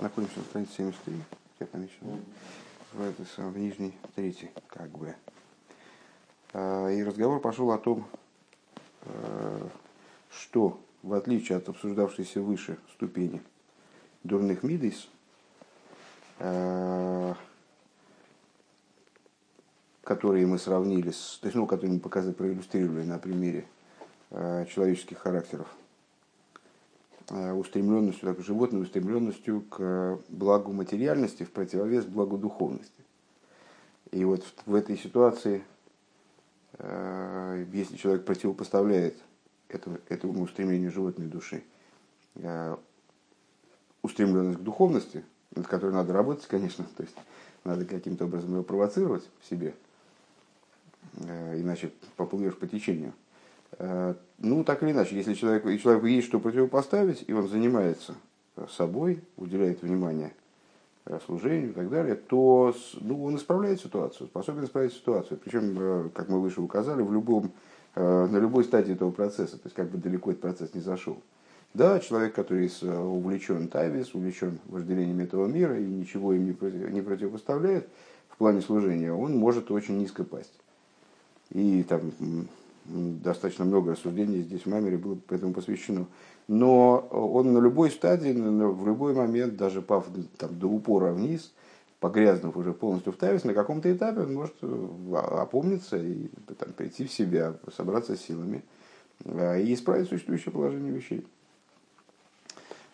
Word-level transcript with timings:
находимся 0.00 0.38
на 0.38 0.44
странице 0.44 0.72
73, 0.76 1.14
я 1.60 1.66
помечу, 1.66 1.94
в, 2.92 3.02
это, 3.02 3.22
в 3.36 3.58
нижней 3.58 3.94
трети, 4.14 4.50
как 4.68 4.88
бы. 4.90 5.14
А, 6.52 6.88
и 6.88 7.02
разговор 7.02 7.40
пошел 7.40 7.70
о 7.70 7.78
том, 7.78 8.06
э, 9.02 9.68
что 10.30 10.80
в 11.02 11.14
отличие 11.14 11.58
от 11.58 11.68
обсуждавшейся 11.68 12.40
выше 12.40 12.78
ступени 12.92 13.42
дурных 14.24 14.62
мидейс, 14.62 15.08
э, 16.38 17.34
которые 20.02 20.46
мы 20.46 20.58
сравнили, 20.58 21.10
с, 21.10 21.38
то 21.40 21.46
есть, 21.46 21.56
ну, 21.56 21.66
которые 21.66 21.94
мы 21.94 22.00
показали, 22.00 22.32
проиллюстрировали 22.32 23.04
на 23.04 23.18
примере 23.18 23.66
э, 24.30 24.66
человеческих 24.68 25.18
характеров, 25.18 25.68
устремленностью, 27.30 28.34
так, 28.34 28.44
животной 28.44 28.82
устремленностью 28.82 29.62
к 29.62 30.18
благу 30.28 30.72
материальности 30.72 31.44
в 31.44 31.52
противовес 31.52 32.04
благу 32.04 32.36
духовности. 32.36 32.92
И 34.10 34.24
вот 34.24 34.44
в, 34.66 34.74
этой 34.74 34.98
ситуации, 34.98 35.62
э, 36.78 37.64
если 37.72 37.96
человек 37.96 38.24
противопоставляет 38.24 39.16
этому, 39.68 39.98
этому 40.08 40.42
устремлению 40.42 40.90
животной 40.90 41.26
души 41.26 41.62
э, 42.34 42.76
устремленность 44.02 44.58
к 44.58 44.62
духовности, 44.62 45.24
над 45.54 45.68
которой 45.68 45.92
надо 45.92 46.12
работать, 46.12 46.46
конечно, 46.48 46.84
то 46.96 47.04
есть 47.04 47.16
надо 47.62 47.84
каким-то 47.84 48.24
образом 48.24 48.52
его 48.52 48.64
провоцировать 48.64 49.28
в 49.40 49.48
себе, 49.48 49.74
иначе 51.18 51.92
поплывешь 52.16 52.56
по 52.56 52.66
течению– 52.66 53.12
Э, 53.22 53.29
ну, 53.78 54.64
так 54.64 54.82
или 54.82 54.92
иначе, 54.92 55.16
если 55.16 55.34
человек, 55.34 55.66
и 55.66 55.78
человеку 55.78 56.06
есть 56.06 56.26
что 56.26 56.40
противопоставить, 56.40 57.24
и 57.26 57.32
он 57.32 57.48
занимается 57.48 58.14
собой, 58.68 59.22
уделяет 59.36 59.82
внимание 59.82 60.32
э, 61.06 61.18
служению 61.24 61.70
и 61.70 61.72
так 61.72 61.88
далее, 61.88 62.14
то 62.14 62.74
ну, 63.00 63.24
он 63.24 63.36
исправляет 63.36 63.80
ситуацию, 63.80 64.26
способен 64.26 64.64
исправить 64.64 64.92
ситуацию. 64.92 65.38
Причем, 65.42 65.76
э, 65.78 66.08
как 66.14 66.28
мы 66.28 66.40
выше 66.40 66.60
указали, 66.60 67.02
в 67.02 67.12
любом, 67.12 67.52
на 67.96 68.38
любой 68.38 68.62
стадии 68.62 68.92
этого 68.92 69.10
процесса, 69.10 69.56
то 69.56 69.62
есть 69.64 69.74
как 69.74 69.90
бы 69.90 69.98
далеко 69.98 70.30
этот 70.30 70.42
процесс 70.42 70.74
не 70.74 70.80
зашел. 70.80 71.18
Да, 71.74 71.98
человек, 71.98 72.34
который 72.34 72.70
увлечен 72.82 73.66
тайвис, 73.66 74.14
увлечен 74.14 74.60
вожделением 74.66 75.18
этого 75.18 75.48
мира 75.48 75.76
и 75.76 75.84
ничего 75.84 76.32
им 76.32 76.46
не 76.46 77.02
противопоставляет 77.02 77.88
в 78.28 78.36
плане 78.36 78.60
служения, 78.60 79.12
он 79.12 79.36
может 79.36 79.72
очень 79.72 79.98
низко 79.98 80.22
пасть. 80.22 80.54
И 81.50 81.82
там 81.82 82.12
достаточно 82.90 83.64
много 83.64 83.92
рассуждений 83.92 84.42
здесь 84.42 84.62
в 84.62 84.66
Мамере 84.66 84.98
было 84.98 85.14
по 85.14 85.34
этому 85.34 85.52
посвящено. 85.52 86.06
Но 86.48 86.98
он 87.10 87.52
на 87.52 87.58
любой 87.58 87.90
стадии, 87.90 88.32
в 88.32 88.86
любой 88.86 89.14
момент, 89.14 89.56
даже 89.56 89.82
пав 89.82 90.06
там, 90.36 90.58
до 90.58 90.66
упора 90.66 91.12
вниз, 91.12 91.52
погрязнув 92.00 92.56
уже 92.56 92.72
полностью 92.72 93.12
в 93.12 93.16
Тавис, 93.16 93.44
на 93.44 93.54
каком-то 93.54 93.92
этапе 93.92 94.22
он 94.22 94.34
может 94.34 94.54
э, 94.62 95.14
опомниться 95.14 95.96
и 95.96 96.28
там, 96.58 96.72
прийти 96.72 97.06
в 97.06 97.12
себя, 97.12 97.54
собраться 97.76 98.16
с 98.16 98.20
силами 98.22 98.62
э, 99.24 99.62
и 99.62 99.74
исправить 99.74 100.08
существующее 100.08 100.52
положение 100.52 100.92
вещей. 100.92 101.26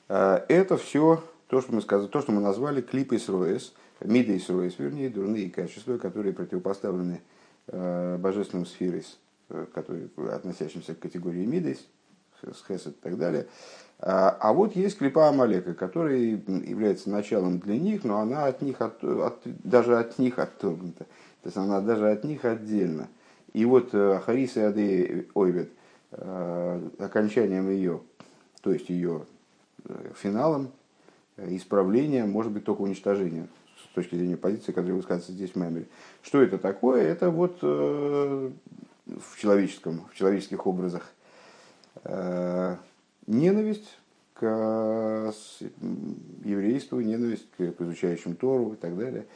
Э, 0.08 0.40
это 0.48 0.76
все 0.76 1.22
то, 1.46 1.60
что 1.60 1.72
мы 1.72 1.80
сказали, 1.80 2.08
то, 2.08 2.20
что 2.20 2.32
мы 2.32 2.40
назвали 2.40 2.82
клипы 2.82 3.18
Сроес, 3.18 3.72
миды 4.00 4.38
Сроес, 4.40 4.74
вернее, 4.78 5.08
дурные 5.08 5.48
качества, 5.50 5.98
которые 5.98 6.34
противопоставлены 6.34 7.20
божественным 7.68 8.64
сферой 8.66 9.02
Э, 9.02 9.25
который, 9.74 10.10
относящимся 10.32 10.94
к 10.94 11.00
категории 11.00 11.44
Мидейс, 11.44 11.86
с 12.42 12.86
и 12.86 12.90
так 12.90 13.16
далее. 13.16 13.46
А, 13.98 14.36
а 14.40 14.52
вот 14.52 14.76
есть 14.76 14.98
клипа 14.98 15.28
Амалека, 15.28 15.74
который 15.74 16.30
является 16.30 17.10
началом 17.10 17.58
для 17.58 17.78
них, 17.78 18.04
но 18.04 18.20
она 18.20 18.46
от 18.46 18.60
них 18.62 18.80
от, 18.80 19.02
от, 19.02 19.40
даже 19.44 19.98
от 19.98 20.18
них 20.18 20.38
отторгнута. 20.38 21.04
То 21.42 21.46
есть 21.46 21.56
она 21.56 21.80
даже 21.80 22.10
от 22.10 22.24
них 22.24 22.44
отдельно. 22.44 23.08
И 23.52 23.64
вот 23.64 23.90
э, 23.92 24.20
Харис 24.24 24.56
и 24.56 24.60
Ады 24.60 25.28
Ойвет 25.34 25.70
э, 26.12 26.88
окончанием 26.98 27.70
ее, 27.70 28.00
то 28.60 28.72
есть 28.72 28.90
ее 28.90 29.24
финалом, 30.16 30.72
исправлением, 31.38 32.30
может 32.30 32.50
быть 32.50 32.64
только 32.64 32.82
уничтожением 32.82 33.48
с 33.76 33.94
точки 33.94 34.16
зрения 34.16 34.36
позиции, 34.36 34.72
которая 34.72 34.94
высказывается 34.94 35.32
здесь 35.32 35.52
в 35.52 35.56
Мемере. 35.56 35.86
Что 36.22 36.42
это 36.42 36.58
такое? 36.58 37.02
Это 37.02 37.30
вот 37.30 37.62
в, 39.06 39.38
человеческом, 39.38 40.02
в 40.12 40.14
человеческих 40.14 40.66
образах. 40.66 41.12
Э, 42.04 42.76
ненависть 43.26 43.98
к 44.34 45.32
еврейству, 46.44 47.00
ненависть 47.00 47.48
к 47.56 47.80
изучающим 47.80 48.36
Тору 48.36 48.74
и 48.74 48.76
так 48.76 48.96
далее. 48.96 49.26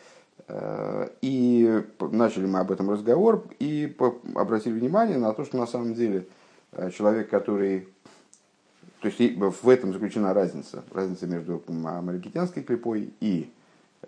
Э, 0.49 1.09
и 1.23 1.83
начали 2.01 2.47
мы 2.47 2.61
об 2.61 2.71
этом 2.71 2.91
разговор 2.91 3.45
и 3.59 3.97
обратили 4.35 4.79
внимание 4.79 5.19
на 5.19 5.33
то, 5.33 5.45
что 5.45 5.57
на 5.57 5.67
самом 5.67 5.95
деле 5.95 6.27
э, 6.73 6.91
человек, 6.91 7.31
который... 7.31 7.89
То 9.01 9.09
есть 9.09 9.19
в 9.39 9.69
этом 9.69 9.95
заключена 9.95 10.35
разница. 10.35 10.85
Разница 10.93 11.27
между 11.27 11.63
амаликитянской 11.67 12.63
клепой 12.63 13.15
и 13.21 13.51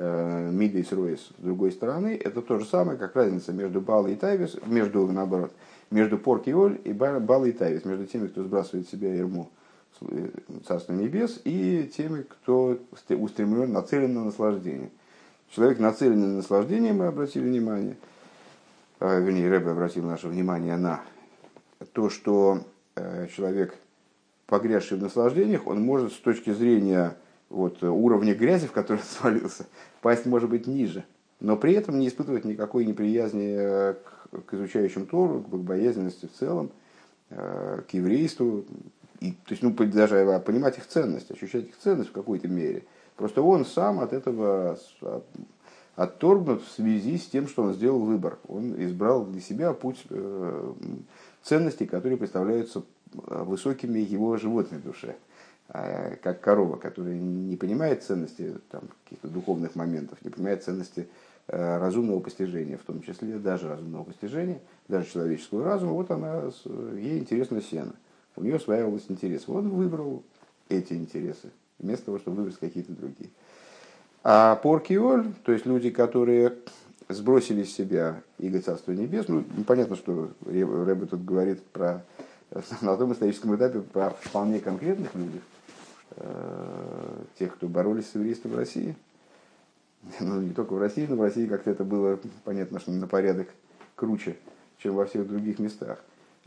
Мидейс 0.03 0.91
Ройс 0.93 1.21
с 1.21 1.43
другой 1.43 1.71
стороны, 1.71 2.19
это 2.23 2.43
то 2.43 2.59
же 2.59 2.65
самое, 2.65 2.99
как 2.99 3.15
разница 3.15 3.53
между 3.53 3.81
Бал 3.81 4.07
и 4.07 4.17
Тайвис, 4.17 4.57
между, 4.67 5.07
наоборот, 5.07 5.53
между 5.91 6.19
Порки 6.19 6.51
и 6.51 6.53
Оль 6.53 6.81
и 6.85 6.93
Бал 6.93 7.45
и 7.45 7.53
Тайвис, 7.53 7.85
между 7.85 8.07
теми, 8.07 8.27
кто 8.27 8.43
сбрасывает 8.43 8.89
себя 8.89 9.15
ерму 9.15 9.51
э, 10.01 10.29
Царства 10.67 10.93
Небес, 10.95 11.41
и 11.45 11.91
теми, 11.97 12.23
кто 12.23 12.79
устремлен, 13.11 13.73
нацелен 13.73 14.13
на 14.15 14.25
наслаждение. 14.25 14.91
Человек, 15.51 15.79
нацеленный 15.79 16.29
на 16.29 16.37
наслаждение, 16.37 16.93
мы 16.93 17.07
обратили 17.07 17.45
внимание, 17.45 17.97
э, 18.99 19.21
вернее, 19.21 19.49
Рэбе 19.49 19.71
обратил 19.71 20.05
наше 20.05 20.27
внимание 20.27 20.77
на 20.77 21.01
то, 21.93 22.11
что 22.11 22.61
человек, 23.34 23.75
погрязший 24.47 24.99
в 24.99 25.03
наслаждениях, 25.03 25.67
он 25.67 25.81
может 25.81 26.13
с 26.13 26.17
точки 26.17 26.53
зрения 26.53 27.17
вот, 27.53 27.83
уровня 27.83 28.35
грязи, 28.35 28.67
в 28.67 28.73
который 28.73 29.03
свалился, 29.09 29.67
пасть 30.01 30.27
может 30.27 30.51
быть 30.51 30.67
ниже, 30.67 31.05
но 31.41 31.57
при 31.57 31.75
этом 31.75 31.99
не 31.99 32.09
испытывать 32.09 32.45
никакой 32.45 32.85
неприязни 32.85 33.55
э, 33.57 33.95
к, 33.95 34.45
к 34.47 34.55
изучающим 34.55 35.07
Тору, 35.07 35.41
к 35.41 35.49
богобоязненности 35.49 36.27
в 36.27 36.33
целом, 36.33 36.71
э, 37.31 37.83
к 37.89 37.95
еврейству, 37.95 38.65
и, 39.21 39.33
то 39.33 39.51
есть, 39.51 39.63
ну, 39.63 39.71
даже 39.71 40.43
понимать 40.45 40.79
их 40.79 40.87
ценность, 40.87 41.31
ощущать 41.31 41.69
их 41.69 41.79
ценность 41.79 42.11
в 42.11 42.13
какой-то 42.13 42.49
мере. 42.49 42.85
Просто 43.17 43.41
он 43.43 43.65
сам 43.65 44.01
от 44.01 44.13
этого 44.13 44.79
отторгнут 45.95 46.65
в 46.65 46.73
связи 46.73 47.19
с 47.19 47.27
тем, 47.27 47.47
что 47.47 47.63
он 47.63 47.75
сделал 47.75 48.01
выбор. 48.01 48.39
Он 48.49 48.75
избрал 48.83 49.25
для 49.25 49.41
себя 49.41 49.75
путь 49.75 50.03
э, 50.11 50.73
ценностей, 51.43 51.87
которые 51.87 52.19
представляются 52.19 52.83
высокими 53.13 54.01
его 54.01 54.37
животной 54.39 54.81
душе. 54.81 55.15
А, 55.75 56.16
как 56.22 56.43
корова, 56.43 56.77
которая 56.77 57.15
не 57.15 57.56
понимает 57.56 58.03
ценности 58.03 58.56
там, 58.71 58.83
каких-то 59.05 59.28
духовных 59.28 59.75
моментов, 59.75 60.19
не 60.22 60.28
понимает 60.28 60.62
ценности 60.62 61.09
э, 61.49 61.78
разумного 61.78 62.21
постижения, 62.21 62.77
в 62.77 62.83
том 62.83 63.00
числе 63.00 63.38
даже 63.38 63.71
разумного 63.71 64.05
постижения, 64.05 64.60
даже 64.88 65.10
человеческого 65.10 65.65
разума, 65.65 65.93
вот 65.93 66.10
она, 66.10 66.43
ей 66.94 67.19
интересно 67.19 67.62
сено. 67.62 67.94
У 68.37 68.43
нее 68.43 68.60
своя 68.60 68.87
область 68.87 69.10
интересов. 69.10 69.49
Он 69.49 69.71
выбрал 69.71 70.22
эти 70.69 70.93
интересы, 70.93 71.49
вместо 71.78 72.04
того, 72.04 72.19
чтобы 72.19 72.37
выбрать 72.39 72.59
какие-то 72.59 72.93
другие. 72.93 73.31
А 74.22 74.56
поркиоль, 74.56 75.33
то 75.43 75.53
есть 75.53 75.65
люди, 75.65 75.89
которые 75.89 76.53
сбросили 77.09 77.65
с 77.65 77.75
себя 77.75 78.21
иго 78.39 78.60
Царства 78.60 78.93
Небес, 78.93 79.27
ну, 79.27 79.43
понятно, 79.66 79.97
что 79.97 80.33
Рэбе 80.44 81.06
тут 81.06 81.25
говорит 81.25 81.62
про 81.69 82.04
на 82.83 82.97
том 82.99 83.15
историческом 83.15 83.56
этапе 83.56 83.81
про 83.81 84.10
вполне 84.10 84.60
конкретных 84.60 85.15
людей, 85.15 85.41
Э, 86.17 87.25
тех, 87.39 87.55
кто 87.55 87.69
боролись 87.69 88.11
с 88.11 88.15
еврейством 88.15 88.53
в 88.53 88.56
России. 88.56 88.97
Ну, 90.21 90.41
не 90.41 90.53
только 90.53 90.72
в 90.72 90.81
России, 90.81 91.07
но 91.09 91.15
в 91.15 91.22
России 91.22 91.47
как-то 91.47 91.71
это 91.71 91.84
было, 91.84 92.19
понятно, 92.45 92.81
что 92.81 92.91
на 92.91 93.07
порядок 93.07 93.47
круче, 93.95 94.36
чем 94.78 94.97
во 94.97 95.07
всех 95.07 95.28
других 95.28 95.60
местах. 95.60 96.03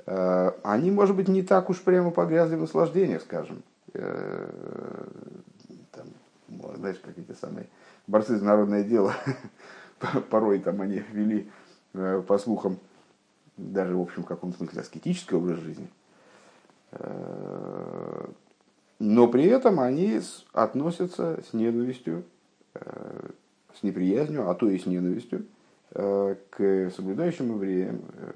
Э, 0.05 0.51
они, 0.63 0.91
может 0.91 1.15
быть, 1.15 1.29
не 1.29 1.41
так 1.41 1.69
уж 1.69 1.81
прямо 1.81 2.11
погрязли 2.11 2.55
в 2.55 2.61
наслаждениях, 2.61 3.21
скажем. 3.21 3.63
Э, 3.93 5.07
там, 5.91 6.07
знаешь, 6.75 6.99
какие-то 6.99 7.33
самые 7.33 7.67
борцы 8.07 8.37
за 8.37 8.43
народное 8.43 8.83
дело. 8.83 9.13
Порой 10.29 10.59
там 10.59 10.81
они 10.81 11.01
вели, 11.13 11.49
по 11.93 12.37
слухам, 12.37 12.77
даже, 13.55 13.95
в 13.95 14.01
общем, 14.01 14.23
в 14.23 14.27
каком-то 14.27 14.57
смысле 14.57 14.81
аскетический 14.81 15.37
образ 15.37 15.59
жизни 15.59 15.87
но 18.99 19.27
при 19.27 19.45
этом 19.45 19.79
они 19.79 20.21
относятся 20.53 21.39
с 21.49 21.53
ненавистью, 21.53 22.23
э, 22.75 23.29
с 23.77 23.83
неприязнью, 23.83 24.49
а 24.49 24.55
то 24.55 24.69
и 24.69 24.77
с 24.77 24.85
ненавистью 24.85 25.45
э, 25.91 26.35
к 26.49 26.91
соблюдающим 26.95 27.55
евреям 27.55 28.01
э, 28.13 28.31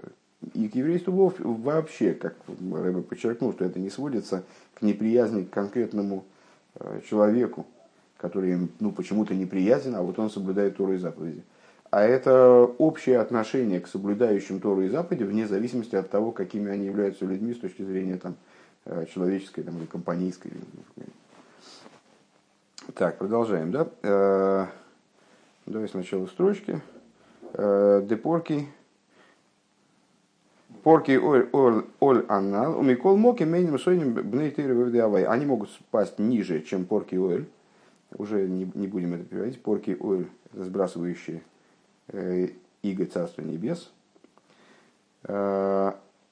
и 0.54 0.68
к 0.68 0.76
еврейству 0.76 1.34
вообще, 1.40 2.14
как 2.14 2.36
Рэбе 2.48 3.02
подчеркнул, 3.02 3.54
что 3.54 3.66
это 3.66 3.80
не 3.80 3.90
сводится 3.90 4.44
к 4.74 4.82
неприязни 4.82 5.44
к 5.44 5.50
конкретному 5.50 6.24
человеку, 7.10 7.66
который 8.16 8.70
ну, 8.80 8.94
почему-то 8.94 9.36
неприятен, 9.36 9.96
а 9.96 10.02
вот 10.02 10.18
он 10.18 10.30
соблюдает 10.30 10.78
Тору 10.78 10.94
и 10.94 10.98
заповеди. 10.98 11.44
А 11.92 12.04
это 12.04 12.64
общее 12.78 13.20
отношение 13.20 13.82
к 13.82 13.88
соблюдающим 13.88 14.62
Тору 14.62 14.84
и 14.84 14.90
заповеди 14.90 15.24
вне 15.24 15.46
зависимости 15.46 15.96
от 15.96 16.10
того, 16.10 16.32
какими 16.32 16.72
они 16.72 16.86
являются 16.86 17.26
людьми 17.26 17.54
с 17.54 17.60
точки 17.60 17.82
зрения 17.82 18.16
там, 18.18 18.36
человеческой 19.14 19.64
там, 19.64 19.78
или 19.78 19.86
компанейской. 19.86 20.52
Так, 22.96 23.18
продолжаем, 23.18 23.72
да? 23.72 23.88
Э, 24.02 24.66
давай 25.66 25.88
сначала 25.88 26.26
строчки. 26.26 26.82
Э, 27.54 28.02
Депорки. 28.04 28.68
Порки 30.84 31.18
оль 31.18 32.26
анал. 32.30 32.80
У 32.80 32.82
Микол 32.82 33.18
Моки 33.18 33.44
менем 33.44 33.78
сойним 33.78 34.14
бнейтыры 34.14 35.26
Они 35.28 35.46
могут 35.46 35.70
спасть 35.72 36.20
ниже, 36.20 36.62
чем 36.62 36.86
порки 36.86 37.16
оль. 37.16 37.46
Уже 38.18 38.48
не, 38.48 38.72
не 38.74 38.88
будем 38.88 39.14
это 39.14 39.24
переводить. 39.26 39.62
Порки 39.62 39.96
оль, 40.00 40.28
сбрасывающие 40.54 41.42
Э, 42.12 42.48
иго 42.82 43.06
Царства 43.06 43.42
Небес. 43.42 43.92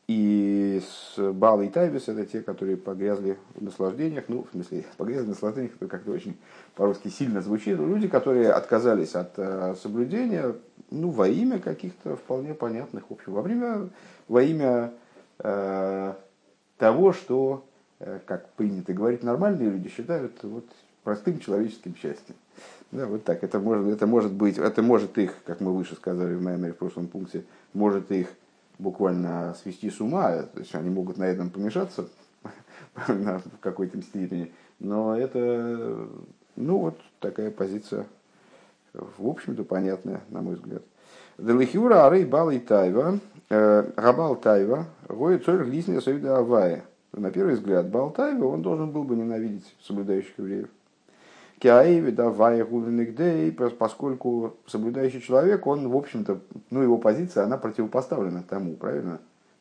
И 0.08 0.82
с 0.82 1.34
Бал 1.34 1.62
и 1.62 1.68
Тайбис 1.68 2.08
это 2.08 2.26
те, 2.26 2.42
которые 2.42 2.78
погрязли 2.78 3.38
в 3.56 3.62
наслаждениях, 3.62 4.24
ну, 4.30 4.44
в 4.44 4.52
смысле, 4.52 4.86
погрязли 4.98 5.26
в 5.26 5.30
наслаждениях, 5.30 5.74
это 5.76 5.88
как-то 5.88 6.12
очень 6.12 6.38
по-русски 6.76 7.10
сильно 7.10 7.42
звучит. 7.42 7.78
Люди, 7.78 8.08
которые 8.08 8.52
отказались 8.54 9.16
от 9.16 9.34
э, 9.36 9.76
соблюдения, 9.82 10.56
ну, 10.92 11.10
во 11.10 11.28
имя 11.28 11.60
каких-то 11.60 12.16
вполне 12.16 12.54
понятных, 12.54 13.10
в 13.10 13.14
общем, 13.14 13.34
во 13.34 13.42
время, 13.42 13.90
во 14.30 14.42
имя 14.42 14.94
э, 15.40 16.14
того, 16.78 17.12
что, 17.12 17.66
э, 18.00 18.20
как 18.26 18.54
принято 18.54 18.94
говорить, 18.94 19.24
нормальные 19.24 19.72
люди 19.72 19.90
считают 19.90 20.42
вот, 20.44 20.66
простым 21.04 21.40
человеческим 21.40 21.96
счастьем. 21.96 22.36
Да, 22.92 23.08
вот 23.08 23.26
так. 23.26 23.44
Это 23.44 23.60
может, 23.60 23.86
это 23.94 24.08
может 24.08 24.32
быть, 24.32 24.58
это 24.58 24.82
может 24.82 25.18
их, 25.18 25.34
как 25.46 25.60
мы 25.60 25.76
выше 25.76 25.96
сказали 25.96 26.34
в 26.34 26.42
Маймере 26.42 26.72
в 26.72 26.78
прошлом 26.78 27.08
пункте, 27.08 27.44
может 27.74 28.10
их 28.14 28.30
буквально 28.80 29.56
свести 29.62 29.90
с 29.90 30.00
ума, 30.00 30.44
то 30.44 30.60
есть 30.60 30.74
они 30.76 30.90
могут 30.90 31.18
на 31.18 31.24
этом 31.24 31.50
помешаться 31.50 32.08
в 32.96 33.42
какой-то 33.60 34.02
степени, 34.02 34.52
но 34.80 35.18
это, 35.18 36.08
ну 36.56 36.78
вот 36.80 37.00
такая 37.20 37.52
позиция, 37.52 38.06
в 38.94 39.28
общем-то, 39.28 39.64
понятная, 39.64 40.22
на 40.30 40.42
мой 40.42 40.56
взгляд. 40.56 40.84
Делихюра 41.38 42.08
арей 42.08 42.26
бал 42.26 42.50
и 42.50 42.60
тайва, 42.60 43.20
э, 43.50 43.92
габал 43.96 44.36
тайва, 44.36 44.88
воет 45.08 45.46
цорь 45.46 45.64
лисня 45.66 46.02
союда 46.02 46.38
авая. 46.38 46.84
На 47.14 47.32
первый 47.32 47.56
взгляд, 47.56 47.90
бал 47.90 48.12
тайва, 48.12 48.46
он 48.46 48.62
должен 48.62 48.92
был 48.92 49.04
бы 49.04 49.16
ненавидеть 49.16 49.76
соблюдающих 49.82 50.38
евреев. 50.38 50.70
Киаеви, 51.60 52.12
да, 52.12 52.30
Ваягулинигдей, 52.30 53.52
поскольку 53.52 54.58
соблюдающий 54.68 55.22
человек, 55.22 55.66
он, 55.66 55.90
в 55.90 55.96
общем-то, 55.96 56.40
ну, 56.70 56.82
его 56.82 56.98
позиция, 56.98 57.46
она 57.46 57.58
противопоставлена 57.58 58.44
тому, 58.48 58.76
правильно? 58.76 59.20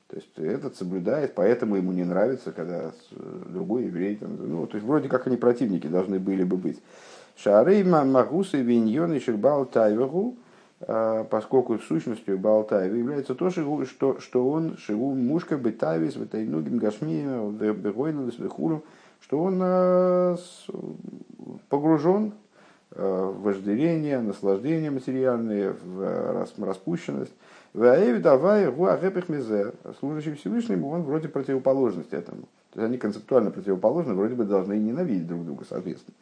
То 0.09 0.17
есть 0.17 0.39
этот 0.39 0.77
соблюдает, 0.77 1.35
поэтому 1.35 1.77
ему 1.77 1.93
не 1.93 2.05
нравится, 2.05 2.53
когда 2.53 2.93
другой 3.11 3.85
еврей, 3.87 4.17
там, 4.17 4.37
ну, 4.39 4.67
то 4.67 4.77
есть 4.77 4.87
вроде 4.87 5.09
как 5.09 5.27
они 5.27 5.37
противники 5.37 5.87
должны 5.87 6.19
были 6.21 6.45
бы 6.45 6.57
быть. 6.57 6.81
Шарей 7.37 7.83
Магусы 7.83 8.59
Виньон 8.61 9.15
и 9.15 9.19
Шербал 9.19 9.67
Тайвагу, 9.67 10.37
а, 10.81 11.25
поскольку 11.25 11.79
сущностью 11.79 12.39
Балтаева 12.39 12.95
является 12.95 13.35
то, 13.35 13.51
что, 13.51 14.21
что 14.21 14.49
он 14.49 14.77
Шигу 14.77 15.15
Мушка 15.15 15.57
Бетавис, 15.57 16.17
Ветайнугим 16.17 16.79
Гашмия, 16.79 17.41
Бегойнус, 17.73 18.39
Вехуру, 18.39 18.85
что 19.21 19.43
он 19.43 19.59
погружен 21.69 22.33
э, 22.93 23.33
в 23.35 23.43
вожделение, 23.43 24.21
наслаждение 24.21 24.91
материальное, 24.91 25.73
в 25.73 26.01
э, 26.03 26.47
распущенность. 26.59 27.33
Служащий 29.99 30.35
Всевышнему, 30.35 30.89
он 30.89 31.03
вроде 31.03 31.29
противоположность 31.29 32.13
этому. 32.13 32.43
То 32.73 32.81
есть 32.81 32.89
они 32.89 32.99
концептуально 32.99 33.51
противоположны, 33.51 34.15
вроде 34.15 34.35
бы 34.35 34.45
должны 34.45 34.75
ненавидеть 34.75 35.27
друг 35.27 35.45
друга, 35.45 35.65
соответственно. 35.69 36.15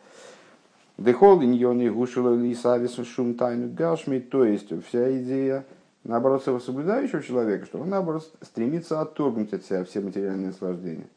Дехол 0.97 1.43
иньони 1.43 1.89
гушила 1.89 2.35
лисавис 2.37 2.95
шум 3.07 3.35
тайну 3.35 3.69
гашми, 3.69 4.21
то 4.21 4.45
есть 4.45 4.71
вся 4.87 5.19
идея, 5.19 5.65
наоборот, 6.05 6.45
соблюдающего 6.45 7.21
человека, 7.23 7.67
что 7.67 7.81
он, 7.81 7.91
наоборот, 7.91 8.31
стремится 8.43 9.01
отторгнуть 9.01 9.53
от 9.53 9.65
себя 9.65 9.83
все 9.85 10.01
материальные 10.01 10.49
наслаждения, 10.49 11.09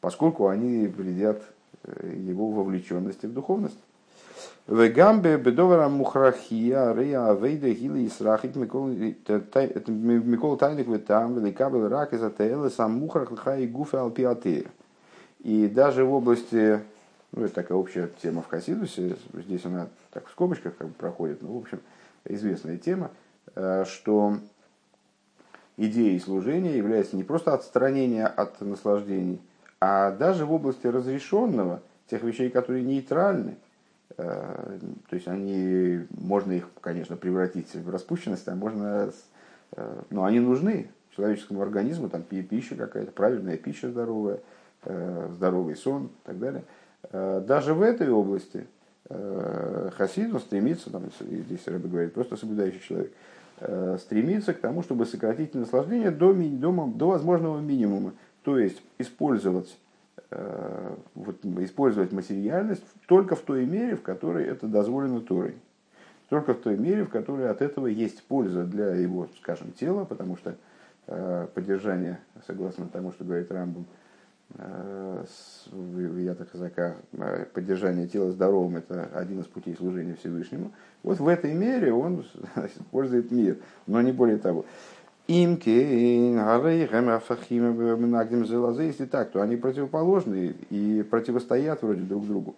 поскольку 0.00 0.48
они 0.48 0.86
вредят 0.86 1.42
его 2.02 2.50
вовлеченности 2.50 3.26
в 3.26 3.32
духовность. 3.32 3.78
В 4.66 4.88
гамбе 4.88 5.36
бедовара 5.36 5.88
мухрахия 5.88 6.92
рея 6.92 7.30
авейда 7.30 7.70
гили 7.70 8.06
исрахит 8.06 8.56
микол 8.56 10.56
тайник 10.56 10.86
ветам 10.86 11.34
великабел 11.34 11.88
рак 11.88 12.12
из 12.12 12.22
атеэлы 12.22 12.70
сам 12.70 12.92
мухрах 12.92 13.32
лхай 13.32 13.66
гуфе 13.66 13.98
алпиатея. 13.98 14.66
И 15.40 15.68
даже 15.68 16.04
в 16.04 16.12
области, 16.12 16.80
ну 17.32 17.44
это 17.44 17.54
такая 17.54 17.76
общая 17.76 18.10
тема 18.22 18.42
в 18.42 18.48
Хасидусе, 18.48 19.16
здесь 19.32 19.64
она 19.64 19.88
так 20.12 20.28
в 20.28 20.30
скобочках 20.30 20.76
как 20.76 20.88
бы 20.88 20.94
проходит, 20.94 21.42
но 21.42 21.52
в 21.52 21.56
общем 21.56 21.80
известная 22.26 22.76
тема, 22.76 23.10
э, 23.54 23.84
что 23.86 24.36
идеей 25.76 26.20
служения 26.20 26.76
является 26.76 27.16
не 27.16 27.24
просто 27.24 27.54
отстранение 27.54 28.26
от 28.26 28.60
наслаждений, 28.60 29.40
а 29.80 30.10
даже 30.12 30.44
в 30.44 30.52
области 30.52 30.86
разрешенного, 30.86 31.80
тех 32.06 32.22
вещей, 32.22 32.50
которые 32.50 32.84
нейтральны, 32.84 33.56
э, 34.16 34.78
то 35.08 35.16
есть 35.16 35.26
они, 35.26 36.06
можно 36.10 36.52
их, 36.52 36.68
конечно, 36.80 37.16
превратить 37.16 37.74
в 37.74 37.88
распущенность, 37.88 38.46
а 38.48 38.54
можно, 38.54 39.10
э, 39.72 40.02
но 40.10 40.24
они 40.24 40.40
нужны 40.40 40.90
человеческому 41.16 41.62
организму, 41.62 42.08
там 42.08 42.22
пища 42.22 42.74
какая-то, 42.74 43.12
правильная 43.12 43.56
пища 43.56 43.90
здоровая, 43.90 44.40
э, 44.84 45.28
здоровый 45.32 45.76
сон 45.76 46.06
и 46.06 46.26
так 46.26 46.38
далее. 46.38 46.64
Даже 47.12 47.72
в 47.72 47.80
этой 47.80 48.10
области 48.10 48.66
Хасид, 49.08 50.38
стремится, 50.38 50.90
там, 50.90 51.04
здесь 51.18 51.66
Рэбе 51.66 51.88
говорит, 51.88 52.12
просто 52.12 52.36
соблюдающий 52.36 52.80
человек, 52.80 53.12
стремится 54.00 54.52
к 54.52 54.60
тому, 54.60 54.82
чтобы 54.82 55.06
сократить 55.06 55.54
наслаждение 55.54 56.10
до, 56.10 56.34
до, 56.34 56.86
до 56.94 57.08
возможного 57.08 57.58
минимума. 57.58 58.12
То 58.42 58.58
есть 58.58 58.80
использовать, 58.98 59.76
э, 60.30 60.94
вот, 61.14 61.44
использовать 61.44 62.12
материальность 62.12 62.84
только 63.06 63.36
в 63.36 63.40
той 63.40 63.66
мере, 63.66 63.96
в 63.96 64.02
которой 64.02 64.46
это 64.46 64.66
дозволено 64.66 65.20
Торой. 65.20 65.54
Только 66.30 66.54
в 66.54 66.60
той 66.60 66.76
мере, 66.76 67.04
в 67.04 67.10
которой 67.10 67.50
от 67.50 67.60
этого 67.60 67.86
есть 67.86 68.22
польза 68.22 68.64
для 68.64 68.94
его, 68.94 69.28
скажем, 69.40 69.72
тела, 69.72 70.04
потому 70.04 70.36
что 70.36 70.54
э, 71.08 71.46
поддержание, 71.54 72.20
согласно 72.46 72.86
тому, 72.86 73.12
что 73.12 73.24
говорит 73.24 73.50
Рамбом, 73.50 73.84
э, 74.54 75.24
в 75.72 76.18
Ята 76.18 76.44
Казака, 76.44 76.96
поддержание 77.52 78.06
тела 78.06 78.30
здоровым– 78.30 78.76
это 78.76 79.10
один 79.12 79.40
из 79.40 79.46
путей 79.46 79.74
служения 79.74 80.14
Всевышнему. 80.14 80.72
Вот 81.02 81.18
в 81.18 81.28
этой 81.28 81.52
мере 81.52 81.92
он 81.92 82.24
использует 82.56 83.30
мир, 83.32 83.58
но 83.86 84.00
не 84.00 84.12
более 84.12 84.38
того. 84.38 84.64
Имки, 85.32 85.70
если 88.82 89.04
так, 89.06 89.30
то 89.30 89.40
они 89.40 89.54
противоположны 89.54 90.56
и 90.70 91.06
противостоят 91.08 91.82
вроде 91.82 92.00
друг 92.00 92.26
другу. 92.26 92.56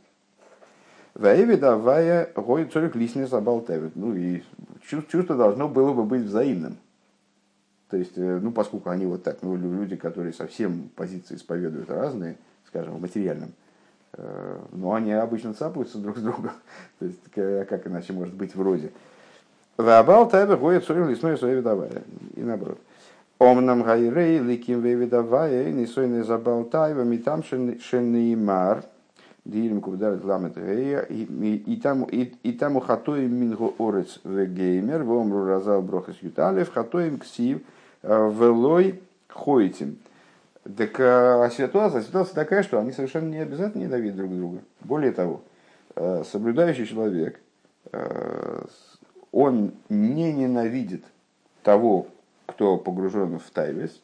Ваеви 1.12 1.56
давая 1.56 2.30
гой 2.34 2.64
цорик 2.64 2.96
лишний 2.96 3.26
забалтавит. 3.26 3.94
Ну 3.94 4.14
и 4.16 4.42
чувство 4.88 5.36
должно 5.36 5.68
было 5.68 5.92
бы 5.92 6.04
быть 6.04 6.22
взаимным. 6.22 6.78
То 7.90 7.98
есть, 7.98 8.16
э, 8.16 8.38
ну, 8.40 8.50
поскольку 8.52 8.88
они 8.88 9.04
вот 9.04 9.22
так, 9.22 9.42
ну, 9.42 9.54
люди, 9.54 9.96
которые 9.96 10.32
совсем 10.32 10.88
позиции 10.96 11.34
исповедуют 11.34 11.90
разные, 11.90 12.38
скажем, 12.68 12.94
в 12.94 13.02
материальном, 13.02 13.52
э, 14.14 14.58
но 14.72 14.94
они 14.94 15.12
обычно 15.12 15.52
цапаются 15.52 15.98
друг 15.98 16.16
с 16.16 16.22
другом. 16.22 16.52
То 17.00 17.04
есть, 17.04 17.20
как 17.34 17.86
иначе 17.86 18.14
может 18.14 18.32
быть 18.32 18.54
вроде. 18.54 18.92
Вабал 19.76 20.28
тайбе 20.28 20.56
гоет 20.56 20.84
сорим 20.84 21.08
лесной 21.08 21.36
своей 21.36 21.56
видавая. 21.56 22.02
И 22.36 22.40
наоборот. 22.40 22.78
Омнам 23.38 23.82
гайрей 23.82 24.38
ликим 24.38 24.82
не 24.82 25.86
сойны 25.86 26.22
забал 26.22 26.62
тайва, 26.62 27.02
ми 27.02 27.18
там 27.18 27.42
шенеймар, 27.42 28.84
дирим 29.44 29.80
кубдарит 29.80 30.24
ламет 30.24 30.56
гея, 30.56 31.00
и 31.00 32.52
там 32.60 32.76
ухатоим 32.76 33.34
минго 33.34 33.74
орец 33.80 34.20
вегеймер, 34.22 35.02
вомру 35.02 35.44
разал 35.44 35.82
брохас 35.82 36.14
юталев, 36.20 36.72
хатоим 36.72 37.18
ксив 37.18 37.62
велой 38.04 39.00
хойтим. 39.28 39.96
Так 40.76 41.00
а 41.00 41.50
ситуация, 41.50 42.02
ситуация 42.02 42.36
такая, 42.36 42.62
что 42.62 42.78
они 42.78 42.92
совершенно 42.92 43.28
не 43.28 43.38
обязательно 43.38 43.82
ненавидят 43.82 44.18
друг 44.18 44.30
друга. 44.30 44.58
Более 44.82 45.10
того, 45.10 45.40
соблюдающий 46.30 46.86
человек 46.86 47.40
он 49.32 49.72
не 49.88 50.32
ненавидит 50.32 51.04
того, 51.62 52.06
кто 52.46 52.76
погружен 52.76 53.38
в 53.38 53.50
тайвис, 53.50 54.00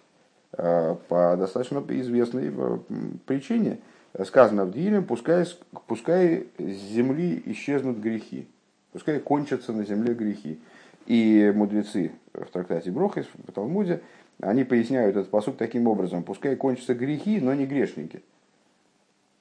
а, 0.52 0.94
по 1.08 1.36
достаточно 1.36 1.84
известной 1.88 2.52
э, 2.54 2.78
причине. 3.26 3.78
сказано 4.24 4.64
в 4.64 4.72
Дилем, 4.72 5.04
пускай, 5.04 5.44
пускай 5.86 6.48
с 6.58 6.92
земли 6.92 7.42
исчезнут 7.46 7.98
грехи, 7.98 8.48
пускай 8.92 9.20
кончатся 9.20 9.72
на 9.72 9.84
земле 9.84 10.14
грехи. 10.14 10.58
И 11.06 11.52
мудрецы 11.54 12.12
в 12.32 12.46
трактате 12.46 12.90
Брохис, 12.90 13.26
в 13.46 13.52
Талмуде, 13.52 14.02
они 14.40 14.64
поясняют 14.64 15.16
этот 15.16 15.30
посуд 15.30 15.56
таким 15.56 15.86
образом, 15.88 16.22
пускай 16.22 16.54
кончатся 16.56 16.94
грехи, 16.94 17.40
но 17.40 17.54
не 17.54 17.66
грешники. 17.66 18.22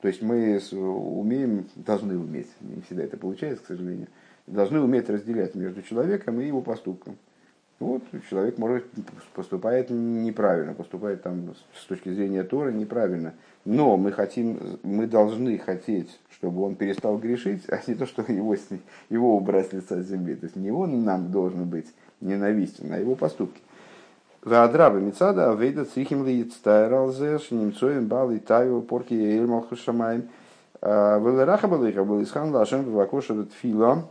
То 0.02 0.08
есть 0.08 0.22
мы 0.22 0.62
умеем, 0.72 1.68
должны 1.76 2.18
уметь, 2.18 2.50
не 2.62 2.82
всегда 2.82 3.04
это 3.04 3.18
получается, 3.18 3.64
к 3.64 3.68
сожалению, 3.68 4.08
должны 4.48 4.82
уметь 4.82 5.10
разделять 5.10 5.56
между 5.56 5.82
человеком 5.82 6.40
и 6.40 6.48
его 6.48 6.62
поступком. 6.62 7.18
Вот 7.80 8.02
человек 8.28 8.58
может 8.58 8.86
поступает 9.36 9.92
неправильно, 9.92 10.74
поступает 10.74 11.22
там 11.22 11.54
с 11.76 11.86
точки 11.86 12.10
зрения 12.12 12.44
Торы 12.44 12.74
неправильно. 12.74 13.36
Но 13.66 13.98
мы 13.98 14.12
хотим, 14.12 14.80
мы 14.82 15.06
должны 15.06 15.60
хотеть, 15.60 16.20
чтобы 16.32 16.64
он 16.64 16.76
перестал 16.76 17.20
грешить, 17.20 17.70
а 17.70 17.80
не 17.86 17.94
то, 17.94 18.08
что 18.08 18.24
его, 18.28 18.56
его 19.10 19.38
убрать 19.38 19.70
с 19.70 19.74
лица 19.74 20.02
земли. 20.02 20.36
То 20.36 20.46
есть 20.46 20.56
не 20.56 20.72
он 20.72 21.04
нам 21.04 21.32
должен 21.32 21.66
быть 21.66 21.86
ненавистен, 22.20 22.92
а 22.92 22.98
его 22.98 23.14
поступки. 23.14 23.62
Ваадраба 24.42 24.98
Мицада 24.98 25.52
Авейда 25.52 25.86
Цихим 25.86 26.26
Лиицтайралзе 26.26 27.38
Шнимцоем 27.38 28.08
Бал 28.08 28.32
и 28.32 28.40
Порки 28.40 29.14
Эльмал 29.14 29.62
Хушамаем 29.62 30.30
Велераха 30.82 31.68
Балыха 31.68 32.04
был 32.04 32.24
Исхан 32.24 32.52
Лашем 32.52 32.86
Вакоша 32.92 33.44
Тфила 33.44 34.08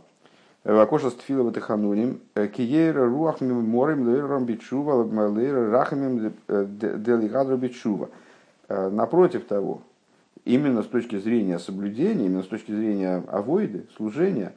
Вакоша 0.73 1.11
Тфила 1.11 1.43
Ватахануним 1.43 2.19
Киера 2.53 3.05
Руах 3.05 3.39
Морем 3.39 4.07
Лейрам 4.07 4.45
Бичува 4.45 5.03
Лейра 5.29 5.71
Рахамим 5.71 6.33
Делигадра 6.47 7.55
Бичува 7.55 8.09
Напротив 8.67 9.45
того, 9.45 9.81
именно 10.43 10.83
с 10.83 10.87
точки 10.87 11.17
зрения 11.17 11.57
соблюдения, 11.57 12.25
именно 12.25 12.43
с 12.43 12.47
точки 12.47 12.71
зрения 12.71 13.23
авоиды, 13.27 13.85
служения, 13.95 14.53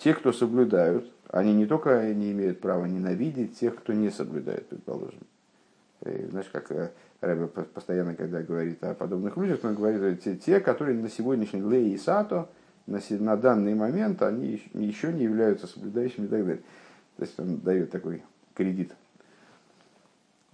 те, 0.00 0.12
кто 0.12 0.32
соблюдают, 0.32 1.10
они 1.30 1.54
не 1.54 1.64
только 1.64 2.12
не 2.12 2.32
имеют 2.32 2.60
права 2.60 2.84
ненавидеть 2.84 3.58
тех, 3.58 3.74
кто 3.74 3.94
не 3.94 4.10
соблюдает, 4.10 4.66
предположим. 4.68 5.20
И, 6.04 6.26
знаешь, 6.30 6.48
как 6.52 6.70
э, 6.70 6.90
Рэбе 7.20 7.46
постоянно, 7.46 8.14
когда 8.14 8.42
говорит 8.42 8.84
о 8.84 8.94
подобных 8.94 9.36
людях, 9.36 9.60
он 9.64 9.74
говорит, 9.74 10.22
те, 10.22 10.36
те 10.36 10.60
которые 10.60 10.98
на 10.98 11.08
сегодняшний 11.08 11.62
лей 11.62 11.94
и 11.94 11.98
сато, 11.98 12.48
на, 12.86 13.00
на 13.10 13.36
данный 13.36 13.74
момент, 13.74 14.22
они 14.22 14.62
еще 14.74 15.12
не 15.12 15.24
являются 15.24 15.66
соблюдающими 15.66 16.26
и 16.26 16.28
так 16.28 16.40
далее. 16.40 16.62
То 17.16 17.22
есть 17.22 17.38
он 17.38 17.58
дает 17.58 17.90
такой 17.90 18.22
кредит. 18.54 18.92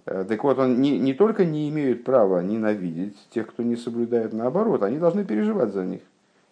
Э, 0.04 0.24
так 0.26 0.42
вот, 0.42 0.58
он 0.58 0.80
не, 0.80 0.98
не 0.98 1.14
только 1.14 1.44
не 1.44 1.68
имеют 1.68 2.04
права 2.04 2.42
ненавидеть 2.42 3.16
тех, 3.30 3.48
кто 3.48 3.62
не 3.62 3.76
соблюдает, 3.76 4.32
наоборот, 4.32 4.82
они 4.82 4.98
должны 4.98 5.24
переживать 5.24 5.72
за 5.72 5.84
них. 5.84 6.02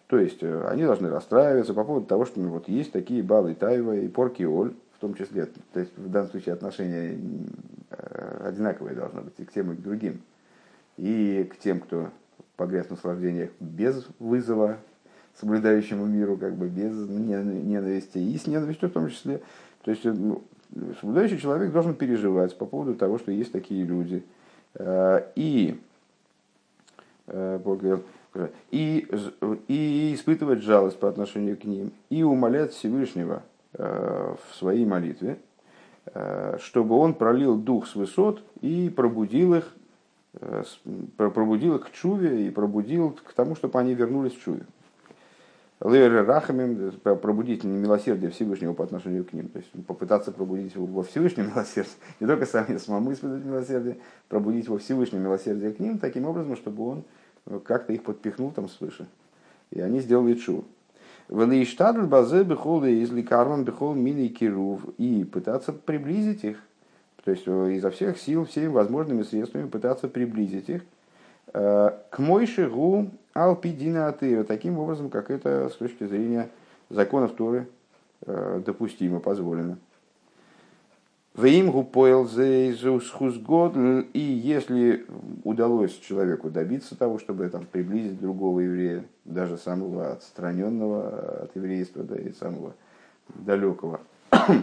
То 0.07 0.19
есть 0.19 0.43
э, 0.43 0.67
они 0.67 0.83
должны 0.83 1.09
расстраиваться 1.09 1.73
по 1.73 1.83
поводу 1.83 2.05
того, 2.05 2.25
что 2.25 2.39
ну, 2.39 2.49
вот 2.49 2.67
есть 2.67 2.91
такие 2.91 3.23
баллы 3.23 3.55
Таева 3.55 3.95
и 3.95 4.07
Порки 4.07 4.43
Оль, 4.43 4.73
в 4.93 4.99
том 4.99 5.15
числе, 5.15 5.47
то 5.73 5.79
есть 5.79 5.97
в 5.97 6.09
данном 6.11 6.29
случае 6.29 6.53
отношения 6.53 7.17
э, 7.89 8.41
одинаковые 8.45 8.95
должны 8.95 9.21
быть 9.21 9.33
и 9.37 9.45
к 9.45 9.51
тем, 9.51 9.71
и 9.71 9.75
к 9.75 9.81
другим. 9.81 10.21
И 10.97 11.49
к 11.51 11.57
тем, 11.57 11.79
кто 11.79 12.09
погряз 12.55 12.87
в 12.87 12.91
наслаждениях 12.91 13.49
без 13.59 14.05
вызова 14.19 14.77
соблюдающему 15.41 16.05
миру, 16.05 16.37
как 16.37 16.55
бы 16.55 16.67
без 16.67 16.93
ненависти, 17.09 18.17
и 18.17 18.37
с 18.37 18.47
ненавистью 18.47 18.89
в 18.89 18.93
том 18.93 19.09
числе. 19.09 19.41
То 19.83 19.91
есть 19.91 20.05
э, 20.05 20.13
ну, 20.13 20.43
соблюдающий 21.01 21.39
человек 21.39 21.73
должен 21.73 21.95
переживать 21.95 22.57
по 22.57 22.65
поводу 22.65 22.95
того, 22.95 23.17
что 23.17 23.31
есть 23.31 23.51
такие 23.51 23.83
люди. 23.83 24.23
И 25.35 25.77
и, 28.71 29.07
и 29.67 30.13
испытывать 30.13 30.61
жалость 30.61 30.99
по 30.99 31.09
отношению 31.09 31.57
к 31.57 31.65
ним, 31.65 31.91
и 32.09 32.23
умолять 32.23 32.71
Всевышнего 32.71 33.43
э, 33.73 34.35
в 34.49 34.55
своей 34.55 34.85
молитве, 34.85 35.37
э, 36.05 36.57
чтобы 36.61 36.95
он 36.95 37.13
пролил 37.13 37.57
дух 37.57 37.87
с 37.87 37.95
высот 37.95 38.41
и 38.61 38.89
пробудил 38.89 39.55
их, 39.55 39.73
э, 40.35 40.63
пробудил 41.17 41.75
их 41.75 41.87
к 41.87 41.91
чуве 41.91 42.47
и 42.47 42.49
пробудил 42.49 43.11
к 43.11 43.33
тому, 43.33 43.55
чтобы 43.55 43.79
они 43.79 43.93
вернулись 43.93 44.33
в 44.33 44.41
чуве. 44.41 44.65
Лейры 45.81 46.23
Рахамим, 46.23 46.91
пробудить 47.01 47.63
милосердие 47.63 48.29
Всевышнего 48.29 48.73
по 48.73 48.83
отношению 48.83 49.25
к 49.25 49.33
ним. 49.33 49.49
То 49.49 49.57
есть 49.57 49.71
попытаться 49.87 50.31
пробудить 50.31 50.75
во 50.75 51.01
Всевышнем 51.01 51.47
милосердие, 51.47 51.95
не 52.19 52.27
только 52.27 52.45
сами 52.45 52.77
самому 52.77 53.11
испытывать 53.13 53.43
милосердие, 53.43 53.97
пробудить 54.29 54.67
во 54.67 54.77
Всевышнем 54.77 55.23
милосердие 55.23 55.71
к 55.71 55.79
ним, 55.79 55.97
таким 55.97 56.25
образом, 56.25 56.55
чтобы 56.55 56.87
он 56.87 57.03
как-то 57.63 57.93
их 57.93 58.03
подпихнул 58.03 58.51
там 58.51 58.69
свыше. 58.69 59.07
И 59.71 59.81
они 59.81 60.01
сделали 60.01 60.35
чу. 60.35 60.65
Велиштадл 61.29 62.05
базе 62.05 62.43
бехол 62.43 62.83
из 62.83 63.11
ликарман 63.11 63.63
бехол 63.63 63.95
мили 63.95 64.27
кирув. 64.27 64.81
И 64.99 65.23
пытаться 65.23 65.73
приблизить 65.73 66.43
их. 66.43 66.57
То 67.23 67.31
есть 67.31 67.43
э, 67.47 67.73
изо 67.73 67.89
всех 67.89 68.19
сил, 68.19 68.45
всеми 68.45 68.67
возможными 68.67 69.23
средствами 69.23 69.67
пытаться 69.67 70.07
приблизить 70.07 70.69
их 70.69 70.83
к 71.51 72.17
Мойшигу 72.17 73.09
Алпидина 73.33 74.07
Атыра, 74.07 74.43
таким 74.43 74.77
образом, 74.77 75.09
как 75.09 75.31
это 75.31 75.69
с 75.69 75.75
точки 75.75 76.05
зрения 76.05 76.49
законов 76.89 77.33
Торы 77.33 77.67
э, 78.25 78.61
допустимо, 78.65 79.19
позволено. 79.19 79.77
Веймгу 81.33 81.85
поел 81.85 82.27
год 83.37 83.73
и 84.13 84.19
если 84.19 85.05
удалось 85.45 85.97
человеку 85.97 86.49
добиться 86.49 86.97
того, 86.97 87.19
чтобы 87.19 87.47
там, 87.47 87.65
приблизить 87.65 88.19
другого 88.19 88.59
еврея, 88.59 89.05
даже 89.23 89.57
самого 89.57 90.11
отстраненного 90.11 91.43
от 91.43 91.55
еврейства, 91.55 92.03
да, 92.03 92.17
и 92.17 92.33
самого 92.33 92.73
далекого, 93.29 94.01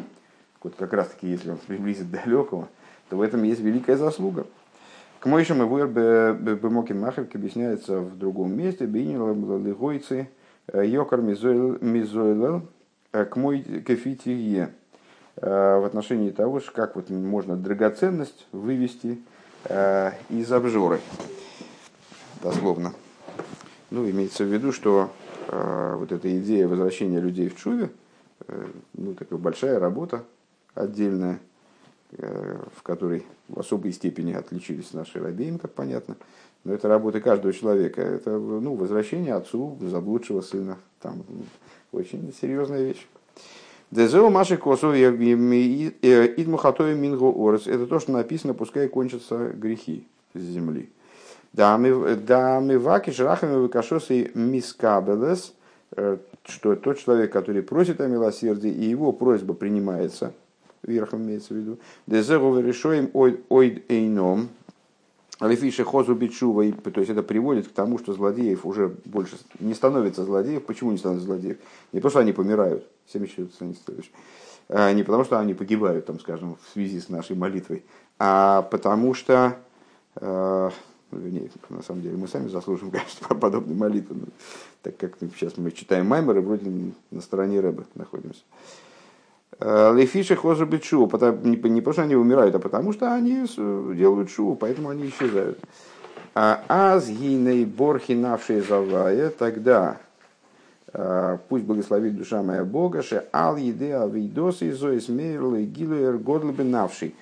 вот 0.62 0.74
как 0.76 0.92
раз 0.92 1.08
таки, 1.08 1.28
если 1.28 1.50
он 1.50 1.56
приблизит 1.66 2.10
далекого, 2.10 2.68
то 3.08 3.16
в 3.16 3.22
этом 3.22 3.44
есть 3.44 3.60
великая 3.60 3.96
заслуга. 3.96 4.46
К 5.20 5.26
моишам 5.26 5.62
и 5.62 5.66
Бемокин 5.66 7.00
Махерк 7.00 7.34
объясняется 7.34 7.98
в 7.98 8.16
другом 8.16 8.56
месте, 8.56 8.86
Бейнила 8.86 9.58
Лигойцы, 9.58 10.28
э, 10.68 10.86
Йокар 10.86 11.20
Мизойлел, 11.20 12.68
э, 13.12 13.24
к 13.24 13.36
мой 13.36 13.62
кефитие 13.62 14.70
Э, 15.40 15.78
в 15.78 15.84
отношении 15.84 16.30
того, 16.30 16.60
как 16.74 16.96
вот 16.96 17.10
можно 17.10 17.56
драгоценность 17.56 18.46
вывести 18.50 19.20
из 20.30 20.52
обжоры, 20.52 21.00
дословно. 22.42 22.92
Ну, 23.90 24.08
имеется 24.08 24.44
в 24.44 24.46
виду, 24.46 24.72
что 24.72 25.10
вот 25.48 26.12
эта 26.12 26.38
идея 26.38 26.68
возвращения 26.68 27.20
людей 27.20 27.48
в 27.48 27.56
Чуве, 27.56 27.90
ну, 28.94 29.14
такая 29.14 29.38
большая 29.38 29.80
работа 29.80 30.22
отдельная, 30.74 31.40
в 32.10 32.82
которой 32.82 33.26
в 33.48 33.60
особой 33.60 33.92
степени 33.92 34.32
отличились 34.32 34.92
наши 34.92 35.20
рабеем, 35.20 35.58
как 35.58 35.72
понятно. 35.72 36.16
Но 36.64 36.74
это 36.74 36.88
работа 36.88 37.20
каждого 37.20 37.52
человека. 37.52 38.00
Это 38.00 38.38
ну, 38.38 38.74
возвращение 38.74 39.34
отцу 39.34 39.78
заблудшего 39.80 40.40
сына. 40.40 40.78
Там 41.00 41.22
очень 41.92 42.32
серьезная 42.40 42.82
вещь. 42.82 43.06
Дезеу 43.90 44.28
Маши 44.28 44.58
Косу 44.58 44.92
Идмухатоя 44.92 46.94
Мингу 46.94 47.48
Орес. 47.48 47.66
Это 47.66 47.86
то, 47.86 48.00
что 48.00 48.12
написано, 48.12 48.52
пускай 48.52 48.86
кончатся 48.88 49.48
грехи 49.48 50.06
с 50.34 50.40
земли. 50.40 50.90
Да, 51.54 51.78
мы 51.78 52.78
ваки 52.78 53.10
шрахами 53.10 53.56
выкашосы 53.56 54.30
мискабелес, 54.34 55.54
э, 55.96 56.18
что 56.44 56.76
тот 56.76 56.98
человек, 56.98 57.32
который 57.32 57.62
просит 57.62 58.02
о 58.02 58.06
милосердии, 58.06 58.70
и 58.70 58.84
его 58.84 59.12
просьба 59.12 59.54
принимается, 59.54 60.34
верхом 60.82 61.22
имеется 61.22 61.54
в 61.54 61.56
виду, 61.56 61.78
дезеру 62.06 62.58
решоем 62.60 63.10
ойд 63.12 63.90
эйном, 63.90 64.48
Алифиша 65.40 65.84
хозу 65.84 66.14
бичува, 66.14 66.64
то 66.72 67.00
есть 67.00 67.10
это 67.10 67.22
приводит 67.22 67.68
к 67.68 67.72
тому, 67.72 67.98
что 67.98 68.12
злодеев 68.12 68.66
уже 68.66 68.96
больше 69.04 69.36
не 69.60 69.72
становится 69.72 70.24
злодеев. 70.24 70.64
Почему 70.64 70.90
не 70.90 70.98
становятся 70.98 71.26
злодеев? 71.26 71.58
Не 71.92 72.00
потому, 72.00 72.10
что 72.10 72.18
они 72.18 72.32
помирают, 72.32 72.84
74 73.12 74.02
а 74.70 74.92
не 74.92 75.02
потому, 75.02 75.24
что 75.24 75.38
они 75.38 75.54
погибают, 75.54 76.06
там, 76.06 76.20
скажем, 76.20 76.56
в 76.56 76.72
связи 76.72 77.00
с 77.00 77.08
нашей 77.08 77.36
молитвой, 77.36 77.84
а 78.18 78.62
потому 78.62 79.14
что, 79.14 79.56
э, 80.16 80.70
вернее, 81.10 81.50
на 81.70 81.82
самом 81.82 82.02
деле, 82.02 82.16
мы 82.16 82.28
сами 82.28 82.48
заслуживаем, 82.48 82.92
конечно, 82.92 83.28
подобной 83.40 83.74
молитвы, 83.74 84.16
так 84.82 84.96
как 84.98 85.16
сейчас 85.34 85.56
мы 85.56 85.70
читаем 85.70 86.06
Маймер 86.06 86.38
и 86.38 86.40
вроде 86.40 86.70
на 87.10 87.20
стороне 87.22 87.60
Рэба 87.60 87.86
находимся. 87.94 88.42
Лефиши 89.60 90.36
хожа 90.36 90.66
быть 90.66 90.84
шу, 90.84 91.06
не 91.06 91.56
потому 91.56 91.92
что 91.92 92.02
они 92.02 92.14
умирают, 92.14 92.54
а 92.54 92.58
потому 92.58 92.92
что 92.92 93.12
они 93.12 93.44
делают 93.96 94.30
шу, 94.30 94.54
поэтому 94.54 94.90
они 94.90 95.08
исчезают. 95.08 95.58
А 96.34 96.62
аз 96.68 97.08
гиней 97.08 97.64
борхи 97.64 98.12
навшие 98.12 98.62
завая, 98.62 99.30
тогда 99.30 99.96
э, 100.92 101.38
пусть 101.48 101.64
благословит 101.64 102.16
душа 102.16 102.44
моя 102.44 102.64
Бога, 102.64 103.02
ше 103.02 103.26
ал 103.32 103.56
еде 103.56 103.96
авидос 103.96 104.62
и 104.62 104.70
зоис 104.70 105.08
мейрлы 105.08 105.64
гилуэр 105.64 106.18
годлбе 106.18 106.62
навший. 106.62 107.16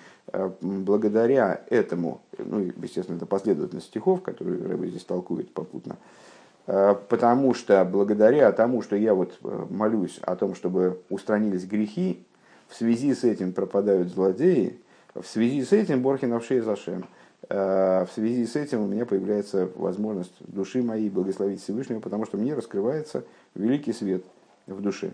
благодаря 0.60 1.62
этому, 1.70 2.20
ну, 2.38 2.70
естественно, 2.82 3.16
это 3.16 3.26
последовательность 3.26 3.86
стихов, 3.86 4.22
которые 4.22 4.62
Рэбе 4.66 4.88
здесь 4.88 5.04
толкует 5.04 5.52
попутно, 5.52 5.96
потому 6.66 7.54
что 7.54 7.84
благодаря 7.84 8.52
тому, 8.52 8.82
что 8.82 8.96
я 8.96 9.14
вот 9.14 9.38
молюсь 9.70 10.18
о 10.22 10.36
том, 10.36 10.54
чтобы 10.54 11.00
устранились 11.08 11.64
грехи, 11.64 12.24
в 12.68 12.74
связи 12.74 13.14
с 13.14 13.24
этим 13.24 13.52
пропадают 13.52 14.08
злодеи, 14.08 14.78
в 15.14 15.24
связи 15.26 15.64
с 15.64 15.72
этим 15.72 16.02
Борхин 16.02 16.32
Авшей 16.32 16.60
Зашем, 16.60 17.04
в 17.48 18.08
связи 18.12 18.44
с 18.44 18.56
этим 18.56 18.82
у 18.82 18.86
меня 18.86 19.06
появляется 19.06 19.68
возможность 19.76 20.34
души 20.40 20.82
моей 20.82 21.08
благословить 21.08 21.62
Всевышнего, 21.62 22.00
потому 22.00 22.26
что 22.26 22.36
мне 22.38 22.54
раскрывается 22.54 23.24
великий 23.54 23.92
свет 23.92 24.24
в 24.66 24.80
душе. 24.80 25.12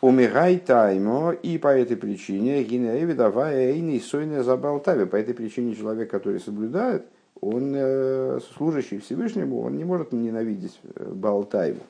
Умирай 0.00 0.58
таймо, 0.58 1.32
и 1.32 1.58
по 1.58 1.68
этой 1.68 1.96
причине 1.96 2.62
гинееви 2.62 3.14
давая 3.14 3.72
эйни 3.72 3.98
сойне 4.00 4.42
забалтави. 4.44 5.06
По 5.06 5.16
этой 5.16 5.34
причине 5.34 5.74
человек, 5.74 6.10
который 6.10 6.40
соблюдает, 6.40 7.06
он 7.40 7.72
э, 7.74 8.40
служащий 8.54 8.98
Всевышнему, 8.98 9.60
он 9.62 9.76
не 9.76 9.84
может 9.84 10.12
ненавидеть 10.12 10.80
э, 10.94 11.12
Балтаеву. 11.12 11.80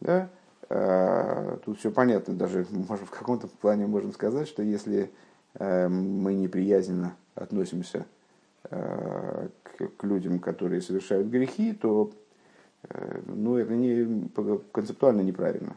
Да? 0.00 0.28
А, 0.68 1.58
тут 1.64 1.78
все 1.78 1.90
понятно, 1.90 2.34
даже 2.34 2.66
может, 2.70 3.06
в 3.06 3.10
каком-то 3.10 3.48
плане 3.48 3.86
можем 3.86 4.12
сказать, 4.12 4.48
что 4.48 4.62
если 4.62 5.10
э, 5.54 5.88
мы 5.88 6.34
неприязненно 6.34 7.16
относимся 7.34 8.06
к, 8.64 9.88
к 9.96 10.04
людям, 10.04 10.40
которые 10.40 10.82
совершают 10.82 11.28
грехи, 11.28 11.72
то 11.72 12.10
ну, 13.26 13.56
это 13.56 13.74
не, 13.74 14.28
концептуально 14.72 15.20
неправильно. 15.22 15.76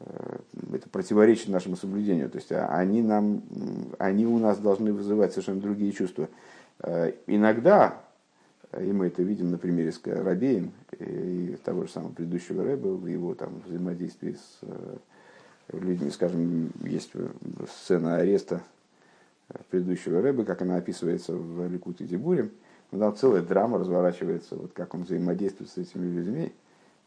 Это 0.00 0.88
противоречит 0.88 1.48
нашему 1.48 1.76
соблюдению. 1.76 2.30
То 2.30 2.38
есть 2.38 2.52
а, 2.52 2.68
они, 2.68 3.02
нам, 3.02 3.42
они 3.98 4.26
у 4.26 4.38
нас 4.38 4.58
должны 4.58 4.92
вызывать 4.92 5.32
совершенно 5.32 5.60
другие 5.60 5.92
чувства. 5.92 6.28
Э, 6.80 7.12
иногда, 7.26 8.00
и 8.78 8.92
мы 8.92 9.06
это 9.06 9.22
видим 9.22 9.50
на 9.50 9.58
примере 9.58 9.92
с 9.92 10.00
Рабеем 10.04 10.72
и 10.98 11.56
того 11.64 11.84
же 11.84 11.90
самого 11.90 12.12
предыдущего 12.12 12.64
Рэба, 12.64 12.88
в 12.88 13.06
его 13.06 13.34
там, 13.34 13.62
взаимодействии 13.66 14.32
с 14.32 14.58
э, 14.62 14.96
людьми, 15.72 16.10
скажем, 16.10 16.70
есть 16.82 17.12
сцена 17.70 18.16
ареста 18.16 18.62
предыдущего 19.70 20.20
Рэба, 20.20 20.44
как 20.44 20.62
она 20.62 20.76
описывается 20.76 21.34
в 21.34 21.68
Ликут 21.68 22.00
и 22.00 22.04
Дебуре, 22.04 22.50
там 22.90 23.16
целая 23.16 23.42
драма 23.42 23.78
разворачивается, 23.78 24.56
вот 24.56 24.72
как 24.72 24.94
он 24.94 25.04
взаимодействует 25.04 25.70
с 25.70 25.76
этими 25.76 26.06
людьми, 26.06 26.52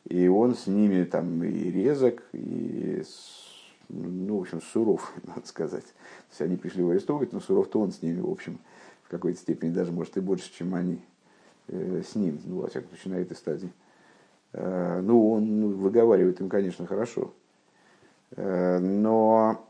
и 0.07 0.27
он 0.27 0.55
с 0.55 0.67
ними 0.67 1.03
там 1.03 1.43
и 1.43 1.71
резок, 1.71 2.23
и, 2.33 3.03
ну, 3.89 4.37
в 4.37 4.41
общем, 4.41 4.61
суров, 4.61 5.13
надо 5.23 5.47
сказать. 5.47 5.85
То 5.85 6.31
есть 6.31 6.41
они 6.41 6.57
пришли 6.57 6.81
его 6.81 6.91
арестовывать, 6.91 7.33
но 7.33 7.39
суров-то 7.39 7.79
он 7.79 7.91
с 7.91 8.01
ними, 8.01 8.21
в 8.21 8.29
общем, 8.29 8.59
какой-то 9.11 9.39
степени 9.39 9.69
даже, 9.69 9.91
может, 9.91 10.17
и 10.17 10.21
больше, 10.21 10.51
чем 10.53 10.73
они 10.73 11.01
э, 11.67 12.01
с 12.07 12.15
ним, 12.15 12.39
ну, 12.45 12.61
во 12.61 12.69
всяком 12.69 12.89
случае, 12.89 13.13
на 13.13 13.19
этой 13.19 13.35
стадии. 13.35 13.71
Э, 14.53 15.01
ну, 15.03 15.33
он 15.33 15.59
ну, 15.59 15.67
выговаривает 15.69 16.41
им, 16.41 16.49
конечно, 16.49 16.87
хорошо. 16.87 17.33
Э, 18.31 18.79
но, 18.79 19.63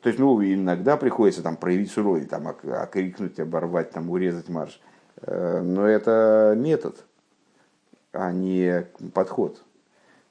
то 0.00 0.08
есть, 0.08 0.18
ну, 0.18 0.42
иногда 0.42 0.96
приходится 0.96 1.42
там 1.42 1.56
проявить 1.56 1.90
суровее, 1.90 2.26
там, 2.26 2.48
окрикнуть, 2.48 3.38
оборвать, 3.38 3.90
там, 3.90 4.08
урезать 4.08 4.48
марш. 4.48 4.80
Э, 5.22 5.60
но 5.60 5.86
это 5.86 6.54
метод– 6.56 7.04
а 8.14 8.32
не 8.32 8.86
подход. 9.12 9.62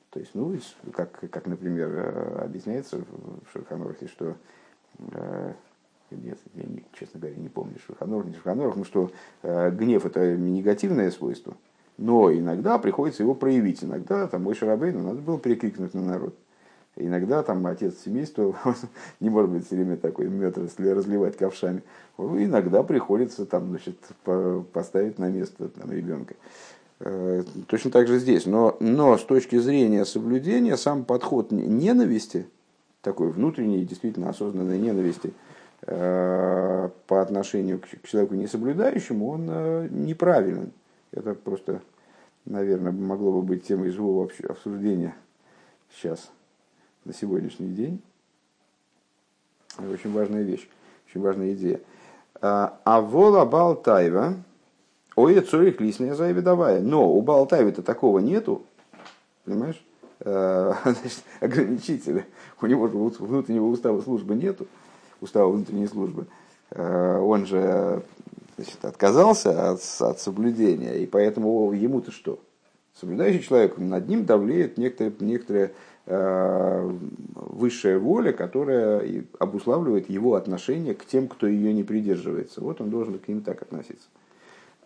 То 0.09 0.19
есть, 0.19 0.31
ну, 0.33 0.57
как, 0.93 1.19
как 1.29 1.47
например, 1.47 1.89
э, 1.89 2.43
объясняется 2.45 2.97
в 2.99 3.51
Шульханорахе, 3.51 4.07
что 4.07 4.35
я, 6.23 6.35
честно 6.99 7.19
говоря, 7.19 7.35
не 7.35 7.49
помню 7.49 7.75
Шульханорах, 7.85 8.27
не 8.27 8.33
Шульханорах, 8.33 8.75
ну, 8.75 8.83
что 8.83 9.11
э, 9.41 9.71
гнев– 9.71 10.05
это 10.07 10.35
негативное 10.35 11.11
свойство, 11.11 11.55
но 11.97 12.31
иногда 12.33 12.77
приходится 12.77 13.23
его 13.23 13.35
проявить. 13.35 13.83
Иногда 13.83 14.27
там 14.27 14.43
мой 14.43 14.55
Шарабейну 14.55 15.01
надо 15.01 15.21
было 15.21 15.37
прикрикнуть 15.37 15.93
на 15.93 16.01
народ. 16.01 16.35
Иногда 16.95 17.41
там 17.41 17.65
отец 17.65 17.95
семейства 18.05 18.55
не 19.19 19.29
может 19.29 19.49
быть 19.49 19.65
все 19.65 19.75
время 19.75 19.97
такой 19.97 20.27
мед 20.27 20.57
разливать 20.57 21.37
ковшами. 21.37 21.81
Иногда 22.17 22.83
приходится 22.83 23.45
там, 23.45 23.69
значит, 23.69 23.97
поставить 24.71 25.17
на 25.17 25.29
место 25.29 25.69
там, 25.69 25.91
ребенка. 25.91 26.35
Э, 26.99 27.43
точно 27.67 27.89
так 27.89 28.07
же 28.07 28.19
здесь. 28.19 28.45
Но, 28.45 28.77
но 28.79 29.17
с 29.17 29.23
точки 29.23 29.57
зрения 29.57 30.05
соблюдения, 30.05 30.77
сам 30.77 31.03
подход 31.03 31.51
ненависти, 31.51 32.45
такой 33.01 33.31
внутренней, 33.31 33.85
действительно 33.85 34.29
осознанной 34.29 34.79
ненависти 34.79 35.33
по 35.85 37.21
отношению 37.21 37.79
к 37.79 38.07
человеку 38.07 38.35
несоблюдающему, 38.35 39.29
он 39.29 39.47
э, 39.49 39.87
неправилен. 39.89 40.71
Это 41.11 41.33
просто, 41.33 41.81
наверное, 42.45 42.91
могло 42.91 43.31
бы 43.33 43.41
быть 43.41 43.65
темой 43.65 43.89
живого 43.89 44.29
обсуждения 44.47 45.15
сейчас, 45.91 46.31
на 47.05 47.13
сегодняшний 47.13 47.69
день. 47.69 48.01
Очень 49.77 50.13
важная 50.13 50.43
вещь, 50.43 50.69
очень 51.09 51.21
важная 51.21 51.53
идея. 51.53 51.81
А 52.41 53.01
вола 53.01 53.45
Балтаева, 53.45 54.35
Ой, 55.15 55.39
цорих 55.41 55.79
лисная 55.79 56.15
заявидовая. 56.15 56.81
Но 56.81 57.11
у 57.11 57.21
Балтаева-то 57.21 57.83
такого 57.83 58.19
нету, 58.19 58.63
понимаешь? 59.45 59.83
Э, 60.21 60.73
значит, 60.83 61.23
ограничителя. 61.39 62.25
У 62.61 62.65
него 62.65 62.87
же 62.87 62.97
внутреннего 62.97 63.65
устава 63.65 64.01
службы 64.01 64.35
нету, 64.35 64.67
устава 65.23 65.51
внутренней 65.51 65.87
службы. 65.87 66.27
Э, 66.71 67.17
он 67.19 67.45
же 67.45 68.03
значит, 68.57 68.83
отказался 68.83 69.71
от, 69.71 69.81
от 69.99 70.19
соблюдения, 70.19 70.97
и 70.99 71.05
поэтому 71.05 71.71
ему-то 71.71 72.11
что? 72.11 72.39
Соблюдающий 72.99 73.41
человек, 73.41 73.77
над 73.77 74.07
ним 74.07 74.25
давлеет 74.25 74.77
некоторая, 74.77 75.13
некоторая 75.19 75.71
э, 76.05 76.91
высшая 77.35 77.97
воля, 77.97 78.33
которая 78.33 79.23
обуславливает 79.39 80.09
его 80.09 80.35
отношение 80.35 80.93
к 80.93 81.05
тем, 81.05 81.27
кто 81.27 81.47
ее 81.47 81.73
не 81.73 81.83
придерживается. 81.83 82.61
Вот 82.61 82.81
он 82.81 82.89
должен 82.89 83.17
к 83.17 83.27
ним 83.27 83.41
так 83.41 83.61
относиться. 83.63 84.07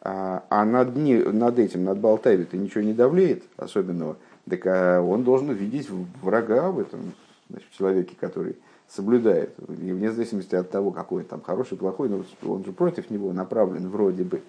А, 0.02 0.46
а 0.50 0.64
над, 0.64 0.96
не, 0.96 1.18
над 1.18 1.60
этим, 1.60 1.84
над 1.84 2.00
Балтаевой-то 2.00 2.56
ничего 2.56 2.84
не 2.84 2.94
давлеет 2.94 3.44
особенного, 3.58 4.18
так 4.50 4.66
а 4.66 5.02
он 5.02 5.24
должен 5.24 5.52
видеть 5.52 5.90
врага 6.22 6.72
в 6.72 6.80
этом 6.80 7.14
значит, 7.50 7.70
человеке, 7.72 8.16
который 8.18 8.56
соблюдает. 8.90 9.56
И 9.68 9.92
вне 9.92 10.12
зависимости 10.12 10.56
от 10.56 10.70
того, 10.70 10.92
какой 10.92 11.24
он 11.24 11.28
там 11.28 11.42
хороший, 11.42 11.78
плохой, 11.78 12.10
но 12.10 12.24
он 12.46 12.64
же 12.64 12.72
против 12.72 13.10
него 13.10 13.34
направлен 13.34 13.90
вроде 13.90 14.24
бы. 14.24 14.42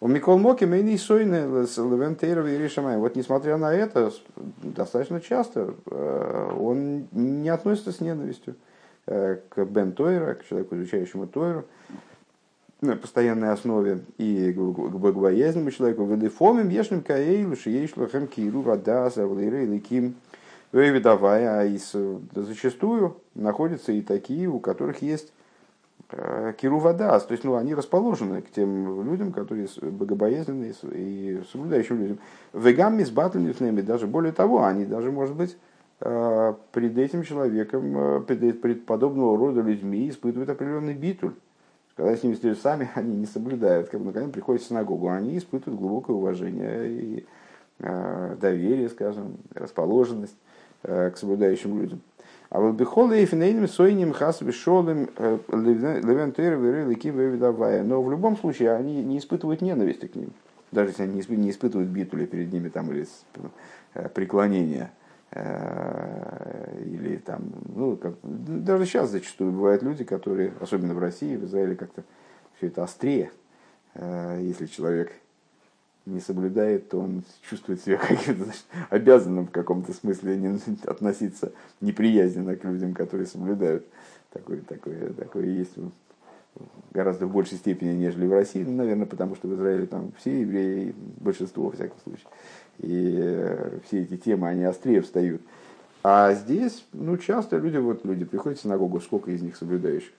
У 0.00 0.08
Микол 0.08 0.38
Моки 0.38 0.64
Мейни 0.64 0.96
Сойны 0.96 1.64
Левентейров 1.76 2.46
и 2.46 2.58
Ришамай. 2.58 2.96
Вот 2.96 3.14
несмотря 3.14 3.56
на 3.56 3.72
это, 3.72 4.10
достаточно 4.62 5.20
часто 5.20 5.74
э, 5.86 6.56
он 6.58 7.06
не 7.12 7.48
относится 7.48 7.92
с 7.92 8.00
ненавистью 8.00 8.56
э, 9.06 9.38
к 9.48 9.64
Бен 9.64 9.92
Тойра, 9.92 10.34
к 10.34 10.44
человеку, 10.44 10.74
изучающему 10.74 11.28
Тойру 11.28 11.64
на 12.80 12.96
постоянной 12.96 13.50
основе 13.50 14.00
и 14.18 14.52
к 14.52 14.58
богобоязненному 14.58 15.70
человеку. 15.70 16.04
Велифомим 16.04 16.68
ешным 16.68 17.00
каэйлу 17.00 17.54
шиешлахем 17.54 18.26
киру 18.26 18.60
вадаса 18.60 19.24
влиры 19.24 19.66
ликим 19.66 20.16
выведавая, 20.72 21.60
а 21.60 21.64
из, 21.64 21.94
зачастую 22.34 23.18
находятся 23.34 23.92
и 23.92 24.00
такие, 24.00 24.48
у 24.48 24.58
которых 24.58 25.02
есть 25.02 25.32
э, 26.10 26.54
киру 26.58 26.78
вадас, 26.78 27.24
то 27.26 27.32
есть 27.32 27.44
ну, 27.44 27.56
они 27.56 27.74
расположены 27.74 28.40
к 28.42 28.50
тем 28.50 29.04
людям, 29.04 29.32
которые 29.32 29.68
богобоязненные 29.82 30.74
и 30.92 31.42
соблюдающим 31.52 32.00
людям. 32.00 32.18
Вегамми 32.54 33.04
с 33.04 33.10
батлами 33.10 33.80
даже 33.82 34.06
более 34.06 34.32
того, 34.32 34.64
они 34.64 34.86
даже, 34.86 35.12
может 35.12 35.36
быть, 35.36 35.56
э, 36.00 36.54
пред 36.72 36.96
этим 36.96 37.22
человеком, 37.22 37.96
э, 37.96 38.20
пред 38.20 38.86
подобного 38.86 39.36
рода 39.36 39.60
людьми 39.60 40.08
испытывают 40.08 40.48
определенный 40.48 40.94
битуль. 40.94 41.34
Когда 41.94 42.16
с 42.16 42.22
ними 42.22 42.32
встречаются 42.32 42.62
сами, 42.62 42.90
они 42.94 43.14
не 43.14 43.26
соблюдают. 43.26 43.90
Как 43.90 44.00
бы, 44.00 44.06
когда 44.06 44.20
они 44.20 44.32
приходят 44.32 44.62
в 44.62 44.66
синагогу, 44.66 45.10
они 45.10 45.36
испытывают 45.36 45.78
глубокое 45.78 46.16
уважение 46.16 46.88
и 46.90 47.26
э, 47.80 48.36
доверие, 48.40 48.88
скажем, 48.88 49.36
расположенность 49.54 50.34
э, 50.34 50.51
к 50.82 51.12
соблюдающим 51.16 51.80
людям. 51.80 52.00
А 52.50 52.60
вот 52.60 52.74
бихолы 52.74 53.22
и 53.22 53.26
финейным 53.26 53.66
сойним 53.66 54.12
хас 54.12 54.40
вишолым 54.42 55.08
э, 55.16 55.38
левентер 55.52 56.58
Но 57.84 58.02
в 58.02 58.10
любом 58.10 58.36
случае 58.36 58.72
они 58.72 59.02
не 59.02 59.18
испытывают 59.18 59.62
ненависти 59.62 60.06
к 60.06 60.16
ним. 60.16 60.32
Даже 60.70 60.90
если 60.90 61.04
они 61.04 61.22
не 61.28 61.50
испытывают 61.50 61.88
битули 61.88 62.26
перед 62.26 62.52
ними 62.52 62.68
там, 62.68 62.90
или 62.90 63.06
э, 63.94 64.08
преклонения 64.08 64.90
Э, 65.34 66.82
или 66.84 67.16
там, 67.16 67.40
ну, 67.74 67.96
как, 67.96 68.16
даже 68.22 68.84
сейчас 68.84 69.08
зачастую 69.08 69.52
бывают 69.52 69.82
люди, 69.82 70.04
которые, 70.04 70.52
особенно 70.60 70.92
в 70.92 70.98
России, 70.98 71.36
в 71.36 71.46
Израиле, 71.46 71.74
как-то 71.74 72.04
все 72.58 72.66
это 72.66 72.84
острее. 72.84 73.30
Э, 73.94 74.38
если 74.42 74.66
человек 74.66 75.12
не 76.06 76.20
соблюдает, 76.20 76.88
то 76.88 76.98
он 76.98 77.22
чувствует 77.48 77.82
себя 77.82 77.96
каким-то 78.08 78.44
значит, 78.44 78.64
обязанным 78.90 79.46
в 79.46 79.50
каком-то 79.50 79.92
смысле 79.92 80.36
не, 80.36 80.58
относиться 80.86 81.52
неприязненно 81.80 82.56
к 82.56 82.64
людям, 82.64 82.94
которые 82.94 83.26
соблюдают. 83.26 83.86
Такое, 84.30 84.60
такое, 84.62 85.10
такое 85.12 85.46
есть 85.46 85.72
гораздо 86.92 87.26
в 87.26 87.32
большей 87.32 87.58
степени, 87.58 87.94
нежели 87.94 88.26
в 88.26 88.32
России, 88.32 88.62
ну, 88.62 88.72
наверное, 88.72 89.06
потому 89.06 89.36
что 89.36 89.48
в 89.48 89.54
Израиле 89.54 89.86
там 89.86 90.12
все 90.18 90.40
евреи, 90.40 90.94
большинство, 91.18 91.64
во 91.64 91.72
всяком 91.72 91.98
случае, 92.04 92.26
и 92.78 93.16
э, 93.18 93.78
все 93.86 94.02
эти 94.02 94.16
темы, 94.16 94.48
они 94.48 94.64
острее 94.64 95.00
встают. 95.00 95.40
А 96.02 96.34
здесь, 96.34 96.84
ну, 96.92 97.16
часто 97.16 97.58
люди, 97.58 97.76
вот 97.76 98.04
люди 98.04 98.24
приходят 98.24 98.58
в 98.58 98.62
синагогу, 98.62 99.00
сколько 99.00 99.30
из 99.30 99.40
них 99.40 99.56
соблюдающих? 99.56 100.12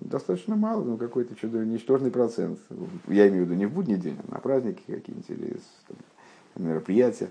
Достаточно 0.00 0.56
мало, 0.56 0.82
но 0.82 0.96
какой-то 0.96 1.34
чудо 1.36 1.64
ничтожный 1.64 2.10
процент. 2.10 2.58
Я 3.06 3.28
имею 3.28 3.44
в 3.44 3.48
виду 3.48 3.58
не 3.58 3.66
в 3.66 3.72
будний 3.72 3.96
день, 3.96 4.16
а 4.26 4.34
на 4.34 4.40
праздники 4.40 4.80
какие-нибудь 4.86 5.30
или 5.30 5.60
там, 5.86 6.66
мероприятия. 6.66 7.30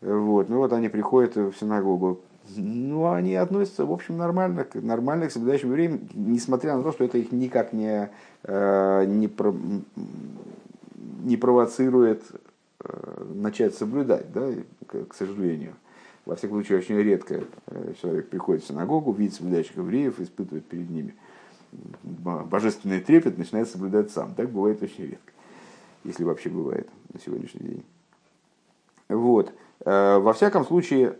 Вот. 0.00 0.48
Ну 0.48 0.58
вот 0.58 0.72
они 0.72 0.88
приходят 0.88 1.36
в 1.36 1.52
синагогу, 1.52 2.20
ну, 2.56 3.10
они 3.10 3.34
относятся, 3.34 3.86
в 3.86 3.92
общем, 3.92 4.18
нормально, 4.18 4.66
нормально 4.74 5.28
к 5.28 5.32
соблюдающим 5.32 5.70
евреям, 5.70 6.00
несмотря 6.14 6.76
на 6.76 6.82
то, 6.82 6.92
что 6.92 7.04
это 7.04 7.16
их 7.18 7.32
никак 7.32 7.72
не, 7.72 8.10
э, 8.42 9.04
не, 9.06 9.28
про, 9.28 9.54
не 11.22 11.36
провоцирует 11.36 12.22
э, 12.80 13.24
начать 13.34 13.74
соблюдать, 13.74 14.30
да, 14.32 14.50
к, 14.86 15.14
сожалению. 15.14 15.74
Во 16.26 16.36
всяком 16.36 16.58
случае, 16.58 16.78
очень 16.78 16.96
редко 16.96 17.44
э, 17.66 17.94
человек 18.00 18.28
приходит 18.28 18.62
в 18.62 18.68
синагогу, 18.68 19.12
видит 19.12 19.34
соблюдающих 19.34 19.76
евреев, 19.76 20.20
испытывает 20.20 20.66
перед 20.66 20.90
ними 20.90 21.14
божественный 22.02 23.00
трепет, 23.00 23.38
начинает 23.38 23.68
соблюдать 23.68 24.10
сам. 24.10 24.34
Так 24.34 24.50
бывает 24.50 24.82
очень 24.82 25.04
редко, 25.04 25.32
если 26.04 26.24
вообще 26.24 26.50
бывает 26.50 26.88
на 27.12 27.20
сегодняшний 27.20 27.68
день. 27.68 27.84
Вот. 29.08 29.52
Э, 29.84 30.18
во 30.18 30.32
всяком 30.32 30.64
случае, 30.64 31.16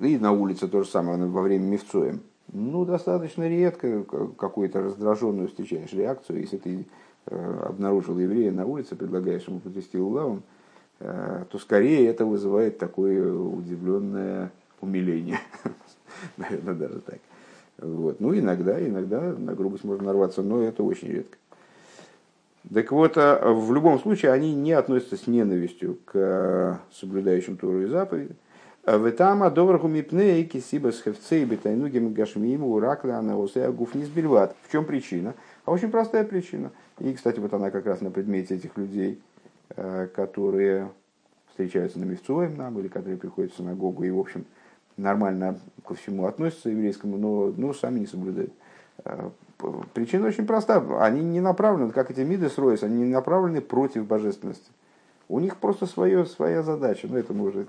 и 0.00 0.18
на 0.18 0.32
улице 0.32 0.68
то 0.68 0.82
же 0.82 0.88
самое 0.88 1.24
во 1.26 1.42
время 1.42 1.64
мифцоем. 1.64 2.20
Ну, 2.52 2.84
достаточно 2.84 3.46
редко 3.46 4.04
какую-то 4.38 4.80
раздраженную 4.80 5.48
встречаешь 5.48 5.92
реакцию, 5.92 6.40
если 6.40 6.56
ты 6.56 6.86
э, 7.26 7.64
обнаружил 7.66 8.18
еврея 8.18 8.52
на 8.52 8.64
улице, 8.64 8.96
предлагаешь 8.96 9.46
ему 9.46 9.60
потрясти 9.60 9.98
улавом, 9.98 10.42
э, 11.00 11.44
то 11.50 11.58
скорее 11.58 12.08
это 12.08 12.24
вызывает 12.24 12.78
такое 12.78 13.32
удивленное 13.32 14.50
умиление. 14.80 15.40
Наверное, 16.36 16.74
даже 16.74 17.00
так. 17.00 17.18
Вот. 17.78 18.20
Ну, 18.20 18.36
иногда, 18.36 18.84
иногда 18.84 19.20
на 19.20 19.54
грубость 19.54 19.84
можно 19.84 20.06
нарваться, 20.06 20.42
но 20.42 20.62
это 20.62 20.82
очень 20.82 21.08
редко. 21.08 21.36
Так 22.72 22.92
вот, 22.92 23.12
а, 23.16 23.52
в 23.52 23.72
любом 23.72 23.98
случае, 24.00 24.32
они 24.32 24.54
не 24.54 24.72
относятся 24.72 25.16
с 25.16 25.26
ненавистью 25.26 25.98
к 26.04 26.12
а, 26.14 26.78
соблюдающим 26.92 27.56
Туру 27.56 27.82
и 27.82 27.86
заповеди. 27.86 28.34
А 28.84 28.96
Ветама 28.98 29.50
добраху 29.50 29.86
мипне 29.86 30.40
и 30.40 30.44
кисиба 30.44 30.92
с 30.92 31.02
хевцей 31.02 31.44
бетайнугим 31.44 32.12
гашмииму 32.12 32.74
уракля 32.74 33.18
анаосея 33.18 33.70
гуфнис 33.70 34.08
бельват. 34.08 34.56
В 34.62 34.72
чем 34.72 34.84
причина? 34.84 35.34
А 35.64 35.70
очень 35.70 35.90
простая 35.90 36.24
причина. 36.24 36.72
И, 36.98 37.12
кстати, 37.12 37.38
вот 37.38 37.52
она 37.52 37.70
как 37.70 37.86
раз 37.86 38.00
на 38.00 38.10
предмете 38.10 38.56
этих 38.56 38.76
людей, 38.78 39.20
которые 40.14 40.90
встречаются 41.50 41.98
на 41.98 42.04
Мевцоем 42.04 42.56
нам, 42.56 42.78
или 42.78 42.88
которые 42.88 43.18
приходят 43.18 43.52
в 43.52 43.58
синагогу 43.58 44.04
и, 44.04 44.10
в 44.10 44.18
общем, 44.18 44.46
нормально 44.98 45.58
ко 45.86 45.94
всему 45.94 46.26
относятся 46.26 46.68
еврейскому, 46.68 47.16
но, 47.16 47.52
но 47.56 47.72
сами 47.72 48.00
не 48.00 48.06
соблюдают. 48.06 48.52
Причина 49.94 50.28
очень 50.28 50.46
проста. 50.46 50.84
Они 51.00 51.22
не 51.22 51.40
направлены, 51.40 51.90
как 51.92 52.10
эти 52.10 52.20
миды 52.20 52.48
строятся, 52.48 52.86
они 52.86 53.04
не 53.04 53.12
направлены 53.12 53.60
против 53.60 54.06
божественности. 54.06 54.70
У 55.28 55.40
них 55.40 55.56
просто 55.58 55.86
свое, 55.86 56.24
своя 56.24 56.62
задача. 56.62 57.06
Ну, 57.08 57.18
это 57.18 57.34
мы 57.34 57.48
уже, 57.48 57.66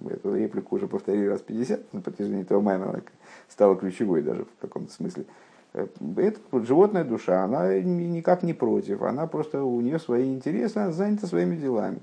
мы 0.00 0.12
эту 0.12 0.34
реплику 0.34 0.76
уже 0.76 0.86
повторили 0.86 1.26
раз 1.26 1.40
50 1.40 1.92
на 1.92 2.00
протяжении 2.00 2.42
этого 2.42 2.60
майна, 2.60 2.90
она 2.90 3.02
стала 3.48 3.76
ключевой 3.76 4.22
даже 4.22 4.44
в 4.44 4.60
каком-то 4.60 4.92
смысле. 4.92 5.26
Это 5.74 6.40
вот, 6.50 6.66
животная 6.66 7.04
душа, 7.04 7.44
она 7.44 7.78
никак 7.80 8.42
не 8.42 8.54
против, 8.54 9.02
она 9.02 9.26
просто, 9.26 9.62
у 9.62 9.80
нее 9.82 9.98
свои 9.98 10.32
интересы, 10.32 10.78
она 10.78 10.92
занята 10.92 11.26
своими 11.26 11.56
делами. 11.56 12.00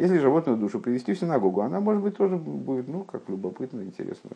Если 0.00 0.16
животную 0.16 0.56
душу 0.56 0.80
привести 0.80 1.12
в 1.12 1.18
синагогу, 1.18 1.60
она, 1.60 1.78
может 1.78 2.02
быть, 2.02 2.16
тоже 2.16 2.36
будет, 2.36 2.88
ну, 2.88 3.04
как 3.04 3.28
любопытно, 3.28 3.82
интересно. 3.82 4.30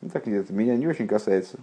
Ну, 0.00 0.08
так 0.08 0.26
нет, 0.26 0.50
меня 0.50 0.76
не 0.76 0.88
очень 0.88 1.06
касается. 1.06 1.58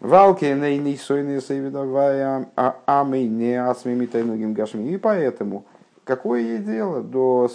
Валки 0.00 0.46
нейный 0.46 0.96
сойные 0.96 1.42
сейвидовая, 1.42 2.48
а 2.56 2.76
амей 2.86 3.28
не 3.28 3.54
асмими 3.54 4.06
тайнугим 4.06 4.54
гашми. 4.54 4.94
И 4.94 4.96
поэтому, 4.96 5.66
какое 6.04 6.40
ей 6.40 6.58
дело 6.58 7.02
до 7.02 7.50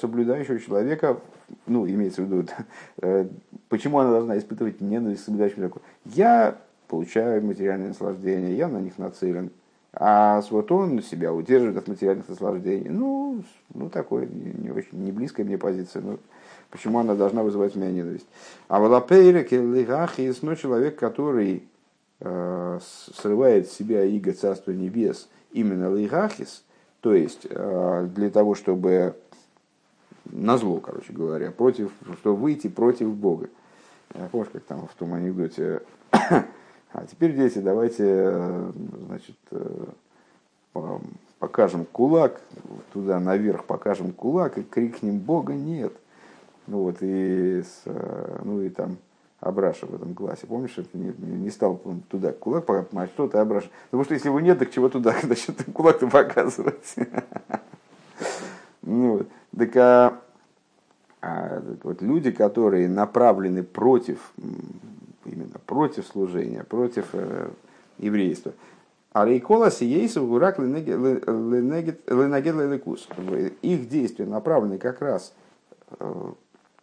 соблюдающего 0.00 0.58
человека, 0.58 1.18
ну, 1.66 1.86
имеется 1.86 2.22
в 2.22 2.24
виду, 2.24 2.48
э, 3.02 3.28
почему 3.68 3.98
она 3.98 4.10
должна 4.10 4.38
испытывать 4.38 4.80
ненависть 4.80 5.20
к 5.20 5.24
соблюдающему 5.26 5.56
человеку? 5.56 5.82
Я 6.06 6.56
получаю 6.88 7.44
материальное 7.44 7.88
наслаждение, 7.88 8.56
я 8.56 8.68
на 8.68 8.78
них 8.78 8.96
нацелен. 8.96 9.50
А 9.96 10.42
вот 10.50 10.72
он 10.72 11.02
себя 11.02 11.32
удерживает 11.32 11.76
от 11.76 11.88
материальных 11.88 12.28
наслаждений. 12.28 12.88
Ну, 12.88 13.42
ну 13.72 13.88
такое 13.88 14.26
не, 14.26 14.70
очень 14.70 15.04
не 15.04 15.12
близкая 15.12 15.46
мне 15.46 15.56
позиция. 15.56 16.02
Но 16.02 16.18
почему 16.70 16.98
она 16.98 17.14
должна 17.14 17.42
вызывать 17.42 17.76
у 17.76 17.78
меня 17.78 17.90
ненависть? 17.90 18.26
А 18.68 18.80
в 18.80 18.84
Лапейреке 18.84 19.62
Лигахис, 19.62 20.42
ну, 20.42 20.56
человек, 20.56 20.98
который 20.98 21.64
Э, 22.26 22.78
срывает 23.16 23.68
с 23.68 23.72
себя 23.72 24.04
иго 24.04 24.32
Царства 24.32 24.70
Небес 24.70 25.28
именно 25.52 25.90
лейхахис, 25.90 26.64
то 27.00 27.12
есть 27.12 27.46
э, 27.50 28.08
для 28.14 28.30
того, 28.30 28.54
чтобы 28.54 29.16
на 30.24 30.56
зло, 30.56 30.78
короче 30.78 31.12
говоря, 31.12 31.50
против, 31.50 31.90
чтобы 32.20 32.36
выйти 32.36 32.68
против 32.68 33.12
Бога. 33.14 33.50
Помнишь, 34.30 34.48
как 34.52 34.62
там 34.62 34.86
в 34.86 34.94
том 34.94 35.12
анекдоте, 35.12 35.82
а 36.94 37.04
теперь, 37.06 37.34
дети, 37.34 37.58
давайте, 37.58 38.72
значит, 39.06 39.36
э, 39.50 39.86
покажем 41.40 41.86
кулак, 41.90 42.40
туда 42.92 43.18
наверх 43.18 43.64
покажем 43.64 44.12
кулак 44.12 44.58
и 44.58 44.62
крикнем 44.62 45.18
Бога 45.18 45.54
нет. 45.54 45.92
Ну 46.68 46.84
вот, 46.84 46.98
и, 47.00 47.64
ну 48.44 48.62
и 48.62 48.68
там 48.70 48.96
Абраша 49.40 49.86
в 49.86 49.94
этом 49.94 50.14
классе. 50.14 50.46
Помнишь, 50.46 50.76
не, 50.92 51.12
не 51.18 51.50
стал 51.50 51.80
туда 52.08 52.32
кулак 52.32 52.64
показывать, 52.64 52.94
а 52.96 53.06
что 53.08 53.26
ты 53.26 53.38
Абраша? 53.38 53.68
Потому 53.90 54.04
что 54.04 54.14
если 54.14 54.28
его 54.28 54.38
нет, 54.38 54.60
так 54.60 54.70
чего 54.70 54.88
туда, 54.88 55.16
значит, 55.22 55.64
кулак-то 55.72 56.06
показывать. 56.06 56.94
Ну, 58.86 59.24
так, 59.56 59.74
а, 59.76 60.20
а, 61.22 61.62
вот 61.82 62.02
люди, 62.02 62.30
которые 62.30 62.86
направлены 62.86 63.62
против, 63.62 64.34
именно 65.24 65.58
против 65.66 66.06
служения, 66.06 66.64
против 66.64 67.06
э, 67.12 67.50
еврейства, 67.98 68.52
а 69.12 69.24
рейкола 69.24 69.70
сиейса 69.70 70.20
гурак 70.20 70.58
ленагет 70.58 72.00
лекус. 72.08 73.08
Их 73.62 73.88
действия 73.88 74.26
направлены 74.26 74.78
как 74.78 75.00
раз 75.00 75.32
э, 76.00 76.32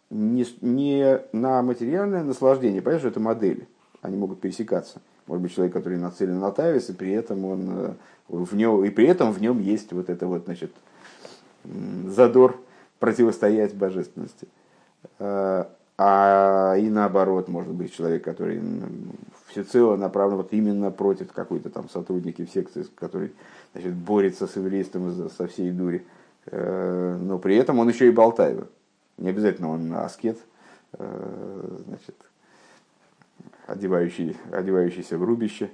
не, 0.08 0.46
не 0.62 1.20
на 1.32 1.62
материальное 1.62 2.22
наслаждение. 2.22 2.80
Понятно, 2.80 3.00
что 3.00 3.08
это 3.08 3.20
модели. 3.20 3.68
Они 4.00 4.16
могут 4.16 4.40
пересекаться. 4.40 5.02
Может 5.26 5.42
быть, 5.42 5.54
человек, 5.54 5.74
который 5.74 5.98
нацелен 5.98 6.38
на 6.38 6.50
Тавис, 6.50 6.88
и 6.88 6.94
при 6.94 7.12
этом 7.12 7.44
он 7.44 7.68
э, 7.70 7.92
в 8.28 8.54
нем, 8.54 8.82
и 8.84 8.90
при 8.90 9.06
этом 9.06 9.30
в 9.32 9.40
нем 9.40 9.60
есть 9.60 9.92
вот 9.92 10.08
это 10.08 10.26
вот, 10.26 10.44
значит, 10.46 10.72
задор 12.06 12.58
противостоять 12.98 13.74
божественности. 13.74 14.48
А, 15.98 16.74
и 16.76 16.88
наоборот, 16.88 17.48
может 17.48 17.72
быть, 17.72 17.94
человек, 17.94 18.24
который 18.24 18.60
всецело 19.46 19.96
направлен 19.96 20.38
вот 20.38 20.52
именно 20.52 20.90
против 20.90 21.32
какой-то 21.32 21.70
там 21.70 21.88
сотрудники 21.88 22.44
в 22.44 22.50
секции, 22.50 22.86
который 22.96 23.32
значит, 23.72 23.92
борется 23.94 24.46
с 24.46 24.56
еврейством 24.56 25.30
со 25.30 25.46
всей 25.46 25.70
дури. 25.70 26.04
Э, 26.46 27.18
но 27.20 27.38
при 27.38 27.56
этом 27.56 27.78
он 27.78 27.88
еще 27.88 28.08
и 28.08 28.12
болтает. 28.12 28.68
Не 29.18 29.28
обязательно 29.28 29.68
он 29.68 29.92
аскет, 29.94 30.38
э, 30.94 31.78
значит, 31.86 32.16
одевающий, 33.66 34.36
одевающийся 34.50 35.18
в 35.18 35.24
рубище, 35.24 35.70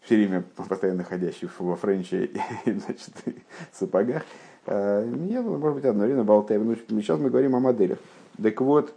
все 0.00 0.16
время 0.16 0.42
постоянно 0.56 1.04
ходящий 1.04 1.48
во 1.58 1.76
френче 1.76 2.26
и, 2.26 2.40
значит, 2.72 3.12
сапогах. 3.72 4.22
Э, 4.66 5.04
нет, 5.04 5.44
может 5.44 5.74
быть, 5.74 5.84
одно 5.84 6.04
время 6.04 6.24
болтаем. 6.24 6.66
Но 6.66 6.76
ну, 6.88 7.00
сейчас 7.00 7.18
мы 7.18 7.30
говорим 7.30 7.56
о 7.56 7.60
моделях. 7.60 7.98
Так 8.42 8.60
вот, 8.60 8.94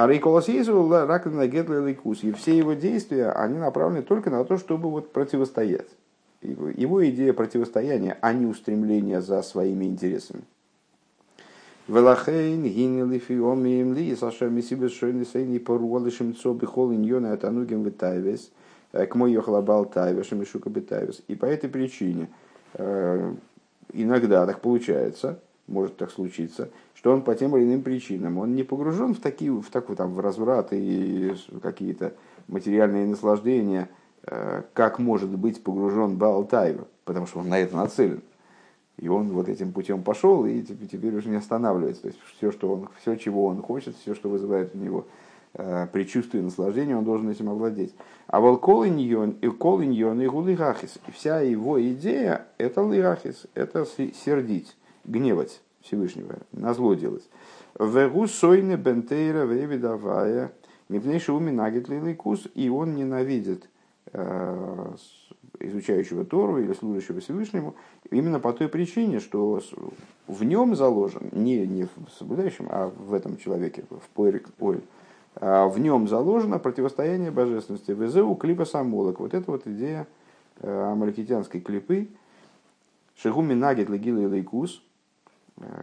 а 0.00 0.06
Рейколос 0.06 0.48
рак 0.48 1.26
на 1.26 1.42
лейкус. 1.42 2.24
И 2.24 2.32
все 2.32 2.56
его 2.56 2.72
действия, 2.72 3.32
они 3.32 3.58
направлены 3.58 4.00
только 4.00 4.30
на 4.30 4.44
то, 4.44 4.56
чтобы 4.56 4.88
вот 4.90 5.12
противостоять. 5.12 5.88
Его 6.40 7.06
идея 7.10 7.34
противостояния, 7.34 8.16
а 8.22 8.32
не 8.32 8.46
устремления 8.46 9.20
за 9.20 9.42
своими 9.42 9.84
интересами. 9.84 10.42
Велахейн 11.86 12.62
гинели 12.62 13.18
фиомием 13.18 13.92
ли, 13.92 14.16
саша 14.16 14.48
мисибес 14.48 14.92
шойны 14.92 15.26
сейни 15.26 15.58
поруалышем 15.58 16.34
цо 16.34 16.54
бихол 16.54 16.94
иньона 16.94 17.34
атанугем 17.34 17.82
витайвес, 17.82 18.50
к 18.92 19.14
мой 19.14 19.32
йохлабал 19.32 19.84
тайвеш, 19.84 20.32
мишука 20.32 20.70
битайвес. 20.70 21.20
И 21.28 21.34
по 21.34 21.44
этой 21.44 21.68
причине 21.68 22.30
иногда 23.92 24.46
так 24.46 24.60
получается, 24.60 25.40
может 25.70 25.96
так 25.96 26.10
случиться, 26.10 26.68
что 26.94 27.12
он 27.12 27.22
по 27.22 27.34
тем 27.34 27.56
или 27.56 27.64
иным 27.64 27.82
причинам, 27.82 28.38
он 28.38 28.54
не 28.54 28.62
погружен 28.62 29.14
в 29.14 29.20
такие, 29.20 29.52
в 29.52 29.70
такой 29.70 29.96
там 29.96 30.14
в 30.14 30.20
разврат 30.20 30.68
и 30.72 31.34
какие-то 31.62 32.12
материальные 32.48 33.06
наслаждения, 33.06 33.88
э, 34.24 34.62
как 34.74 34.98
может 34.98 35.30
быть 35.30 35.62
погружен 35.62 36.16
Баалтайва, 36.16 36.86
потому 37.04 37.26
что 37.26 37.38
он 37.40 37.48
на 37.48 37.58
это 37.58 37.76
нацелен. 37.76 38.22
И 38.98 39.08
он 39.08 39.28
вот 39.32 39.48
этим 39.48 39.72
путем 39.72 40.02
пошел 40.02 40.44
и 40.44 40.60
теперь 40.62 41.16
уже 41.16 41.30
не 41.30 41.36
останавливается. 41.36 42.02
То 42.02 42.08
есть 42.08 42.20
все, 42.36 42.52
что 42.52 42.70
он, 42.70 42.88
все, 43.00 43.16
чего 43.16 43.46
он 43.46 43.62
хочет, 43.62 43.96
все, 43.96 44.14
что 44.14 44.28
вызывает 44.28 44.74
у 44.74 44.78
него 44.78 45.06
э, 45.54 45.86
предчувствие 45.90 46.42
наслаждения, 46.42 46.94
он 46.96 47.04
должен 47.04 47.30
этим 47.30 47.48
овладеть. 47.48 47.94
А 48.26 48.40
вот 48.40 48.58
колиньон 48.58 49.36
и 49.40 49.48
колиньон 49.48 50.20
и 50.20 50.26
гулигахис. 50.26 50.98
Вся 51.14 51.40
его 51.40 51.80
идея 51.80 52.46
это 52.58 52.82
лигахис, 52.82 53.46
это 53.54 53.86
сердить, 53.86 54.76
гневать 55.04 55.60
Всевышнего, 55.82 56.38
на 56.52 56.74
зло 56.74 56.94
делать. 56.94 57.28
Вегу 57.78 58.26
сойне 58.26 58.76
бентейра 58.76 59.44
вевидавая 59.44 60.52
мипнейши 60.88 61.32
уми 61.32 61.50
нагет 61.50 61.88
лиликус, 61.88 62.48
и 62.54 62.68
он 62.68 62.94
ненавидит 62.94 63.68
э, 64.12 64.94
изучающего 65.60 66.24
Тору 66.24 66.58
или 66.58 66.72
служащего 66.72 67.20
Всевышнему, 67.20 67.74
именно 68.10 68.40
по 68.40 68.52
той 68.52 68.68
причине, 68.68 69.20
что 69.20 69.60
в 70.26 70.44
нем 70.44 70.74
заложен, 70.74 71.28
не, 71.32 71.66
не 71.66 71.84
в 71.84 72.10
соблюдающем, 72.18 72.66
а 72.70 72.88
в 72.88 73.14
этом 73.14 73.36
человеке, 73.36 73.84
в 73.90 74.08
Пойрик 74.14 74.48
а 75.36 75.68
в 75.68 75.78
нем 75.78 76.08
заложено 76.08 76.58
противостояние 76.58 77.30
божественности. 77.30 77.92
Везеу 77.92 78.34
клипа 78.34 78.64
самолок. 78.64 79.20
Вот 79.20 79.32
это 79.32 79.50
вот 79.50 79.66
идея 79.66 80.06
э, 80.60 80.90
амаликитянской 80.92 81.60
клипы. 81.60 82.08
Шигуми 83.16 83.54
нагет 83.54 83.88
легила 83.88 84.18
и 84.18 84.26
лейкус, 84.26 84.82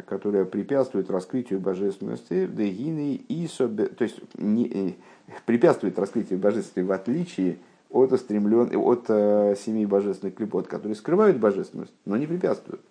которая 0.08 0.46
препятствует 0.46 1.10
раскрытию 1.10 1.60
божественности, 1.60 2.48
дегины 2.48 3.16
и 3.16 3.48
собе, 3.48 3.88
то 3.88 4.04
есть 4.04 4.20
не, 4.36 4.68
э, 4.68 4.94
препятствует 5.46 6.00
раскрытию 6.00 6.40
божественности 6.40 6.88
в 6.88 6.92
отличие 6.92 7.58
от, 7.90 8.12
устремлен, 8.12 8.76
от 8.76 9.06
э, 9.10 9.56
семи 9.58 9.86
божественных 9.86 10.36
клепот, 10.36 10.68
которые 10.68 10.96
скрывают 10.96 11.38
божественность, 11.38 11.94
но 12.06 12.18
не 12.18 12.26
препятствуют. 12.26 12.82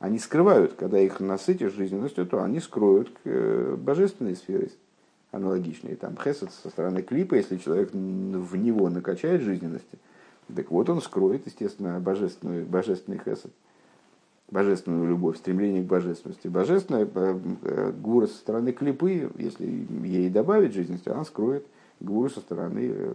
Они 0.00 0.18
скрывают, 0.18 0.74
когда 0.74 0.98
их 0.98 1.20
насытишь 1.20 1.72
жизненностью, 1.72 2.26
то 2.26 2.42
они 2.42 2.60
скроют 2.60 3.10
э, 3.24 3.76
божественной 3.78 4.36
сферой 4.36 4.70
аналогичные. 5.32 5.96
Там 5.96 6.16
хесед 6.16 6.50
со 6.52 6.68
стороны 6.68 7.02
клипа, 7.02 7.34
если 7.34 7.56
человек 7.56 7.90
в 7.92 8.56
него 8.56 8.88
накачает 8.90 9.40
жизненности, 9.42 9.98
так 10.54 10.70
вот 10.70 10.90
он 10.90 11.00
скроет, 11.00 11.46
естественно, 11.46 11.98
божественную, 12.00 12.66
божественный 12.66 13.18
хесед, 13.18 13.50
божественную 14.54 15.08
любовь, 15.08 15.36
стремление 15.36 15.82
к 15.82 15.86
божественности. 15.86 16.46
Божественная 16.46 17.08
э, 17.12 17.38
э, 17.62 17.92
гура 18.00 18.28
со 18.28 18.36
стороны 18.36 18.70
клипы, 18.70 19.28
если 19.36 19.66
ей 20.04 20.30
добавить 20.30 20.74
жизненности, 20.74 21.08
она 21.08 21.24
скроет 21.24 21.66
гуру 21.98 22.30
со 22.30 22.38
стороны 22.38 22.88
э, 22.94 23.14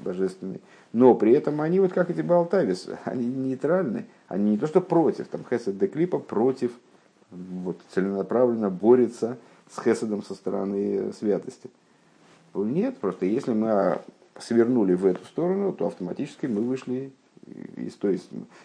божественной. 0.00 0.60
Но 0.92 1.14
при 1.14 1.32
этом 1.32 1.62
они, 1.62 1.80
вот 1.80 1.94
как 1.94 2.10
эти 2.10 2.20
Балтавис, 2.20 2.90
они 3.04 3.24
нейтральны. 3.24 4.04
Они 4.28 4.50
не 4.50 4.58
то 4.58 4.66
что 4.66 4.82
против, 4.82 5.28
там 5.28 5.40
Хесед 5.48 5.78
де 5.78 5.86
Клипа 5.86 6.18
против, 6.18 6.72
вот, 7.30 7.80
целенаправленно 7.94 8.68
борется 8.68 9.38
с 9.70 9.82
Хеседом 9.82 10.22
со 10.22 10.34
стороны 10.34 11.14
святости. 11.14 11.70
Нет, 12.54 12.98
просто 12.98 13.24
если 13.24 13.54
мы 13.54 14.02
свернули 14.38 14.92
в 14.92 15.06
эту 15.06 15.24
сторону, 15.24 15.72
то 15.72 15.86
автоматически 15.86 16.44
мы 16.44 16.60
вышли 16.60 17.12
из 17.76 17.94
той, 17.94 18.20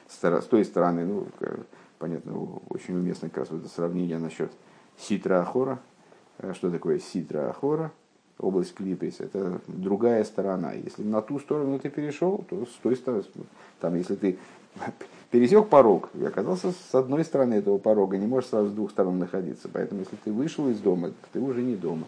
с 0.08 0.46
той 0.46 0.66
стороны, 0.66 1.06
ну, 1.06 1.28
понятно, 1.98 2.60
очень 2.70 2.96
уместно 2.96 3.30
как 3.30 3.50
раз 3.50 3.60
это 3.60 3.68
сравнение 3.68 4.18
насчет 4.18 4.52
ситра 4.98 5.42
ахора. 5.42 5.80
Э, 6.38 6.54
что 6.54 6.72
такое 6.72 7.00
ситра 7.00 7.50
ахора? 7.50 7.92
область 8.40 8.74
клипес, 8.74 9.20
это 9.20 9.60
другая 9.68 10.24
сторона. 10.24 10.72
Если 10.74 11.04
на 11.04 11.22
ту 11.22 11.40
сторону 11.40 11.78
ты 11.78 11.90
перешел, 11.90 12.44
то 12.50 12.66
с 12.66 12.80
той 12.82 12.96
стороны, 12.96 13.24
там, 13.80 13.96
если 13.96 14.16
ты 14.16 14.38
пересек 15.32 15.68
порог 15.68 16.10
и 16.14 16.24
оказался 16.24 16.72
с 16.72 16.96
одной 16.96 17.26
стороны 17.26 17.56
этого 17.56 17.78
порога, 17.78 18.18
не 18.18 18.28
можешь 18.28 18.50
сразу 18.50 18.70
с 18.70 18.74
двух 18.74 18.92
сторон 18.92 19.20
находиться. 19.20 19.70
Поэтому, 19.72 20.02
если 20.02 20.16
ты 20.16 20.32
вышел 20.32 20.70
из 20.70 20.80
дома, 20.80 21.12
ты 21.34 21.40
уже 21.40 21.62
не 21.62 21.76
дома. 21.76 22.06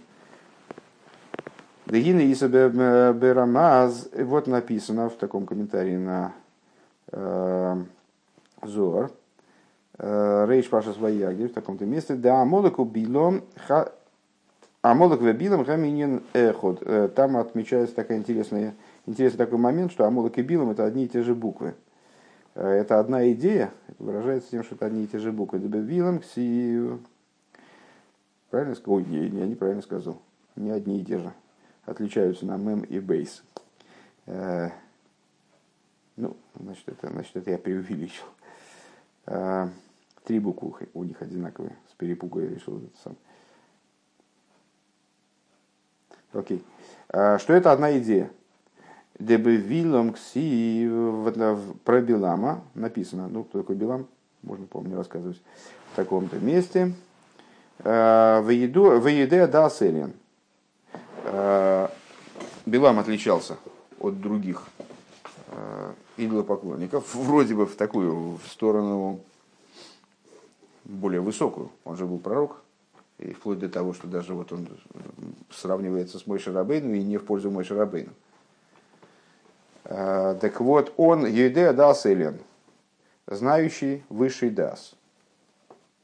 Дегина 1.86 2.22
Иса 2.22 2.48
вот 4.24 4.48
написано 4.48 5.10
в 5.10 5.16
таком 5.16 5.46
комментарии 5.46 5.98
на 5.98 6.34
Зор, 7.12 9.12
э, 9.98 10.46
Рейш 10.48 10.70
Паша 10.70 10.94
Свояги, 10.94 11.46
в 11.46 11.54
таком-то 11.54 11.86
месте, 11.86 12.16
да, 12.16 12.44
Молоку 12.46 12.84
Билом 12.84 13.44
а 13.68 13.92
Амолок 14.82 15.22
Вебилом 15.22 15.64
Гаминин 15.64 16.24
Эход. 16.34 16.82
Э, 16.82 17.08
там 17.08 17.38
отмечается 17.38 17.96
такой 17.96 18.18
интересный, 18.18 18.74
интересный 19.06 19.38
такой 19.38 19.60
момент, 19.60 19.92
что 19.92 20.06
Амолок 20.06 20.40
и 20.40 20.42
Билом 20.42 20.72
это 20.72 20.86
одни 20.86 21.06
и 21.06 21.08
те 21.08 21.22
же 21.22 21.36
буквы. 21.36 21.76
Э, 22.56 22.68
это 22.68 23.00
одна 23.00 23.32
идея, 23.32 23.72
это 23.88 24.04
выражается 24.04 24.50
тем, 24.50 24.64
что 24.64 24.74
это 24.74 24.88
одни 24.88 25.04
и 25.04 25.08
те 25.08 25.20
же 25.20 25.32
буквы. 25.32 25.60
Билом, 25.60 26.20
Ксию. 26.20 27.00
Правильно 28.50 28.74
сказал? 28.74 28.96
Ой, 28.96 29.04
я 29.04 29.46
неправильно 29.46 29.84
сказал. 29.84 30.18
Не 30.56 30.72
одни 30.72 31.00
и 31.00 31.06
те 31.06 31.20
же. 31.20 31.32
Отличаются 31.86 32.48
на 32.48 32.58
мем 32.58 32.82
и 32.82 33.00
бейс. 33.00 33.44
Ну, 36.18 36.36
значит 36.60 36.88
это, 36.88 37.10
значит, 37.10 37.36
это 37.36 37.52
я 37.52 37.58
преувеличил. 37.58 38.26
Три 40.24 40.40
буквы 40.40 40.90
у 40.94 41.04
них 41.04 41.22
одинаковые. 41.22 41.76
С 41.90 41.94
перепугу 41.94 42.42
я 42.42 42.50
решил 42.50 42.78
это 42.78 42.98
сам. 43.04 43.16
Окей. 46.34 46.64
А, 47.10 47.40
что 47.40 47.54
это 47.54 47.72
одна 47.72 47.98
идея? 47.98 48.32
Дебе 49.20 49.56
вилом 49.56 50.14
кси 50.14 50.90
про 51.84 52.02
Билама 52.02 52.64
написано. 52.74 53.28
Ну, 53.28 53.44
кто 53.44 53.62
такой 53.62 53.76
Билам? 53.76 54.08
Можно, 54.42 54.66
помню, 54.68 54.96
рассказывать 54.96 55.42
в 55.92 55.96
таком-то 55.96 56.38
месте. 56.40 56.94
А, 57.80 58.42
Воеде 58.42 59.48
да 59.48 59.70
селен. 59.70 60.14
А, 61.26 61.92
Билам 62.66 63.00
отличался 63.00 63.58
от 64.00 64.22
других 64.22 64.68
идолопоклонников, 66.18 67.14
вроде 67.16 67.56
бы 67.56 67.66
в 67.66 67.76
такую 67.76 68.38
в 68.38 68.48
сторону 68.48 69.20
более 70.84 71.22
высокую. 71.22 71.70
Он 71.84 71.96
же 71.98 72.06
был 72.06 72.20
пророк, 72.20 72.62
и 73.20 73.34
вплоть 73.34 73.60
до 73.60 73.70
того, 73.70 73.94
что 73.94 74.08
даже 74.08 74.34
вот 74.34 74.52
он 74.52 74.68
сравнивается 75.52 76.18
с 76.20 76.28
Мойшей 76.28 76.54
Рабейну 76.54 76.94
и 76.94 77.04
не 77.04 77.18
в 77.18 77.26
пользу 77.26 77.52
Мойшей 77.52 77.78
Рабейну. 77.78 78.12
А, 79.86 80.36
так 80.36 80.60
вот, 80.60 80.94
он 80.98 81.26
Юдея 81.26 81.74
дас 81.74 82.06
Элен, 82.06 82.40
знающий 83.28 84.04
высший 84.10 84.50
дас. 84.50 84.96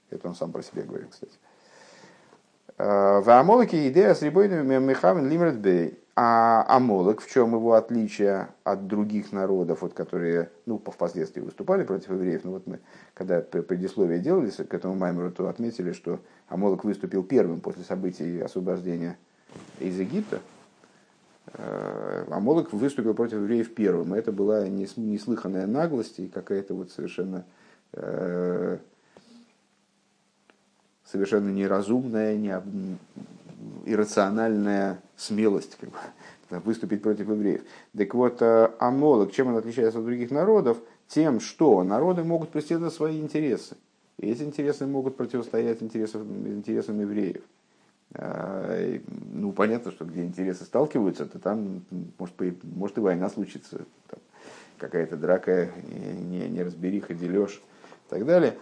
Это 0.09 0.27
он 0.29 0.35
сам 0.35 0.51
про 0.51 0.61
себя 0.61 0.83
говорит, 0.83 1.09
кстати. 1.11 1.33
В 2.77 3.25
Амолоке 3.27 3.89
идея 3.89 4.13
с 4.13 4.21
Рибойным 4.21 4.67
Мехавен 4.85 5.27
Лимрет 5.27 5.55
Бей. 5.55 5.99
А 6.19 6.65
Амолок, 6.67 7.21
в 7.21 7.29
чем 7.29 7.53
его 7.53 7.73
отличие 7.73 8.47
от 8.63 8.87
других 8.87 9.31
народов, 9.31 9.83
вот, 9.83 9.93
которые 9.93 10.49
ну, 10.65 10.79
впоследствии 10.79 11.41
выступали 11.41 11.83
против 11.83 12.09
евреев, 12.09 12.43
ну, 12.43 12.53
вот 12.53 12.65
мы, 12.65 12.79
когда 13.13 13.39
предисловие 13.39 14.17
делали 14.17 14.49
к 14.49 14.73
этому 14.73 14.95
Маймеру, 14.95 15.29
то 15.29 15.47
отметили, 15.47 15.91
что 15.91 16.19
Амолок 16.47 16.85
выступил 16.85 17.23
первым 17.23 17.59
после 17.61 17.83
событий 17.83 18.41
освобождения 18.41 19.15
из 19.79 19.99
Египта. 19.99 20.39
Э, 21.53 22.25
Амолок 22.31 22.73
выступил 22.73 23.13
против 23.13 23.35
евреев 23.35 23.75
первым. 23.75 24.15
Это 24.15 24.31
была 24.31 24.67
неслыханная 24.67 25.67
наглость 25.67 26.17
и 26.17 26.27
какая-то 26.27 26.73
вот 26.73 26.89
совершенно 26.89 27.45
э, 27.93 28.79
совершенно 31.05 31.49
неразумная, 31.49 32.35
не, 32.35 32.59
иррациональная 33.91 35.01
смелость 35.15 35.77
как 35.79 35.89
бы, 35.89 35.97
выступить 36.65 37.01
против 37.01 37.29
евреев. 37.29 37.61
Так 37.97 38.13
вот, 38.13 38.41
э, 38.41 38.71
Амолок, 38.79 39.31
чем 39.31 39.47
он 39.47 39.57
отличается 39.57 39.99
от 39.99 40.05
других 40.05 40.31
народов? 40.31 40.77
Тем, 41.07 41.39
что 41.39 41.83
народы 41.83 42.23
могут 42.23 42.49
преследовать 42.49 42.93
свои 42.93 43.19
интересы. 43.19 43.77
И 44.19 44.29
эти 44.29 44.43
интересы 44.43 44.87
могут 44.87 45.15
противостоять 45.15 45.81
интересам, 45.81 46.47
интересам 46.47 46.99
евреев. 46.99 47.43
А, 48.13 48.97
ну, 49.31 49.51
понятно, 49.51 49.91
что 49.91 50.05
где 50.05 50.23
интересы 50.23 50.63
сталкиваются, 50.63 51.25
то 51.25 51.39
там 51.39 51.85
может, 52.17 52.35
может 52.63 52.97
и 52.97 53.01
война 53.01 53.29
случится. 53.29 53.85
Какая-то 54.77 55.17
драка, 55.17 55.69
не, 55.91 56.47
неразбериха, 56.49 57.13
дележ 57.13 57.61
и 58.07 58.09
так 58.09 58.25
далее. 58.25 58.57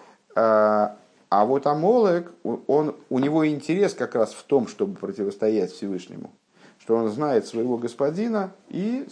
А, 1.30 1.46
вот 1.46 1.68
Амолек, 1.68 2.32
он, 2.44 2.96
у 3.10 3.20
него 3.20 3.48
интерес 3.48 3.94
как 3.94 4.16
раз 4.16 4.34
в 4.34 4.44
том, 4.44 4.68
чтобы 4.68 4.96
противостоять 4.96 5.72
Всевышнему. 5.72 6.32
Что 6.80 6.96
он 6.96 7.10
знает 7.10 7.48
своего 7.48 7.78
господина 7.78 8.52
и 8.70 9.08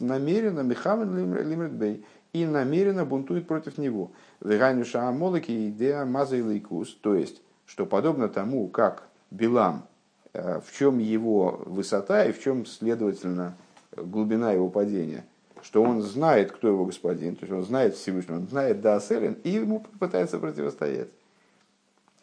намеренно 0.00 0.60
מכוון 0.60 1.08
למרוד 1.08 1.77
בו 1.77 2.04
и 2.32 2.44
намеренно 2.44 3.04
бунтует 3.04 3.46
против 3.46 3.78
него. 3.78 4.12
ועניין 4.40 5.08
שעמלק 5.08 5.68
יודע 5.68 6.04
מה 6.04 6.22
זה 6.22 6.40
אלקות, 6.40 6.94
то 7.00 7.14
есть, 7.14 7.42
что 7.66 7.86
подобно 7.86 8.28
тому, 8.28 8.68
как 8.68 9.08
Билам, 9.30 9.84
э, 10.32 10.60
в 10.64 10.72
чем 10.76 10.98
его 10.98 11.62
высота 11.66 12.24
и 12.24 12.32
в 12.32 12.40
чем, 12.40 12.66
следовательно, 12.66 13.56
глубина 13.96 14.52
его 14.52 14.68
падения, 14.68 15.24
что 15.62 15.82
он 15.82 16.02
знает, 16.02 16.52
кто 16.52 16.68
его 16.68 16.84
господин, 16.84 17.34
то 17.34 17.44
есть 17.44 17.52
он 17.52 17.64
знает 17.64 17.96
Всевышнего, 17.96 18.36
он 18.36 18.48
знает 18.48 18.80
Дааселин, 18.80 19.38
и 19.42 19.50
ему 19.50 19.84
пытается 19.98 20.38
противостоять. 20.38 21.08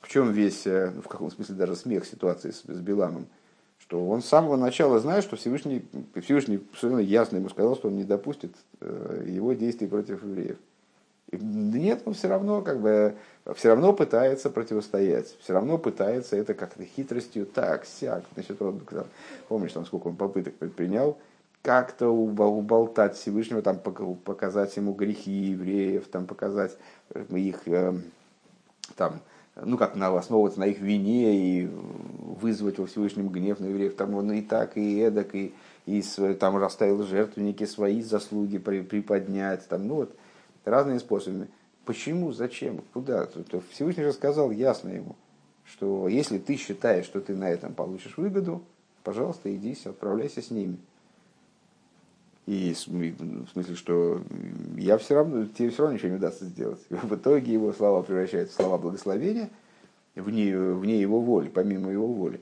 В 0.05 0.07
чем 0.07 0.31
весь, 0.31 0.67
э, 0.67 0.91
ну, 0.93 1.01
в 1.01 1.07
каком 1.07 1.31
смысле 1.31 1.55
даже 1.55 1.75
смех 1.75 2.05
ситуации 2.05 2.51
с, 2.51 2.61
с 2.61 2.79
Биламом, 2.79 3.25
что 3.79 4.07
он 4.07 4.21
с 4.21 4.27
самого 4.27 4.55
начала 4.55 4.99
знает, 4.99 5.23
что 5.23 5.35
Всевышний, 5.35 5.83
Всевышний 6.21 6.59
совершенно 6.75 6.99
ясно 6.99 7.37
ему 7.37 7.49
сказал, 7.49 7.75
что 7.75 7.87
он 7.87 7.95
не 7.95 8.03
допустит 8.03 8.51
э, 8.81 9.25
его 9.27 9.53
действий 9.53 9.87
против 9.87 10.23
евреев. 10.23 10.57
И 11.31 11.37
нет, 11.37 12.03
он 12.05 12.13
все 12.13 12.27
равно 12.27 12.61
как 12.61 12.81
бы 12.81 13.15
все 13.55 13.69
равно 13.69 13.93
пытается 13.93 14.51
противостоять, 14.51 15.35
все 15.39 15.53
равно 15.53 15.79
пытается 15.79 16.35
это 16.35 16.53
как-то 16.53 16.85
хитростью, 16.85 17.47
так, 17.47 17.87
сяк. 17.87 18.25
Значит, 18.35 18.61
он, 18.61 18.81
помнишь, 19.47 19.73
там, 19.73 19.87
сколько 19.87 20.09
он 20.09 20.17
попыток 20.17 20.53
предпринял, 20.53 21.17
как-то 21.63 22.09
уболтать 22.09 23.15
Всевышнего, 23.17 23.63
там, 23.63 23.79
показать 23.79 24.77
ему 24.77 24.93
грехи 24.93 25.31
евреев, 25.31 26.07
там, 26.09 26.27
показать 26.27 26.77
э, 27.09 27.25
их 27.31 27.63
там, 28.95 29.19
ну, 29.61 29.77
как 29.77 29.95
на, 29.95 30.15
основываться 30.17 30.59
на 30.59 30.65
их 30.65 30.79
вине 30.79 31.61
и 31.61 31.65
вызвать 31.65 32.77
во 32.77 32.85
Всевышнем 32.85 33.29
гнев 33.29 33.59
на 33.59 33.65
евреев, 33.65 33.95
там 33.95 34.13
он 34.15 34.31
и 34.33 34.41
так, 34.41 34.77
и 34.77 34.99
эдак, 34.99 35.33
и, 35.33 35.53
и 35.85 36.01
там 36.39 36.57
расставил 36.57 37.03
жертвенники, 37.03 37.63
свои 37.65 38.01
заслуги 38.01 38.57
при, 38.57 38.81
приподнять, 38.81 39.67
там, 39.67 39.87
ну, 39.87 39.95
вот, 39.95 40.15
разными 40.65 40.97
способами. 40.97 41.47
Почему, 41.85 42.31
зачем, 42.31 42.81
куда? 42.93 43.29
Всевышний 43.71 44.03
же 44.03 44.11
сказал 44.11 44.51
ясно 44.51 44.89
ему, 44.89 45.15
что 45.63 46.07
если 46.07 46.37
ты 46.37 46.57
считаешь, 46.57 47.05
что 47.05 47.21
ты 47.21 47.35
на 47.35 47.49
этом 47.49 47.73
получишь 47.73 48.17
выгоду, 48.17 48.63
пожалуйста, 49.03 49.55
иди, 49.55 49.77
отправляйся 49.85 50.41
с 50.41 50.51
ними. 50.51 50.77
И 52.45 52.73
в 52.73 53.49
смысле, 53.53 53.75
что 53.75 54.21
я 54.77 54.97
все 54.97 55.15
равно, 55.15 55.45
тебе 55.45 55.69
все 55.69 55.81
равно 55.81 55.95
ничего 55.95 56.09
не 56.09 56.17
удастся 56.17 56.45
сделать. 56.45 56.79
В 56.89 57.15
итоге 57.15 57.53
его 57.53 57.73
слова 57.73 58.03
превращаются 58.03 58.53
в 58.53 58.61
слова 58.61 58.77
благословения 58.77 59.49
вне, 60.15 60.55
вне 60.55 61.01
его 61.01 61.19
воли, 61.21 61.49
помимо 61.49 61.91
его 61.91 62.07
воли. 62.07 62.39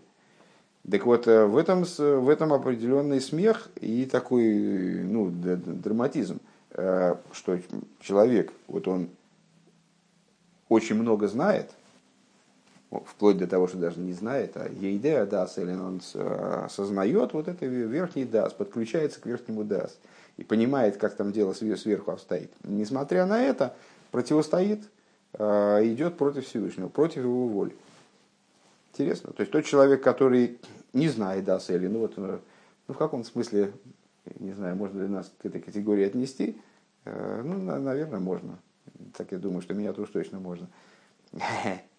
Так 0.90 1.06
вот, 1.06 1.28
э, 1.28 1.46
в 1.46 1.56
этом, 1.56 1.84
в 1.84 2.30
этом 2.30 2.52
определенный 2.52 3.22
смех 3.22 3.70
и 3.80 4.06
такой 4.06 5.04
ну, 5.04 5.32
драматизм, 5.32 6.40
э, 6.72 7.16
что 7.32 7.58
человек, 8.02 8.52
вот 8.68 8.90
он 8.90 9.08
очень 10.68 10.96
много 10.96 11.28
знает– 11.28 11.72
вплоть 13.02 13.38
до 13.38 13.48
того, 13.48 13.68
что 13.68 13.78
даже 13.78 14.00
не 14.00 14.14
знает, 14.14 14.56
а 14.56 14.70
ейдея 14.70 15.26
дас, 15.26 15.58
или 15.58 15.72
он 15.72 16.02
осознает 16.66 17.34
вот 17.34 17.48
это 17.48 17.66
верхний 17.66 18.26
дас, 18.26 18.54
подключается 18.54 19.20
к 19.20 19.26
верхнему 19.26 19.64
дас 19.64 19.98
и 20.38 20.44
понимает, 20.44 20.98
как 20.98 21.16
там 21.16 21.32
дело 21.32 21.54
сверху 21.54 22.12
обстоит. 22.12 22.52
Несмотря 22.64 23.26
на 23.26 23.42
это, 23.42 23.76
противостоит, 24.12 24.84
а, 25.34 25.84
идет 25.84 26.18
против 26.18 26.46
Всевышнего, 26.46 26.88
против 26.88 27.24
его 27.24 27.48
воли. 27.48 27.76
Интересно. 28.92 29.34
То 29.34 29.42
есть 29.42 29.52
тот 29.52 29.66
человек, 29.66 30.04
который 30.04 30.60
не 30.94 31.10
знает 31.10 31.46
дас 31.46 31.70
или, 31.70 31.88
ну 31.88 32.00
вот, 32.00 32.18
ну 32.18 32.40
в 32.88 32.98
каком 32.98 33.24
смысле, 33.24 33.74
не 34.40 34.54
знаю, 34.54 34.76
можно 34.76 35.02
ли 35.02 35.08
нас 35.08 35.32
к 35.42 35.46
этой 35.46 35.62
категории 35.62 36.06
отнести, 36.06 36.62
э, 37.06 37.42
ну, 37.44 37.58
наверное, 37.80 38.20
можно. 38.20 38.60
Так 39.18 39.32
я 39.32 39.40
думаю, 39.40 39.62
что 39.62 39.74
меня 39.74 39.94
тоже 39.94 40.12
точно 40.12 40.40
можно. 40.40 40.68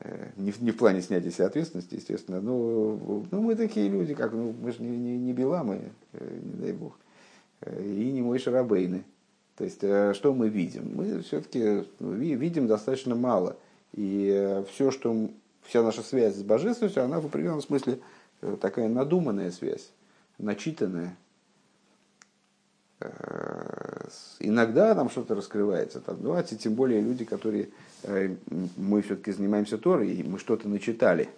Э, 0.00 0.30
не, 0.36 0.52
не 0.60 0.70
в 0.70 0.76
плане 0.76 1.02
снятия 1.02 1.30
себе 1.30 1.46
ответственности, 1.46 1.96
естественно, 1.96 2.40
но 2.40 3.24
ну, 3.30 3.42
мы 3.42 3.56
такие 3.56 3.88
люди, 3.88 4.14
как 4.14 4.32
ну, 4.32 4.54
мы 4.60 4.70
же 4.70 4.82
не, 4.82 4.96
не, 4.96 5.18
не 5.18 5.32
Беламы, 5.32 5.90
э, 6.12 6.38
не 6.40 6.52
дай 6.52 6.72
бог, 6.72 6.96
э, 7.62 7.82
и 7.84 8.12
не 8.12 8.22
мой 8.22 8.38
Шарабейны. 8.38 9.02
То 9.56 9.64
есть, 9.64 9.78
что 9.78 10.34
мы 10.34 10.48
видим? 10.48 10.92
Мы 10.94 11.20
все-таки 11.22 11.84
ну, 11.98 12.12
видим 12.12 12.68
достаточно 12.68 13.16
мало. 13.16 13.56
И 13.92 14.62
все, 14.70 14.92
что 14.92 15.30
вся 15.62 15.82
наша 15.82 16.02
связь 16.02 16.36
с 16.36 16.42
божественностью, 16.44 17.02
она 17.02 17.18
в 17.18 17.26
определенном 17.26 17.62
смысле 17.62 17.98
такая 18.60 18.88
надуманная 18.88 19.50
связь, 19.50 19.90
начитанная. 20.38 21.16
Иногда 24.40 24.94
там 24.94 25.10
что-то 25.10 25.34
раскрывается. 25.34 26.00
Там, 26.00 26.18
ну, 26.20 26.34
а 26.34 26.42
тем 26.42 26.74
более 26.74 27.00
люди, 27.00 27.24
которые 27.24 27.68
Э, 28.02 28.34
мы 28.76 29.02
все-таки 29.02 29.32
занимаемся 29.32 29.78
Торой, 29.78 30.12
и 30.12 30.22
мы 30.22 30.38
что-то 30.38 30.68
начитали, 30.68 31.28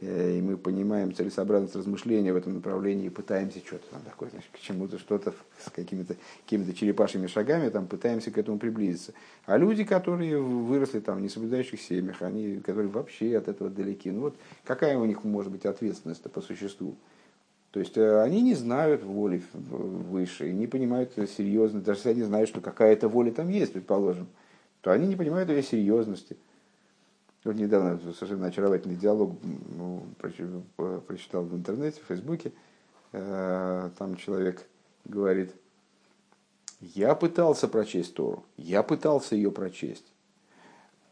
э, 0.00 0.36
и 0.38 0.42
мы 0.42 0.56
понимаем 0.58 1.14
целесообразность 1.14 1.74
размышления 1.74 2.32
в 2.32 2.36
этом 2.36 2.54
направлении 2.54 3.06
и 3.06 3.10
пытаемся 3.10 3.60
что-то 3.60 3.84
там 3.90 4.02
такое, 4.02 4.28
значит, 4.30 4.50
к 4.52 4.58
чему-то 4.58 4.98
что-то 4.98 5.32
с 5.64 5.70
какими-то 5.70 6.16
какими 6.44 6.70
черепашьими 6.72 7.26
шагами 7.26 7.70
там 7.70 7.86
пытаемся 7.86 8.30
к 8.30 8.36
этому 8.36 8.58
приблизиться. 8.58 9.14
А 9.46 9.56
люди, 9.56 9.84
которые 9.84 10.38
выросли 10.38 11.00
там 11.00 11.18
в 11.18 11.20
несоблюдающих 11.22 11.80
семьях, 11.80 12.20
они, 12.20 12.56
которые 12.56 12.88
вообще 12.88 13.36
от 13.38 13.48
этого 13.48 13.70
далеки, 13.70 14.10
ну 14.10 14.20
вот 14.20 14.36
какая 14.64 14.98
у 14.98 15.06
них 15.06 15.24
может 15.24 15.50
быть 15.50 15.64
ответственность 15.64 16.22
по 16.30 16.42
существу? 16.42 16.94
То 17.72 17.80
есть 17.80 17.96
э, 17.96 18.20
они 18.20 18.42
не 18.42 18.54
знают 18.54 19.02
воли 19.02 19.42
выше, 19.54 20.52
не 20.52 20.66
понимают 20.66 21.12
серьезно, 21.14 21.80
даже 21.80 22.00
если 22.00 22.10
они 22.10 22.22
знают, 22.22 22.48
что 22.48 22.60
какая-то 22.60 23.08
воля 23.08 23.32
там 23.32 23.48
есть, 23.48 23.72
предположим, 23.72 24.28
то 24.82 24.92
они 24.92 25.06
не 25.06 25.16
понимают 25.16 25.48
ее 25.48 25.62
серьезности. 25.62 26.36
Вот 27.44 27.56
недавно 27.56 27.98
совершенно 28.12 28.46
очаровательный 28.46 28.94
диалог 28.94 29.38
ну, 29.76 30.04
прочитал 30.18 31.42
в 31.42 31.56
интернете, 31.56 32.00
в 32.02 32.08
Фейсбуке. 32.08 32.52
Э, 33.12 33.88
там 33.98 34.16
человек 34.16 34.66
говорит, 35.06 35.54
я 36.80 37.14
пытался 37.14 37.68
прочесть 37.68 38.14
Тору, 38.14 38.44
я 38.58 38.82
пытался 38.82 39.34
ее 39.34 39.50
прочесть. 39.50 40.11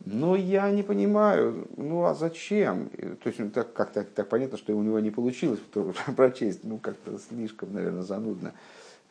Но 0.05 0.35
я 0.35 0.71
не 0.71 0.83
понимаю, 0.83 1.69
ну 1.77 2.05
а 2.05 2.15
зачем? 2.15 2.89
То 3.23 3.29
есть 3.29 3.39
ну, 3.39 3.51
так, 3.51 3.73
как 3.73 3.91
так, 3.93 4.29
понятно, 4.29 4.57
что 4.57 4.77
у 4.77 4.83
него 4.83 4.99
не 5.01 5.11
получилось 5.11 5.61
прочесть, 6.17 6.65
ну 6.65 6.79
как-то 6.79 7.19
слишком, 7.19 7.75
наверное, 7.75 8.03
занудно. 8.03 8.53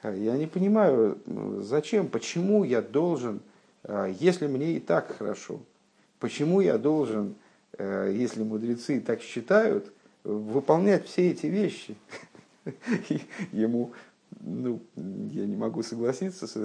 Я 0.03 0.37
не 0.37 0.47
понимаю, 0.47 1.17
зачем, 1.61 2.07
почему 2.07 2.63
я 2.63 2.81
должен 2.81 3.41
а, 3.83 4.07
если 4.07 4.47
мне 4.47 4.73
и 4.73 4.79
так 4.79 5.15
хорошо, 5.17 5.61
почему 6.19 6.61
я 6.61 6.77
должен, 6.77 7.35
э, 7.77 8.13
если 8.13 8.43
мудрецы 8.43 8.99
так 8.99 9.21
считают, 9.21 9.91
выполнять 10.23 11.07
все 11.07 11.31
эти 11.31 11.47
вещи? 11.47 11.95
Ему, 13.51 13.93
ну, 14.41 14.81
я 14.95 15.45
не 15.45 15.55
могу 15.55 15.81
согласиться 15.81 16.45
с, 16.47 16.57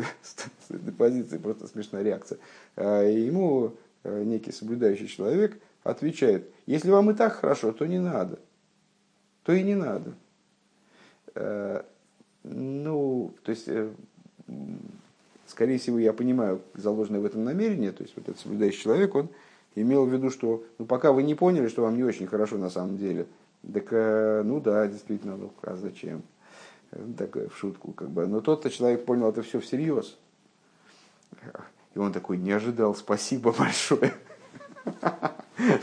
этой 0.69 0.93
позицией, 0.93 1.41
просто 1.41 1.67
смешная 1.69 2.03
реакция. 2.03 2.39
А, 2.77 3.03
ему 3.03 3.75
некий 4.05 4.53
соблюдающий 4.53 5.09
человек 5.09 5.61
отвечает, 5.83 6.51
если 6.67 6.91
вам 6.91 7.11
и 7.11 7.15
так 7.15 7.35
хорошо, 7.35 7.73
то 7.73 7.87
не 7.87 7.99
надо. 7.99 8.39
То 9.45 9.53
и 9.53 9.63
не 9.63 9.75
надо. 9.75 10.15
Э, 11.35 11.83
ну, 12.43 13.35
то 13.43 13.51
есть 13.51 13.69
скорее 15.47 15.79
всего, 15.79 15.99
я 15.99 16.13
понимаю 16.13 16.63
заложенное 16.75 17.21
в 17.21 17.25
этом 17.25 17.45
намерение, 17.45 17.93
то 17.93 18.03
есть 18.03 18.17
вот 18.17 18.29
этот 18.29 18.41
соблюдающий 18.41 18.83
человек, 18.83 19.15
он 19.15 19.29
имел 19.75 20.05
в 20.05 20.13
виду, 20.13 20.31
что 20.31 20.65
ну, 20.79 20.87
пока 20.87 21.13
вы 21.13 21.23
не 21.23 21.35
поняли, 21.35 21.69
что 21.69 21.83
вам 21.83 21.97
не 21.97 22.05
очень 22.05 22.27
хорошо 22.27 22.59
на 22.59 22.71
самом 22.71 22.99
деле, 22.99 23.27
так, 23.73 23.87
э, 23.91 24.43
ну 24.45 24.61
да, 24.61 24.87
действительно, 24.87 25.37
ну 25.37 25.53
а 25.63 25.77
зачем? 25.77 26.23
Так, 27.17 27.35
в 27.35 27.57
шутку, 27.57 27.93
как 27.93 28.11
бы. 28.11 28.27
Но 28.27 28.41
тот-то 28.41 28.71
человек 28.71 29.05
понял 29.05 29.29
это 29.29 29.43
все 29.43 29.59
всерьез. 29.59 30.17
И 31.95 31.99
он 31.99 32.13
такой 32.13 32.39
не 32.39 32.53
ожидал, 32.53 32.95
спасибо 32.95 33.53
большое. 33.53 34.15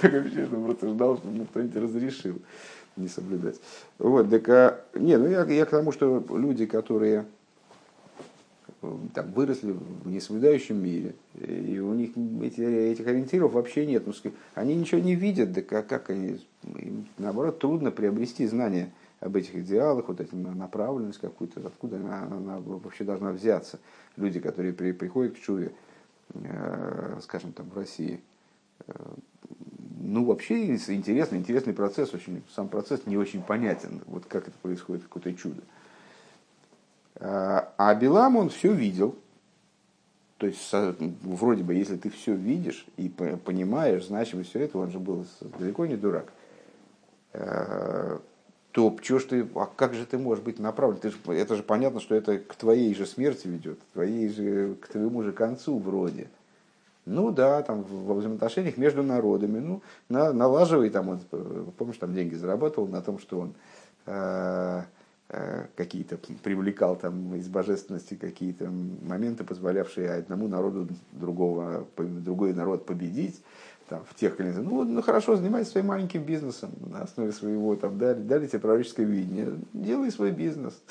Такое 0.01 0.21
ощущение, 0.21 0.47
что 0.47 0.57
он 0.57 0.65
просто 0.65 0.89
ждал, 0.89 1.17
что 1.17 1.27
ему 1.27 1.45
кто-нибудь 1.45 1.75
разрешил 1.75 2.39
не 2.97 3.07
соблюдать. 3.07 3.59
Вот, 3.97 4.29
так, 4.29 4.49
а, 4.49 4.85
не, 4.95 5.17
ну 5.17 5.27
я, 5.27 5.45
я 5.45 5.65
к 5.65 5.69
тому, 5.69 5.91
что 5.91 6.23
люди, 6.29 6.65
которые 6.65 7.25
там, 9.13 9.31
выросли 9.31 9.71
в 9.71 10.07
несоблюдающем 10.07 10.81
мире, 10.81 11.15
и 11.35 11.79
у 11.79 11.93
них 11.93 12.11
эти, 12.43 12.61
этих 12.61 13.07
ориентиров 13.07 13.53
вообще 13.53 13.85
нет. 13.85 14.05
Ну, 14.05 14.13
они 14.55 14.75
ничего 14.75 14.99
не 14.99 15.15
видят, 15.15 15.51
да 15.53 15.61
как, 15.61 15.87
как 15.87 16.09
они, 16.09 16.45
им, 16.63 17.07
наоборот, 17.17 17.59
трудно 17.59 17.91
приобрести 17.91 18.45
знания 18.47 18.91
об 19.19 19.35
этих 19.35 19.55
идеалах, 19.55 20.07
вот 20.07 20.19
эту 20.19 20.35
направленность 20.35 21.19
какую-то, 21.19 21.61
откуда 21.65 21.97
она, 21.97 22.23
она 22.23 22.59
вообще 22.59 23.03
должна 23.03 23.31
взяться. 23.31 23.79
Люди, 24.17 24.39
которые 24.39 24.73
при, 24.73 24.91
приходят 24.93 25.35
к 25.35 25.39
чуве, 25.39 25.71
скажем, 27.21 27.53
там, 27.53 27.69
в 27.69 27.77
России, 27.77 28.21
э, 28.87 28.93
ну, 29.99 30.25
вообще 30.25 30.73
интересный, 30.73 31.37
интересный 31.37 31.73
процесс, 31.73 32.13
очень, 32.13 32.43
сам 32.53 32.67
процесс 32.67 33.05
не 33.05 33.17
очень 33.17 33.41
понятен, 33.41 34.01
вот 34.05 34.25
как 34.25 34.47
это 34.47 34.57
происходит, 34.61 35.03
какое-то 35.03 35.33
чудо. 35.33 35.61
А 37.23 37.95
Билам 37.95 38.35
он 38.35 38.49
все 38.49 38.73
видел. 38.73 39.15
То 40.37 40.47
есть, 40.47 40.73
вроде 41.21 41.63
бы, 41.63 41.75
если 41.75 41.97
ты 41.97 42.09
все 42.09 42.33
видишь 42.33 42.87
и 42.97 43.09
понимаешь 43.09 44.07
значимость 44.07 44.49
всего 44.49 44.63
этого, 44.63 44.81
он 44.81 44.91
же 44.91 44.97
был 44.97 45.27
далеко 45.59 45.85
не 45.85 45.95
дурак, 45.95 46.33
э, 47.33 48.17
то 48.71 48.95
чё 49.01 49.19
ж 49.19 49.23
ты, 49.25 49.47
а 49.55 49.65
как 49.65 49.93
же 49.93 50.05
ты 50.05 50.17
можешь 50.17 50.43
быть 50.43 50.59
направлен? 50.59 50.99
Ты 50.99 51.11
ж, 51.11 51.15
это 51.27 51.55
же 51.55 51.63
понятно, 51.63 51.99
что 51.99 52.15
это 52.15 52.39
к 52.39 52.55
твоей 52.55 52.93
же 52.95 53.05
смерти 53.05 53.47
ведет, 53.47 53.79
к, 53.79 53.93
твоей 53.93 54.29
же, 54.29 54.75
к 54.75 54.87
твоему 54.87 55.23
же 55.23 55.31
концу 55.33 55.77
вроде. 55.77 56.29
Ну 57.05 57.31
да, 57.31 57.61
там 57.63 57.83
во 57.83 58.13
взаимоотношениях 58.13 58.77
между 58.77 59.03
народами, 59.03 59.59
ну, 59.59 59.81
на, 60.07 60.31
налаживай 60.31 60.89
там, 60.89 61.09
он, 61.09 61.19
помнишь, 61.77 61.97
там 61.97 62.13
деньги 62.13 62.35
зарабатывал 62.35 62.87
на 62.87 63.01
том, 63.01 63.17
что 63.19 63.39
он 63.39 63.53
э, 64.05 64.83
э, 65.29 65.65
какие-то 65.75 66.17
привлекал 66.43 66.95
там 66.95 67.35
из 67.35 67.47
божественности 67.49 68.13
какие-то 68.13 68.69
моменты, 68.69 69.43
позволявшие 69.43 70.11
одному 70.11 70.47
народу 70.47 70.87
другого, 71.11 71.87
другой 71.97 72.53
народ 72.53 72.85
победить 72.85 73.41
там, 73.91 74.05
в 74.05 74.15
тех 74.15 74.39
или. 74.39 74.51
Ну, 74.51 74.85
ну 74.85 75.01
хорошо, 75.01 75.35
занимайся 75.35 75.71
своим 75.71 75.87
маленьким 75.87 76.23
бизнесом 76.23 76.71
на 76.79 77.01
основе 77.01 77.33
своего, 77.33 77.75
там, 77.75 77.97
дали, 77.97 78.21
дали 78.21 78.47
тебе 78.47 78.59
пророческое 78.59 79.05
видение, 79.05 79.53
делай 79.73 80.09
свой 80.11 80.31
бизнес. 80.31 80.81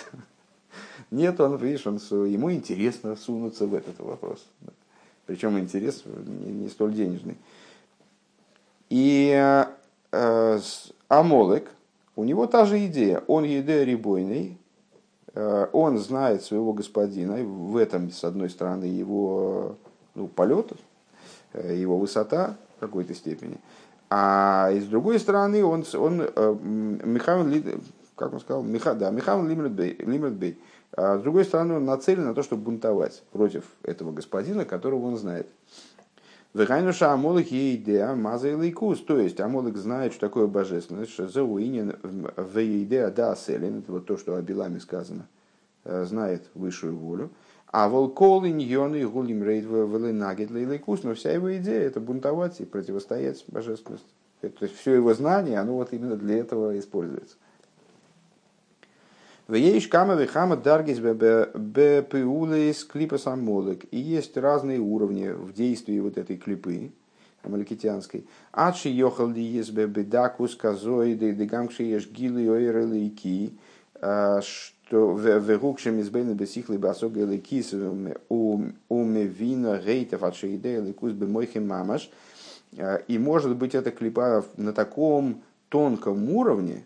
Нет, 1.10 1.40
он, 1.40 1.56
видишь, 1.56 1.86
он, 1.86 1.96
ему 2.26 2.52
интересно 2.52 3.16
сунуться 3.16 3.66
в 3.66 3.74
этот 3.74 3.98
вопрос. 4.00 4.46
Причем 5.24 5.58
интерес 5.58 6.04
не, 6.04 6.52
не 6.52 6.68
столь 6.68 6.92
денежный. 6.92 7.38
И 8.90 9.32
э, 10.12 10.60
Амолек, 11.08 11.70
у 12.16 12.24
него 12.24 12.46
та 12.46 12.66
же 12.66 12.84
идея. 12.84 13.22
Он 13.28 13.44
еде 13.44 13.82
рибойный, 13.82 14.58
э, 15.32 15.68
он 15.72 15.96
знает 15.96 16.42
своего 16.42 16.74
господина. 16.74 17.36
В 17.36 17.78
этом, 17.78 18.10
с 18.10 18.24
одной 18.24 18.50
стороны, 18.50 18.84
его 18.84 19.76
ну, 20.14 20.28
полет, 20.28 20.72
э, 21.54 21.76
его 21.76 21.96
высота 21.96 22.58
в 22.80 22.86
какой-то 22.86 23.14
степени. 23.14 23.58
А 24.08 24.72
с 24.72 24.86
другой 24.86 25.20
стороны, 25.20 25.62
он, 25.62 25.84
он 25.94 26.22
э, 26.22 26.56
Михаил, 26.62 27.46
как 28.16 28.32
он 28.32 28.40
сказал, 28.40 28.62
Миха, 28.62 28.94
да, 28.94 29.10
Михаил 29.10 29.46
Лимертбей 29.46 30.58
а 30.96 31.18
с 31.18 31.22
другой 31.22 31.44
стороны, 31.44 31.74
он 31.74 31.84
нацелен 31.84 32.24
на 32.24 32.34
то, 32.34 32.42
чтобы 32.42 32.62
бунтовать 32.62 33.22
против 33.30 33.64
этого 33.82 34.12
господина, 34.12 34.64
которого 34.64 35.06
он 35.06 35.16
знает. 35.16 35.46
Вехайнуша 36.52 37.12
Амолик 37.12 37.52
идея 37.52 38.14
маза 38.16 38.48
и 38.48 38.72
То 38.72 39.20
есть 39.20 39.38
Амолик 39.40 39.76
знает, 39.76 40.12
что 40.12 40.26
такое 40.26 40.48
божественность, 40.48 41.12
что 41.12 41.28
за 41.28 41.44
уинен 41.44 41.90
идея 42.56 43.10
да 43.10 43.36
селин, 43.36 43.80
это 43.80 43.92
вот 43.92 44.06
то, 44.06 44.16
что 44.16 44.34
о 44.34 44.42
Биламе 44.42 44.80
сказано, 44.80 45.28
э, 45.84 46.04
знает 46.04 46.50
высшую 46.54 46.96
волю. 46.96 47.30
А 47.72 47.88
волкол 47.88 48.44
иньон 48.46 48.96
и 48.96 49.04
гулим 49.04 49.44
рейд 49.44 49.64
веленагет 49.64 50.50
лейкус, 50.50 51.04
но 51.04 51.14
вся 51.14 51.30
его 51.32 51.56
идея 51.56 51.82
это 51.82 52.00
бунтовать 52.00 52.60
и 52.60 52.64
противостоять 52.64 53.44
божественности. 53.46 54.08
То 54.40 54.48
есть 54.62 54.76
все 54.76 54.94
его 54.94 55.14
знание, 55.14 55.58
оно 55.58 55.74
вот 55.74 55.92
именно 55.92 56.16
для 56.16 56.38
этого 56.38 56.76
используется. 56.78 57.36
Вееш 59.46 59.86
кама 59.88 60.14
вехама 60.14 60.56
даргис 60.56 60.98
бепиулес 60.98 62.84
клипа. 62.84 63.16
И 63.90 63.98
есть 63.98 64.36
разные 64.36 64.80
уровни 64.80 65.28
в 65.28 65.52
действии 65.52 66.00
вот 66.00 66.18
этой 66.18 66.38
клипы 66.38 66.90
амаликитянской. 67.42 68.26
Адши 68.52 68.88
йохал 68.88 69.28
ли 69.28 69.42
есть 69.42 69.72
бедакус 69.72 70.54
казой 70.56 71.14
дегамши 71.14 71.82
еш 71.84 72.08
гилы 72.08 72.48
ойрелейки, 72.48 73.52
что 73.94 74.79
вегукшем 74.90 75.98
из 75.98 76.10
бейна 76.10 76.34
бесихлы 76.34 76.78
басога 76.78 77.24
лекис 77.24 77.72
умевина 78.88 79.80
рейтов 79.80 80.22
адши 80.22 80.56
идея 80.56 80.80
лекус 80.80 81.12
бемойхем 81.12 81.66
мамаш. 81.66 82.10
И 83.08 83.18
может 83.18 83.56
быть 83.56 83.74
эта 83.74 83.90
клипа 83.90 84.44
на 84.56 84.72
таком 84.72 85.42
тонком 85.68 86.30
уровне, 86.30 86.84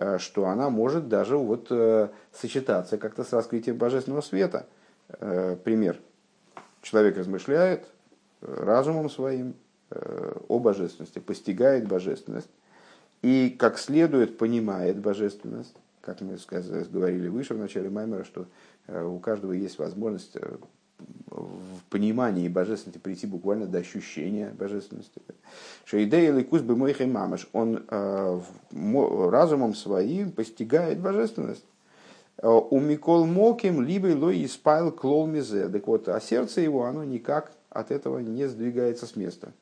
Э, 0.00 0.16
что 0.18 0.46
она 0.46 0.70
может 0.70 1.08
даже 1.08 1.36
вот 1.36 1.66
э, 1.70 2.08
сочетаться 2.32 2.96
как-то 2.96 3.22
с 3.22 3.34
раскрытием 3.34 3.76
божественного 3.76 4.22
света. 4.22 4.66
Э, 5.08 5.56
пример. 5.62 5.98
Человек 6.80 7.18
размышляет 7.18 7.84
разумом 8.40 9.10
своим 9.10 9.54
о 10.48 10.60
божественности, 10.60 11.18
постигает 11.18 11.86
божественность 11.86 12.48
и 13.22 13.50
как 13.58 13.76
следует 13.76 14.38
понимает 14.38 14.98
божественность. 14.98 15.74
Как 16.00 16.20
мы 16.20 16.38
говорили 16.90 17.28
выше 17.28 17.54
в 17.54 17.58
начале 17.58 17.90
Маймера, 17.90 18.24
что 18.24 18.46
у 18.88 19.18
каждого 19.18 19.52
есть 19.52 19.78
возможность 19.78 20.36
в 21.30 21.82
понимании 21.90 22.48
божественности 22.48 22.98
прийти 22.98 23.26
буквально 23.26 23.66
до 23.66 23.78
ощущения 23.78 24.50
божественности. 24.50 25.20
Шейдей 25.84 26.30
ликус 26.30 26.62
бы 26.62 26.76
мой 26.76 26.94
мамаш, 27.06 27.48
он 27.52 27.84
э, 27.88 28.40
разумом 29.30 29.74
своим 29.74 30.32
постигает 30.32 31.00
божественность. 31.00 31.64
Э, 32.38 32.48
у 32.48 32.80
Микол 32.80 33.26
Моким 33.26 33.82
либо 33.82 34.08
лой 34.08 34.44
испайл 34.44 34.92
клол 34.92 35.26
мизе. 35.26 35.68
Так 35.68 35.86
вот, 35.86 36.08
а 36.08 36.20
сердце 36.20 36.60
его, 36.60 36.84
оно 36.84 37.04
никак 37.04 37.52
от 37.70 37.90
этого 37.90 38.18
не 38.18 38.46
сдвигается 38.46 39.06
с 39.06 39.16
места. 39.16 39.52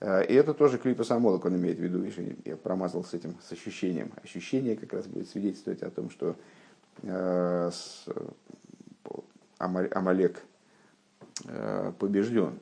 Э, 0.00 0.24
и 0.24 0.34
это 0.34 0.54
тоже 0.54 0.78
клипа 0.78 1.04
самолок 1.04 1.44
он 1.44 1.56
имеет 1.56 1.78
в 1.78 1.82
виду. 1.82 2.04
Я 2.44 2.56
промазал 2.56 3.04
с 3.04 3.14
этим, 3.14 3.36
с 3.42 3.52
ощущением. 3.52 4.12
Ощущение 4.22 4.76
как 4.76 4.92
раз 4.92 5.06
будет 5.06 5.28
свидетельствовать 5.28 5.82
о 5.82 5.90
том, 5.90 6.10
что 6.10 6.36
Амалек 9.58 10.42
э, 11.46 11.92
побежден. 11.98 12.58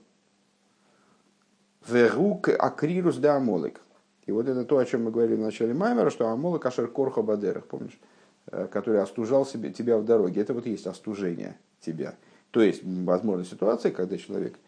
Верук 1.86 2.48
акрирус 2.48 3.16
да 3.16 3.36
Амолек. 3.36 3.80
И 4.26 4.32
вот 4.32 4.46
это 4.46 4.64
то, 4.64 4.78
о 4.78 4.84
чем 4.84 5.04
мы 5.04 5.10
говорили 5.10 5.36
в 5.36 5.40
начале 5.40 5.72
Маймера, 5.72 6.10
что 6.10 6.28
Амолек 6.28 6.66
ашер 6.66 6.88
корха 6.88 7.22
бадерах, 7.22 7.66
помнишь, 7.66 7.98
э, 8.46 8.66
который 8.70 9.00
остужал 9.00 9.46
себе, 9.46 9.72
тебя 9.72 9.96
в 9.96 10.04
дороге. 10.04 10.42
Это 10.42 10.54
вот 10.54 10.66
есть 10.66 10.86
остужение 10.86 11.56
тебя. 11.80 12.14
То 12.50 12.60
есть, 12.60 12.82
возможна 12.84 13.44
ситуация, 13.44 13.92
когда 13.92 14.18
человек 14.18 14.54
э, 14.54 14.67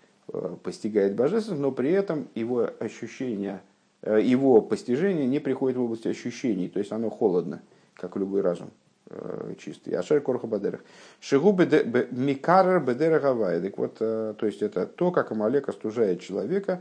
постигает 0.63 1.15
божественность, 1.15 1.63
но 1.63 1.73
при 1.73 1.91
этом 1.91 2.29
его 2.35 2.71
ощущение, 2.79 3.63
его 4.03 4.61
постижение 4.61 5.27
не 5.27 5.41
приходит 5.41 5.77
в 5.77 5.83
область 5.83 6.07
ощущений, 6.07 6.69
то 6.69 6.79
есть 6.79 6.93
оно 6.93 7.11
холодно, 7.11 7.63
как 7.95 8.17
любой 8.17 8.41
разум. 8.41 8.71
Э, 9.13 9.55
чистый. 9.59 9.95
Ашер 9.95 10.21
корха 10.21 10.47
бадерах. 10.47 10.83
Шигу 11.21 11.53
микарер 11.53 12.81
бедерах 12.81 13.25
авай. 13.25 13.61
Так 13.61 13.77
вот, 13.77 13.97
э, 13.99 14.35
то 14.39 14.47
есть 14.47 14.63
это 14.63 14.87
то, 14.87 15.11
как 15.11 15.33
Амалек 15.33 15.69
остужает 15.69 16.21
человека, 16.21 16.81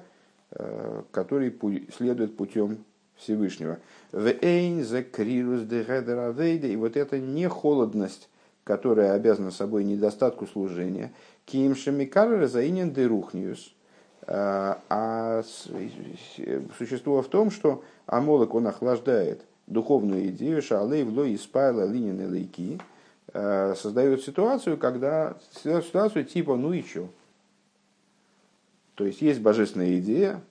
э, 0.51 1.01
который 1.11 1.51
следует 1.97 2.37
путем 2.37 2.85
Всевышнего. 3.15 3.79
И 4.11 4.75
вот 6.75 6.97
это 6.97 7.19
не 7.19 7.49
холодность, 7.49 8.29
которая 8.63 9.13
обязана 9.13 9.49
собой 9.49 9.83
недостатку 9.83 10.45
служения. 10.45 11.11
Ким 11.51 11.75
шамикарер 11.75 12.47
заинен 12.47 12.93
дерухниус. 12.93 13.73
А 14.27 15.43
существо 16.77 17.21
в 17.23 17.27
том, 17.27 17.49
что 17.49 17.83
Амолок 18.05 18.53
он 18.53 18.67
охлаждает 18.67 19.41
духовную 19.65 20.29
идею 20.29 20.61
шалей 20.61 21.03
в 21.03 21.13
лой 21.13 21.35
испайла 21.35 21.85
линин 21.85 22.31
лейки 22.31 22.79
э, 23.33 23.75
создает 23.75 24.23
ситуацию, 24.23 24.77
когда 24.77 25.37
ситуацию 25.63 26.25
типа 26.25 26.55
ну 26.55 26.73
и 26.73 26.81
что. 26.81 27.07
То 28.95 29.05
есть 29.05 29.21
есть 29.21 29.39
божественная 29.39 29.97
идея, 29.99 30.41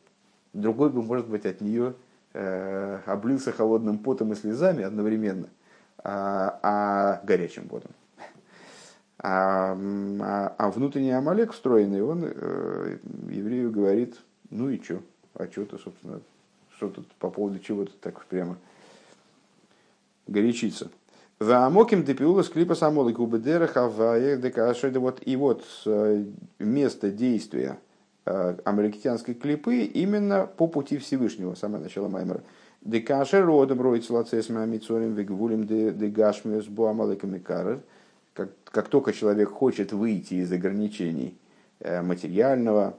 другой 0.52 0.90
бы, 0.90 1.02
может 1.02 1.28
быть, 1.28 1.44
от 1.46 1.60
нее 1.60 1.94
э, 2.32 3.00
облился 3.06 3.52
холодным 3.52 3.98
потом 3.98 4.32
и 4.32 4.36
слезами 4.36 4.82
одновременно, 4.84 5.48
а, 5.98 6.58
а 6.62 7.20
горячим 7.24 7.68
потом. 7.68 7.92
А, 9.20 9.76
а, 10.20 10.54
а 10.56 10.70
внутренний 10.70 11.10
Амалек 11.10 11.52
встроенный, 11.52 12.02
он 12.02 12.24
э, 12.24 12.98
еврею 13.30 13.72
говорит, 13.72 14.16
ну 14.50 14.70
и 14.70 14.80
что, 14.80 15.02
а 15.34 15.48
что 15.50 15.64
ты, 15.64 15.76
собственно, 15.78 16.20
что 16.76 16.88
тут 16.88 17.06
по 17.18 17.28
поводу 17.28 17.58
чего-то 17.58 17.92
так 18.00 18.24
прямо 18.26 18.56
горячиться. 20.28 20.88
Ваамоким 21.40 22.04
депиула 22.04 22.42
склипа 22.42 22.74
самолы 22.74 23.12
губедера 23.12 23.66
хавая 23.66 24.40
вот 24.94 25.20
И 25.24 25.36
вот 25.36 25.64
э, 25.86 26.24
место 26.58 27.10
действия 27.10 27.78
э, 28.24 28.56
американской 28.64 29.34
клипы 29.34 29.82
именно 29.82 30.46
по 30.46 30.66
пути 30.66 30.98
Всевышнего, 30.98 31.54
самое 31.54 31.82
начало 31.82 32.08
Маймера. 32.08 32.42
Декашер 32.82 33.44
родом 33.44 33.80
роется 33.80 34.12
лацес 34.14 34.48
мамицорим 34.48 35.14
вегвулим 35.14 35.66
дегашмиус 35.66 36.66
буамалыками 36.66 37.38
карер. 37.38 37.80
Как, 38.38 38.50
как 38.66 38.88
только 38.88 39.12
человек 39.12 39.50
хочет 39.50 39.92
выйти 39.92 40.34
из 40.34 40.52
ограничений 40.52 41.36
э, 41.80 42.02
материального, 42.02 42.94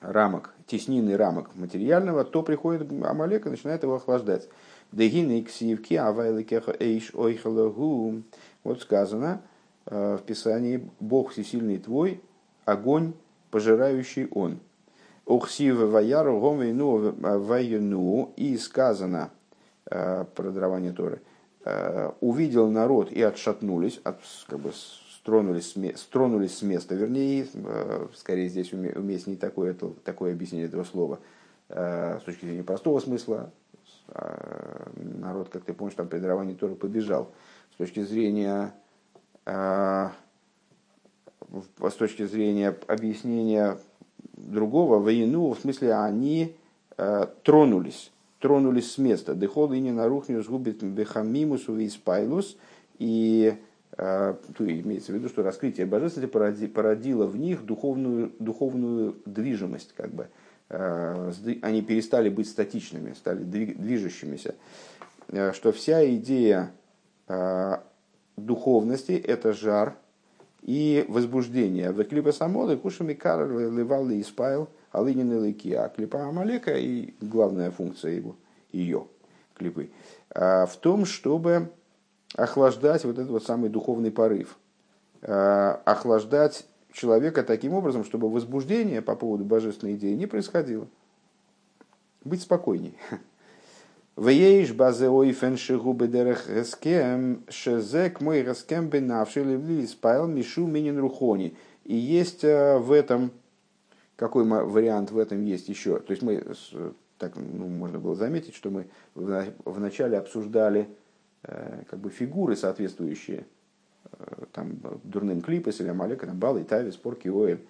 рамок, 0.00 0.54
теснины 0.66 1.14
рамок 1.18 1.54
материального, 1.56 2.24
то 2.24 2.42
приходит 2.42 2.90
Амалек 2.90 3.44
и 3.44 3.50
начинает 3.50 3.82
его 3.82 3.96
охлаждать. 3.96 4.48
Вот 8.64 8.80
сказано 8.80 9.42
э, 9.84 10.16
в 10.16 10.22
Писании, 10.22 10.90
Бог 11.00 11.32
всесильный 11.32 11.76
твой, 11.76 12.22
огонь, 12.64 13.12
пожирающий 13.50 14.26
он. 14.28 14.58
Ваюну. 17.10 18.32
И 18.36 18.56
сказано 18.56 19.32
про 19.84 20.24
дарование 20.50 20.92
Торы. 20.92 21.20
Увидел 22.20 22.70
народ 22.70 23.12
и 23.12 23.20
отшатнулись, 23.20 24.00
от, 24.02 24.20
как 24.46 24.60
бы 24.60 24.72
стронулись, 24.72 25.74
стронулись 25.96 26.56
с 26.56 26.62
места. 26.62 26.94
Вернее, 26.94 27.46
скорее 28.16 28.48
здесь 28.48 28.72
уместнее 28.72 29.36
такое, 29.36 29.76
такое 30.04 30.32
объяснение 30.32 30.68
этого 30.68 30.84
слова 30.84 31.18
с 31.68 32.22
точки 32.24 32.46
зрения 32.46 32.62
простого 32.64 32.98
смысла, 33.00 33.52
народ, 34.96 35.50
как 35.50 35.64
ты 35.64 35.74
помнишь, 35.74 35.94
там 35.94 36.08
при 36.08 36.18
даровании 36.18 36.54
Торы 36.54 36.74
побежал. 36.74 37.30
С 37.74 37.76
точки 37.76 38.02
зрения 38.02 38.72
с 39.44 40.12
точки 41.98 42.24
зрения 42.24 42.76
объяснения 42.86 43.76
другого, 44.34 44.98
воину, 44.98 45.52
в 45.52 45.60
смысле 45.60 45.94
они 45.94 46.56
тронулись, 47.44 48.12
тронулись 48.40 48.92
с 48.92 48.98
места. 48.98 49.34
Дехол 49.34 49.72
и 49.72 49.80
не 49.80 49.92
нарухню 49.92 50.42
сгубит 50.42 50.82
бехамимус. 50.82 51.68
И 52.98 53.54
то 53.96 54.36
имеется 54.60 55.12
в 55.12 55.14
виду, 55.14 55.28
что 55.28 55.42
раскрытие 55.42 55.86
божественности 55.86 56.32
породило 56.66 57.26
в 57.26 57.36
них 57.36 57.64
духовную, 57.64 58.32
духовную 58.38 59.16
движимость, 59.26 59.92
как 59.96 60.10
бы, 60.12 60.28
Э, 60.70 61.32
они 61.62 61.82
перестали 61.82 62.28
быть 62.28 62.48
статичными, 62.48 63.12
стали 63.14 63.42
движущимися, 63.42 64.54
э, 65.28 65.52
что 65.52 65.72
вся 65.72 66.08
идея 66.14 66.70
э, 67.26 67.78
духовности– 68.36 69.12
это 69.26 69.52
жар 69.52 69.96
и 70.62 71.04
возбуждение. 71.08 71.90
В 71.90 72.04
клипе 72.04 72.32
самоды 72.32 72.76
кушами 72.76 73.14
карл 73.14 73.48
ливал 73.48 74.08
испайл 74.10 74.68
алынин 74.92 75.38
лыки, 75.38 75.72
а 75.72 75.88
клипа 75.88 76.28
Амалека 76.28 76.76
и 76.76 77.14
главная 77.20 77.70
функция 77.70 78.12
его, 78.12 78.36
ее 78.72 79.06
клипы, 79.54 79.90
в 80.34 80.72
том, 80.80 81.04
чтобы 81.04 81.70
охлаждать 82.34 83.04
вот 83.04 83.18
этот 83.18 83.30
вот 83.30 83.44
самый 83.44 83.68
духовный 83.70 84.10
порыв, 84.10 84.56
охлаждать 85.22 86.66
человека 86.92 87.42
таким 87.42 87.74
образом, 87.74 88.04
чтобы 88.04 88.30
возбуждение 88.30 89.02
по 89.02 89.14
поводу 89.16 89.44
божественной 89.44 89.94
идеи 89.94 90.14
не 90.14 90.26
происходило. 90.26 90.88
Быть 92.24 92.42
спокойней. 92.42 92.96
Вееш 94.16 94.72
базе 94.72 95.08
ойфен 95.08 95.56
шигу 95.56 95.92
бедерех 95.94 96.46
гескем 96.48 97.44
шезек 97.48 98.20
мой 98.20 98.42
гескем 98.42 98.88
бенавший 98.88 99.44
левли 99.44 99.86
спайл 99.86 100.26
мишу 100.26 100.66
минин 100.66 100.98
рухони. 100.98 101.56
И 101.84 101.96
есть 101.96 102.44
э, 102.44 102.76
в 102.76 102.92
этом, 102.92 103.30
какой 104.20 104.44
вариант 104.44 105.10
в 105.10 105.18
этом 105.18 105.44
есть 105.44 105.68
еще? 105.68 105.98
То 105.98 106.12
есть 106.12 106.22
мы, 106.22 106.44
так 107.18 107.32
ну, 107.34 107.66
можно 107.66 107.98
было 107.98 108.14
заметить, 108.14 108.54
что 108.54 108.70
мы 108.70 108.86
вначале 109.14 110.16
обсуждали 110.16 110.88
э, 111.42 111.82
как 111.90 111.98
бы 111.98 112.10
фигуры 112.10 112.54
соответствующие 112.54 113.46
Э, 114.18 114.44
там, 114.52 114.78
дурным 115.04 115.40
клипы, 115.40 115.70
или 115.70 115.88
Амалека, 115.88 116.26
там, 116.26 116.38
Бал, 116.38 116.60
Итави, 116.60 116.90
Спорки, 116.90 117.28
Оэль. 117.28 117.60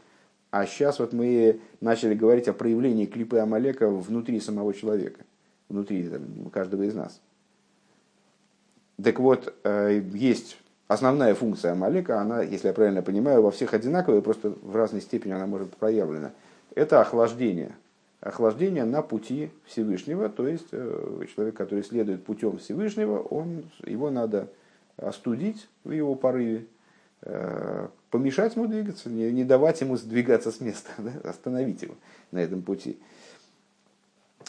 А 0.50 0.66
сейчас 0.66 0.98
вот 0.98 1.12
мы 1.12 1.60
начали 1.80 2.14
говорить 2.14 2.48
о 2.48 2.52
проявлении 2.52 3.06
клипы 3.06 3.38
Амалека 3.38 3.88
внутри 3.88 4.40
самого 4.40 4.72
человека, 4.74 5.24
внутри 5.68 6.08
там, 6.08 6.50
каждого 6.50 6.82
из 6.82 6.94
нас. 6.94 7.20
Так 9.02 9.20
вот, 9.20 9.54
э, 9.64 10.02
есть 10.12 10.58
основная 10.90 11.36
функция 11.36 11.70
Амалека, 11.70 12.20
она, 12.20 12.42
если 12.42 12.66
я 12.66 12.74
правильно 12.74 13.00
понимаю, 13.00 13.42
во 13.42 13.52
всех 13.52 13.74
одинаковая, 13.74 14.20
просто 14.22 14.50
в 14.50 14.74
разной 14.74 15.00
степени 15.00 15.32
она 15.32 15.46
может 15.46 15.68
быть 15.68 15.76
проявлена. 15.76 16.32
Это 16.74 17.00
охлаждение. 17.00 17.76
Охлаждение 18.20 18.84
на 18.84 19.00
пути 19.00 19.50
Всевышнего, 19.66 20.28
то 20.28 20.48
есть 20.48 20.66
э, 20.72 21.24
человек, 21.32 21.56
который 21.56 21.84
следует 21.84 22.24
путем 22.24 22.58
Всевышнего, 22.58 23.20
он, 23.20 23.70
его 23.84 24.10
надо 24.10 24.48
остудить 24.96 25.68
в 25.84 25.92
его 25.92 26.16
порыве, 26.16 26.66
э, 27.22 27.86
помешать 28.10 28.56
ему 28.56 28.66
двигаться, 28.66 29.08
не, 29.10 29.30
не 29.30 29.44
давать 29.44 29.80
ему 29.82 29.96
сдвигаться 29.96 30.50
с 30.50 30.60
места, 30.60 30.90
да, 30.98 31.12
остановить 31.22 31.82
его 31.82 31.94
на 32.32 32.38
этом 32.38 32.62
пути. 32.62 32.98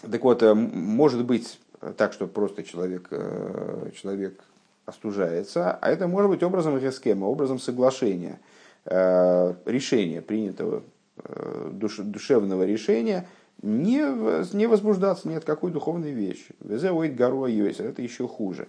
Так 0.02 0.24
вот, 0.24 0.42
э, 0.42 0.56
может 0.56 1.24
быть 1.24 1.60
так, 1.98 2.14
что 2.14 2.26
просто 2.26 2.64
человек, 2.64 3.10
человек 3.94 4.42
остужается, 4.92 5.72
а 5.72 5.90
это 5.90 6.08
может 6.08 6.30
быть 6.30 6.44
образом 6.44 6.78
рескема, 6.78 7.26
образом 7.26 7.60
соглашения, 7.60 8.40
решения, 8.86 10.22
принятого 10.22 10.84
душ, 11.72 11.98
душевного 11.98 12.64
решения, 12.66 13.28
не, 13.62 14.56
не 14.56 14.68
возбуждаться 14.68 15.28
ни 15.28 15.36
от 15.36 15.46
какой 15.46 15.72
духовной 15.72 16.12
вещи. 16.12 16.56
Везе 16.60 16.90
оид 16.90 17.16
гору 17.16 17.46
это 17.46 18.02
еще 18.02 18.28
хуже. 18.28 18.68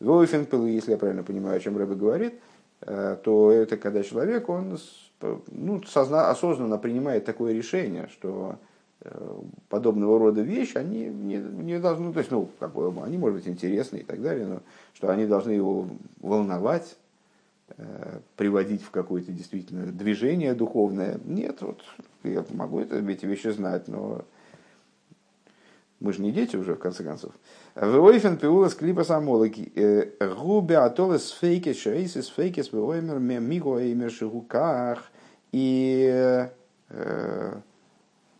Войфенпел, 0.00 0.66
если 0.66 0.92
я 0.92 0.98
правильно 0.98 1.22
понимаю, 1.22 1.56
о 1.56 1.60
чем 1.60 1.76
Рэбе 1.76 1.94
говорит, 1.94 2.34
э, 2.82 3.16
то 3.22 3.50
это 3.50 3.76
когда 3.76 4.02
человек, 4.02 4.48
он 4.48 4.78
ну, 5.48 5.82
созна, 5.84 6.30
осознанно 6.30 6.78
принимает 6.78 7.24
такое 7.24 7.54
решение, 7.54 8.08
что 8.12 8.52
э, 8.52 8.56
подобного 9.68 10.18
рода 10.18 10.42
вещи, 10.42 10.76
они 10.76 11.06
не, 11.06 11.36
не 11.36 11.78
должны, 11.78 12.12
то 12.12 12.18
есть, 12.18 12.30
ну, 12.30 12.48
как 12.58 12.72
бы, 12.72 12.92
они, 13.02 13.18
может 13.18 13.38
быть, 13.38 13.48
интересны 13.48 13.98
и 13.98 14.02
так 14.02 14.22
далее, 14.22 14.46
но 14.46 14.60
что 14.94 15.10
они 15.10 15.26
должны 15.26 15.50
его 15.52 15.88
волновать, 16.20 16.96
э, 17.76 18.20
приводить 18.36 18.82
в 18.82 18.90
какое-то 18.90 19.32
действительно 19.32 19.86
движение 19.86 20.54
духовное. 20.54 21.18
Нет, 21.24 21.62
вот 21.62 21.82
я 22.24 22.44
могу 22.50 22.80
это, 22.80 22.96
эти 22.96 23.26
вещи 23.26 23.48
знать, 23.48 23.88
но 23.88 24.24
мы 26.00 26.12
же 26.12 26.22
не 26.22 26.30
дети 26.30 26.56
уже, 26.56 26.74
в 26.74 26.78
конце 26.78 27.02
концов. 27.02 27.32
Войфен 27.74 28.36
пиула 28.36 28.68
склипа 28.68 29.04
самолоки. 29.04 29.72
Э, 29.74 30.34
губе 30.34 30.78
атолес 30.78 31.30
фейки 31.30 31.72
шейсис 31.72 32.28
фейкис 32.28 32.72
воймер 32.72 33.18
миго 33.18 33.92
имер 33.92 34.10
шигуках. 34.10 35.10
И 35.52 36.48
э, 36.90 37.60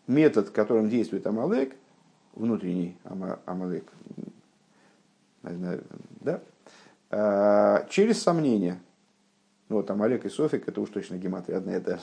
метод, 0.07 0.51
которым 0.51 0.89
действует 0.89 1.27
Амалек, 1.27 1.75
внутренний 2.35 2.97
Амалек, 3.47 3.85
да, 5.43 6.41
э, 7.11 7.87
через 7.89 8.23
сомнение. 8.23 8.81
Вот 9.69 9.91
Амалек 9.91 10.25
и 10.25 10.29
Софик, 10.29 10.69
это 10.69 10.81
уж 10.81 10.91
точно 10.91 11.17
гематрия 11.17 11.59
одна 11.59 11.77
и 11.77 11.81
та 11.81 11.97
же. 11.97 12.03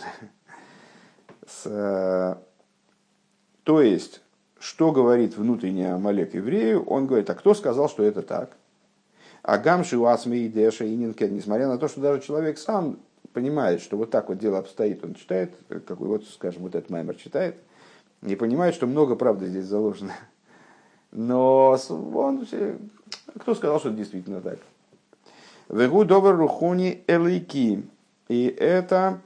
С, 1.48 2.38
то 3.64 3.82
есть, 3.82 4.22
что 4.60 4.92
говорит 4.92 5.38
внутренний 5.38 5.86
Амалек 5.86 6.34
еврею? 6.34 6.84
Он 6.86 7.08
говорит, 7.08 7.30
а 7.30 7.36
кто 7.36 7.54
сказал, 7.54 7.90
что 7.90 8.04
это 8.04 8.22
так? 8.22 8.56
А 9.42 9.58
гамши 9.58 9.98
уасми 9.98 10.38
и 10.38 10.50
деша 10.50 10.86
и 10.86 10.96
несмотря 10.96 11.68
на 11.68 11.78
то, 11.78 11.88
что 11.88 12.00
даже 12.00 12.22
человек 12.22 12.58
сам 12.58 13.00
понимает, 13.34 13.82
что 13.82 13.98
вот 13.98 14.10
так 14.10 14.30
вот 14.30 14.38
дело 14.38 14.60
обстоит, 14.60 15.04
он 15.04 15.16
читает, 15.16 15.54
какой 15.86 16.08
вот, 16.08 16.26
скажем, 16.26 16.62
вот 16.64 16.76
этот 16.76 16.90
маймер 16.90 17.16
читает, 17.16 17.56
не 18.24 18.36
понимает, 18.36 18.76
что 18.76 18.88
много 18.88 19.16
правды 19.16 19.48
здесь 19.48 19.66
заложено. 19.66 20.14
Но 21.12 21.78
он, 21.90 22.48
кто 23.40 23.56
сказал, 23.56 23.80
что 23.80 23.90
это 23.90 23.98
действительно 23.98 24.42
так? 24.42 24.60
Вегу 25.70 26.06
добр 26.06 26.36
рухуни 26.36 27.04
элейки. 27.08 27.84
И 28.28 28.46
это 28.48 29.22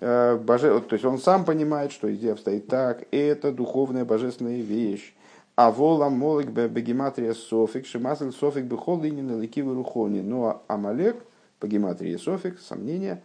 Э, 0.00 0.36
боже... 0.36 0.80
то 0.80 0.94
есть 0.94 1.04
он 1.04 1.18
сам 1.18 1.44
понимает, 1.44 1.92
что 1.92 2.12
идея 2.14 2.32
обстоит 2.32 2.66
так, 2.66 3.04
это 3.10 3.52
духовная 3.52 4.04
божественная 4.04 4.60
вещь. 4.60 5.14
А 5.54 5.70
вола 5.70 6.08
молик 6.08 6.48
бегематрия 6.48 7.34
софик, 7.34 7.86
шимасль 7.86 8.32
софик 8.32 8.64
бехол 8.64 9.04
инин 9.04 9.40
лекивы 9.40 9.74
рухони. 9.74 10.20
Ну 10.20 10.46
а 10.46 10.62
Амалек, 10.66 11.22
по 11.58 11.66
гематрии 11.66 12.16
софик, 12.16 12.58
сомнения, 12.58 13.22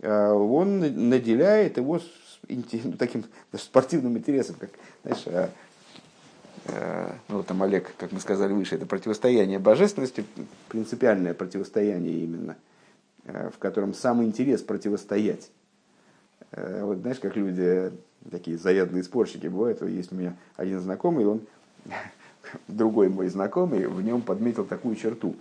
э, 0.00 0.32
он 0.32 0.80
наделяет 1.08 1.78
его 1.78 1.98
таким 2.98 3.24
даже 3.50 3.64
спортивным 3.64 4.16
интересом, 4.18 4.56
как, 4.58 4.70
знаешь, 5.02 5.50
э, 6.66 7.12
ну, 7.28 7.36
вот 7.38 7.50
Амалек, 7.50 7.94
как 7.96 8.12
мы 8.12 8.20
сказали 8.20 8.52
выше, 8.52 8.76
это 8.76 8.86
противостояние 8.86 9.58
божественности, 9.58 10.24
принципиальное 10.68 11.34
противостояние 11.34 12.20
именно, 12.20 12.56
в 13.24 13.58
котором 13.58 13.94
сам 13.94 14.22
интерес 14.22 14.62
противостоять 14.62 15.50
Э, 16.52 16.84
вот 16.84 16.98
знаешь, 16.98 17.18
как 17.18 17.36
люди, 17.36 17.92
такие 18.30 18.58
заядлые 18.58 19.02
спорщики 19.02 19.46
бывают, 19.46 19.82
есть 19.82 20.12
у 20.12 20.16
меня 20.16 20.36
один 20.56 20.80
знакомый, 20.80 21.26
он, 21.26 21.40
другой 22.68 23.08
мой 23.08 23.28
знакомый, 23.28 23.86
в 23.86 24.02
нем 24.02 24.22
подметил 24.22 24.64
такую 24.64 24.96
черту. 24.96 25.36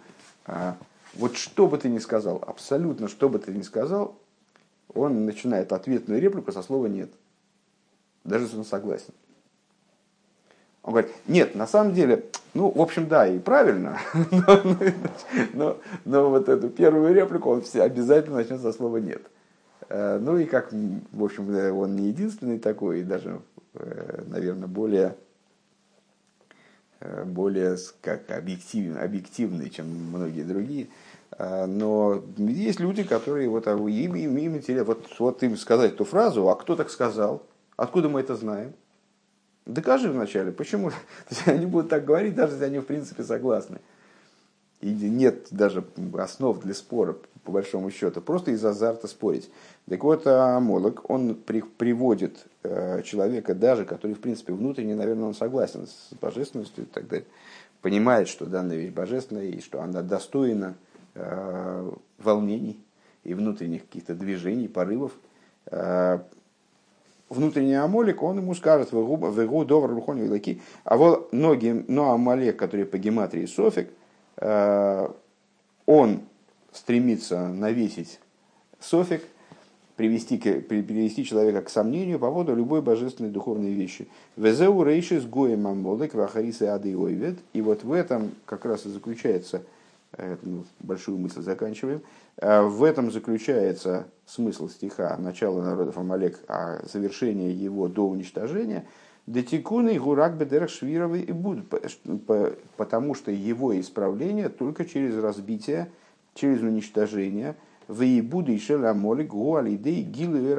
А, 0.45 0.77
вот 1.15 1.35
что 1.35 1.67
бы 1.67 1.77
ты 1.77 1.89
ни 1.89 1.99
сказал, 1.99 2.41
абсолютно 2.45 3.07
что 3.07 3.29
бы 3.29 3.39
ты 3.39 3.51
ни 3.51 3.61
сказал, 3.61 4.17
он 4.93 5.25
начинает 5.25 5.71
ответную 5.71 6.21
реплику 6.21 6.51
со 6.51 6.61
слова 6.61 6.87
«нет». 6.87 7.11
Даже 8.23 8.45
если 8.45 8.57
он 8.57 8.65
согласен. 8.65 9.13
Он 10.83 10.93
говорит, 10.93 11.11
нет, 11.27 11.55
на 11.55 11.67
самом 11.67 11.93
деле, 11.93 12.25
ну, 12.53 12.71
в 12.71 12.81
общем, 12.81 13.07
да, 13.07 13.27
и 13.27 13.39
правильно, 13.39 13.99
но, 14.31 14.61
но, 15.53 15.77
но 16.05 16.29
вот 16.29 16.49
эту 16.49 16.69
первую 16.69 17.13
реплику 17.13 17.49
он 17.49 17.61
все 17.61 17.83
обязательно 17.83 18.37
начнет 18.37 18.61
со 18.61 18.71
слова 18.73 18.97
«нет». 18.97 19.21
Ну 19.89 20.37
и 20.37 20.45
как, 20.45 20.71
в 20.71 21.23
общем, 21.23 21.53
он 21.77 21.95
не 21.97 22.07
единственный 22.07 22.59
такой, 22.59 23.01
и 23.01 23.03
даже, 23.03 23.41
наверное, 23.73 24.67
более 24.67 25.15
более 27.25 27.77
как 28.01 28.29
объективный, 28.31 29.01
объективный, 29.01 29.69
чем 29.69 29.87
многие 29.87 30.43
другие. 30.43 30.87
Но 31.39 32.23
есть 32.37 32.79
люди, 32.79 33.03
которые 33.03 33.49
вот 33.49 33.67
а, 33.67 33.75
им, 33.75 34.15
им, 34.15 34.37
им 34.37 34.55
интересно, 34.57 34.83
вот, 34.83 35.07
вот 35.17 35.41
им 35.43 35.55
сказать 35.55 35.93
эту 35.93 36.03
фразу, 36.03 36.49
а 36.49 36.55
кто 36.55 36.75
так 36.75 36.89
сказал, 36.89 37.43
откуда 37.77 38.09
мы 38.09 38.19
это 38.19 38.35
знаем? 38.35 38.73
Докажи 39.65 40.09
вначале, 40.09 40.51
почему 40.51 40.91
они 41.45 41.65
будут 41.65 41.89
так 41.89 42.03
говорить, 42.05 42.35
даже 42.35 42.53
если 42.53 42.65
они 42.65 42.79
в 42.79 42.85
принципе 42.85 43.23
согласны. 43.23 43.79
И 44.81 44.89
нет 44.89 45.47
даже 45.51 45.83
основ 46.17 46.59
для 46.59 46.73
спора, 46.73 47.15
по 47.43 47.51
большому 47.51 47.91
счету, 47.91 48.19
просто 48.19 48.51
из 48.51 48.65
азарта 48.65 49.07
спорить. 49.07 49.49
Так 49.87 50.03
вот, 50.03 50.25
Амолок, 50.25 51.07
он 51.09 51.35
при, 51.35 51.61
приводит 51.61 52.45
э, 52.63 53.03
человека 53.03 53.53
даже, 53.53 53.85
который, 53.85 54.13
в 54.15 54.19
принципе, 54.19 54.53
внутренне, 54.53 54.95
наверное, 54.95 55.25
он 55.25 55.35
согласен 55.35 55.85
с 55.85 56.13
божественностью 56.19 56.85
и 56.85 56.87
так 56.87 57.07
далее, 57.07 57.27
понимает, 57.81 58.27
что 58.27 58.47
данная 58.47 58.77
вещь 58.77 58.91
божественная 58.91 59.45
и 59.45 59.61
что 59.61 59.81
она 59.81 60.01
достойна 60.01 60.75
волнений 62.17 62.79
и 63.23 63.33
внутренних 63.33 63.81
каких-то 63.81 64.15
движений, 64.15 64.67
порывов, 64.67 65.11
э, 65.67 66.19
внутренний 67.29 67.75
Амолик, 67.75 68.23
он 68.23 68.37
ему 68.37 68.53
скажет, 68.55 68.91
вегу 68.91 69.65
добр 69.65 69.89
рухони 69.89 70.21
велики, 70.21 70.61
а 70.83 70.97
вот 70.97 71.31
ноги, 71.31 71.85
но 71.87 72.11
Амалек, 72.11 72.57
который 72.57 72.85
по 72.85 72.97
гематрии 72.97 73.45
Софик, 73.45 73.89
э, 74.37 75.09
он 75.85 76.21
стремится 76.71 77.47
навесить 77.47 78.19
Софик, 78.79 79.21
привести, 79.95 80.37
привести 80.37 81.25
человека 81.25 81.61
к 81.61 81.69
сомнению 81.69 82.17
по 82.17 82.27
поводу 82.27 82.55
любой 82.55 82.81
божественной 82.81 83.29
духовной 83.29 83.71
вещи. 83.71 84.07
Везеу 84.35 84.83
рейши 84.83 85.19
с 85.19 85.25
гоем 85.25 85.67
амолек 85.67 86.15
вахарисы 86.15 86.63
ады 86.63 86.97
ойвет. 86.97 87.37
И 87.53 87.61
вот 87.61 87.83
в 87.83 87.91
этом 87.91 88.31
как 88.45 88.65
раз 88.65 88.85
и 88.85 88.89
заключается, 88.89 89.61
ну, 90.41 90.65
большую 90.79 91.17
мысль 91.17 91.41
заканчиваем, 91.41 92.01
э, 92.37 92.61
в 92.61 92.83
этом 92.83 93.11
заключается 93.11 94.07
смысл 94.25 94.69
стиха 94.69 95.15
«Начало 95.17 95.61
народов 95.61 95.97
Амалек», 95.97 96.39
а 96.47 96.85
завершение 96.85 97.53
его 97.53 97.87
до 97.87 98.07
уничтожения, 98.07 98.85
Детикуны 99.27 99.99
гурак 99.99 100.35
бедерах 100.35 100.71
швировый 100.71 101.21
и 101.21 101.31
будут, 101.31 101.67
потому 102.75 103.13
что 103.13 103.31
его 103.31 103.79
исправление 103.79 104.49
только 104.49 104.83
через 104.83 105.15
разбитие, 105.15 105.91
через 106.33 106.61
уничтожение– 106.61 107.55
Вейбуды 107.91 108.55
и 108.55 108.59
шелямоли 108.59 109.23
гуалидей 109.23 110.01
гилы 110.01 110.55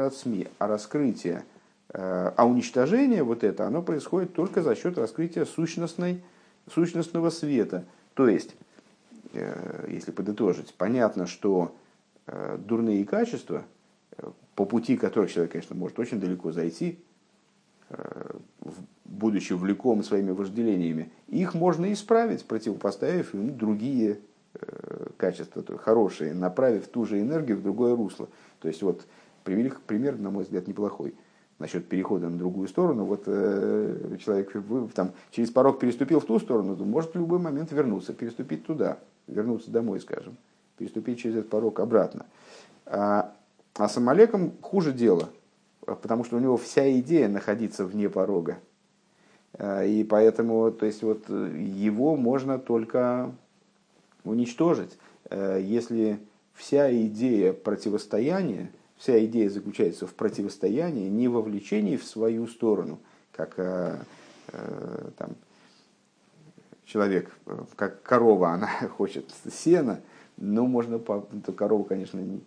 А 0.59 0.67
раскрытие, 0.67 1.45
э, 1.89 2.33
а 2.37 2.47
уничтожение 2.47 3.23
вот 3.23 3.43
это, 3.43 3.67
оно 3.67 3.83
происходит 3.83 4.35
только 4.35 4.63
за 4.63 4.75
счет 4.75 4.99
раскрытия 4.99 5.45
сущностной, 5.45 6.23
сущностного 6.73 7.31
света. 7.31 7.85
То 8.15 8.29
есть, 8.29 8.55
если 9.89 10.11
подытожить, 10.11 10.75
понятно, 10.75 11.27
что 11.27 11.75
э, 12.27 12.59
дурные 12.59 13.05
качества, 13.05 13.65
по 14.55 14.65
пути 14.65 14.97
которых 14.97 15.33
человек, 15.33 15.53
конечно, 15.53 15.75
может 15.75 15.99
очень 15.99 16.21
далеко 16.21 16.53
зайти, 16.53 16.99
будучи 19.05 19.53
увлеком 19.53 20.03
своими 20.03 20.31
вожделениями, 20.31 21.11
их 21.29 21.55
можно 21.55 21.93
исправить, 21.93 22.45
противопоставив 22.45 23.35
им 23.35 23.57
другие 23.57 24.19
Э, 24.55 25.07
качества 25.17 25.65
хорошие, 25.79 26.35
направив 26.35 26.87
ту 26.89 27.07
же 27.07 27.21
энергию 27.21 27.57
в 27.57 27.63
другое 27.63 27.97
русло. 27.97 28.29
То 28.61 28.69
есть 28.69 28.83
вот 28.83 29.07
привели 29.45 29.73
пример, 29.87 30.19
на 30.19 30.31
мой 30.31 30.45
взгляд, 30.45 30.67
неплохой. 30.69 31.15
Насчет 31.59 31.89
перехода 31.89 32.29
на 32.29 32.37
другую 32.37 32.69
сторону, 32.69 33.05
вот 33.05 33.23
э, 33.27 34.17
человек 34.23 34.53
там, 34.95 35.13
через 35.31 35.51
порог 35.51 35.79
переступил 35.79 36.21
в 36.21 36.27
ту 36.27 36.39
сторону, 36.39 36.77
то 36.77 36.85
может 36.85 37.15
в 37.15 37.19
любой 37.19 37.39
момент 37.39 37.73
вернуться, 37.73 38.13
переступить 38.13 38.67
туда, 38.67 38.99
вернуться 39.27 39.71
домой, 39.71 40.01
скажем, 40.01 40.37
переступить 40.77 41.21
через 41.21 41.37
этот 41.37 41.51
порог 41.51 41.81
обратно. 41.81 42.27
А, 42.87 43.33
а 43.75 43.89
с 43.89 43.97
Амалеком 43.97 44.53
хуже 44.61 44.93
дело, 44.93 45.31
потому 45.87 46.25
что 46.25 46.37
у 46.37 46.41
него 46.41 46.57
вся 46.57 46.91
идея 46.99 47.29
находиться 47.29 47.85
вне 47.85 48.09
порога. 48.09 48.59
А, 49.55 49.85
и 49.85 50.05
поэтому, 50.05 50.71
то 50.71 50.87
есть 50.87 51.03
вот 51.03 51.29
его 51.29 52.17
можно 52.17 52.59
только 52.59 53.33
уничтожить, 54.25 54.97
э, 55.31 55.61
если 55.63 56.19
вся 56.55 56.95
идея 57.07 57.53
противостояния, 57.53 58.71
вся 58.97 59.25
идея 59.25 59.51
заключается 59.51 60.07
в 60.07 60.15
противостоянии, 60.15 61.09
не 61.09 61.29
вовлечении 61.29 61.97
в 61.97 62.05
свою 62.05 62.47
сторону, 62.47 62.99
как 63.33 63.55
э, 63.57 63.99
э, 64.53 65.11
там, 65.19 65.31
человек, 66.93 67.31
как 67.77 68.03
корова, 68.03 68.51
она 68.53 68.69
хочет 68.97 69.33
сена, 69.51 70.01
но 70.37 70.67
можно, 70.67 70.99
то 70.99 71.53
корову, 71.53 71.85
конечно, 71.85 72.19
не, 72.19 72.41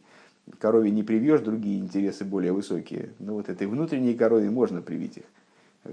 корове 0.59 0.91
не 0.91 1.03
привьешь 1.03 1.41
другие 1.41 1.79
интересы 1.79 2.25
более 2.25 2.51
высокие, 2.51 3.09
но 3.19 3.33
вот 3.33 3.49
этой 3.49 3.67
внутренней 3.67 4.13
корове 4.13 4.49
можно 4.49 4.81
привить 4.81 5.17
их. 5.17 5.23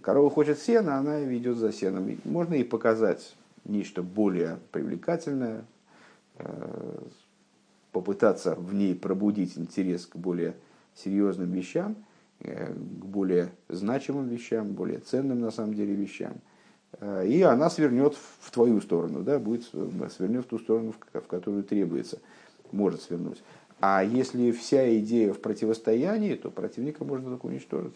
Корова 0.02 0.30
хочет 0.30 0.58
сена, 0.58 0.96
она 0.96 1.20
ведет 1.20 1.58
за 1.58 1.70
сеном. 1.70 2.18
Можно 2.24 2.54
ей 2.54 2.64
показать 2.64 3.34
нечто 3.64 4.02
более 4.02 4.58
привлекательное, 4.70 5.64
э, 6.38 6.98
попытаться 7.92 8.54
в 8.54 8.72
ней 8.72 8.94
пробудить 8.94 9.58
интерес 9.58 10.06
к 10.06 10.16
более 10.16 10.54
серьезным 10.94 11.52
вещам, 11.52 11.96
э, 12.40 12.72
к 12.72 13.04
более 13.04 13.50
значимым 13.68 14.28
вещам, 14.28 14.72
более 14.72 15.00
ценным 15.00 15.40
на 15.40 15.50
самом 15.50 15.74
деле 15.74 15.94
вещам. 15.94 16.40
Э, 17.00 17.26
и 17.26 17.42
она 17.42 17.70
свернет 17.70 18.16
в 18.40 18.50
твою 18.50 18.80
сторону, 18.80 19.22
да, 19.22 19.38
будет 19.38 19.64
свернет 19.64 20.44
в 20.44 20.48
ту 20.48 20.58
сторону, 20.58 20.94
в 21.12 21.26
которую 21.26 21.64
требуется, 21.64 22.18
может 22.70 23.02
свернуть. 23.02 23.42
А 23.80 24.04
если 24.04 24.52
вся 24.52 24.96
идея 24.98 25.32
в 25.32 25.40
противостоянии, 25.40 26.34
то 26.34 26.50
противника 26.50 27.04
можно 27.04 27.30
только 27.30 27.46
уничтожить. 27.46 27.94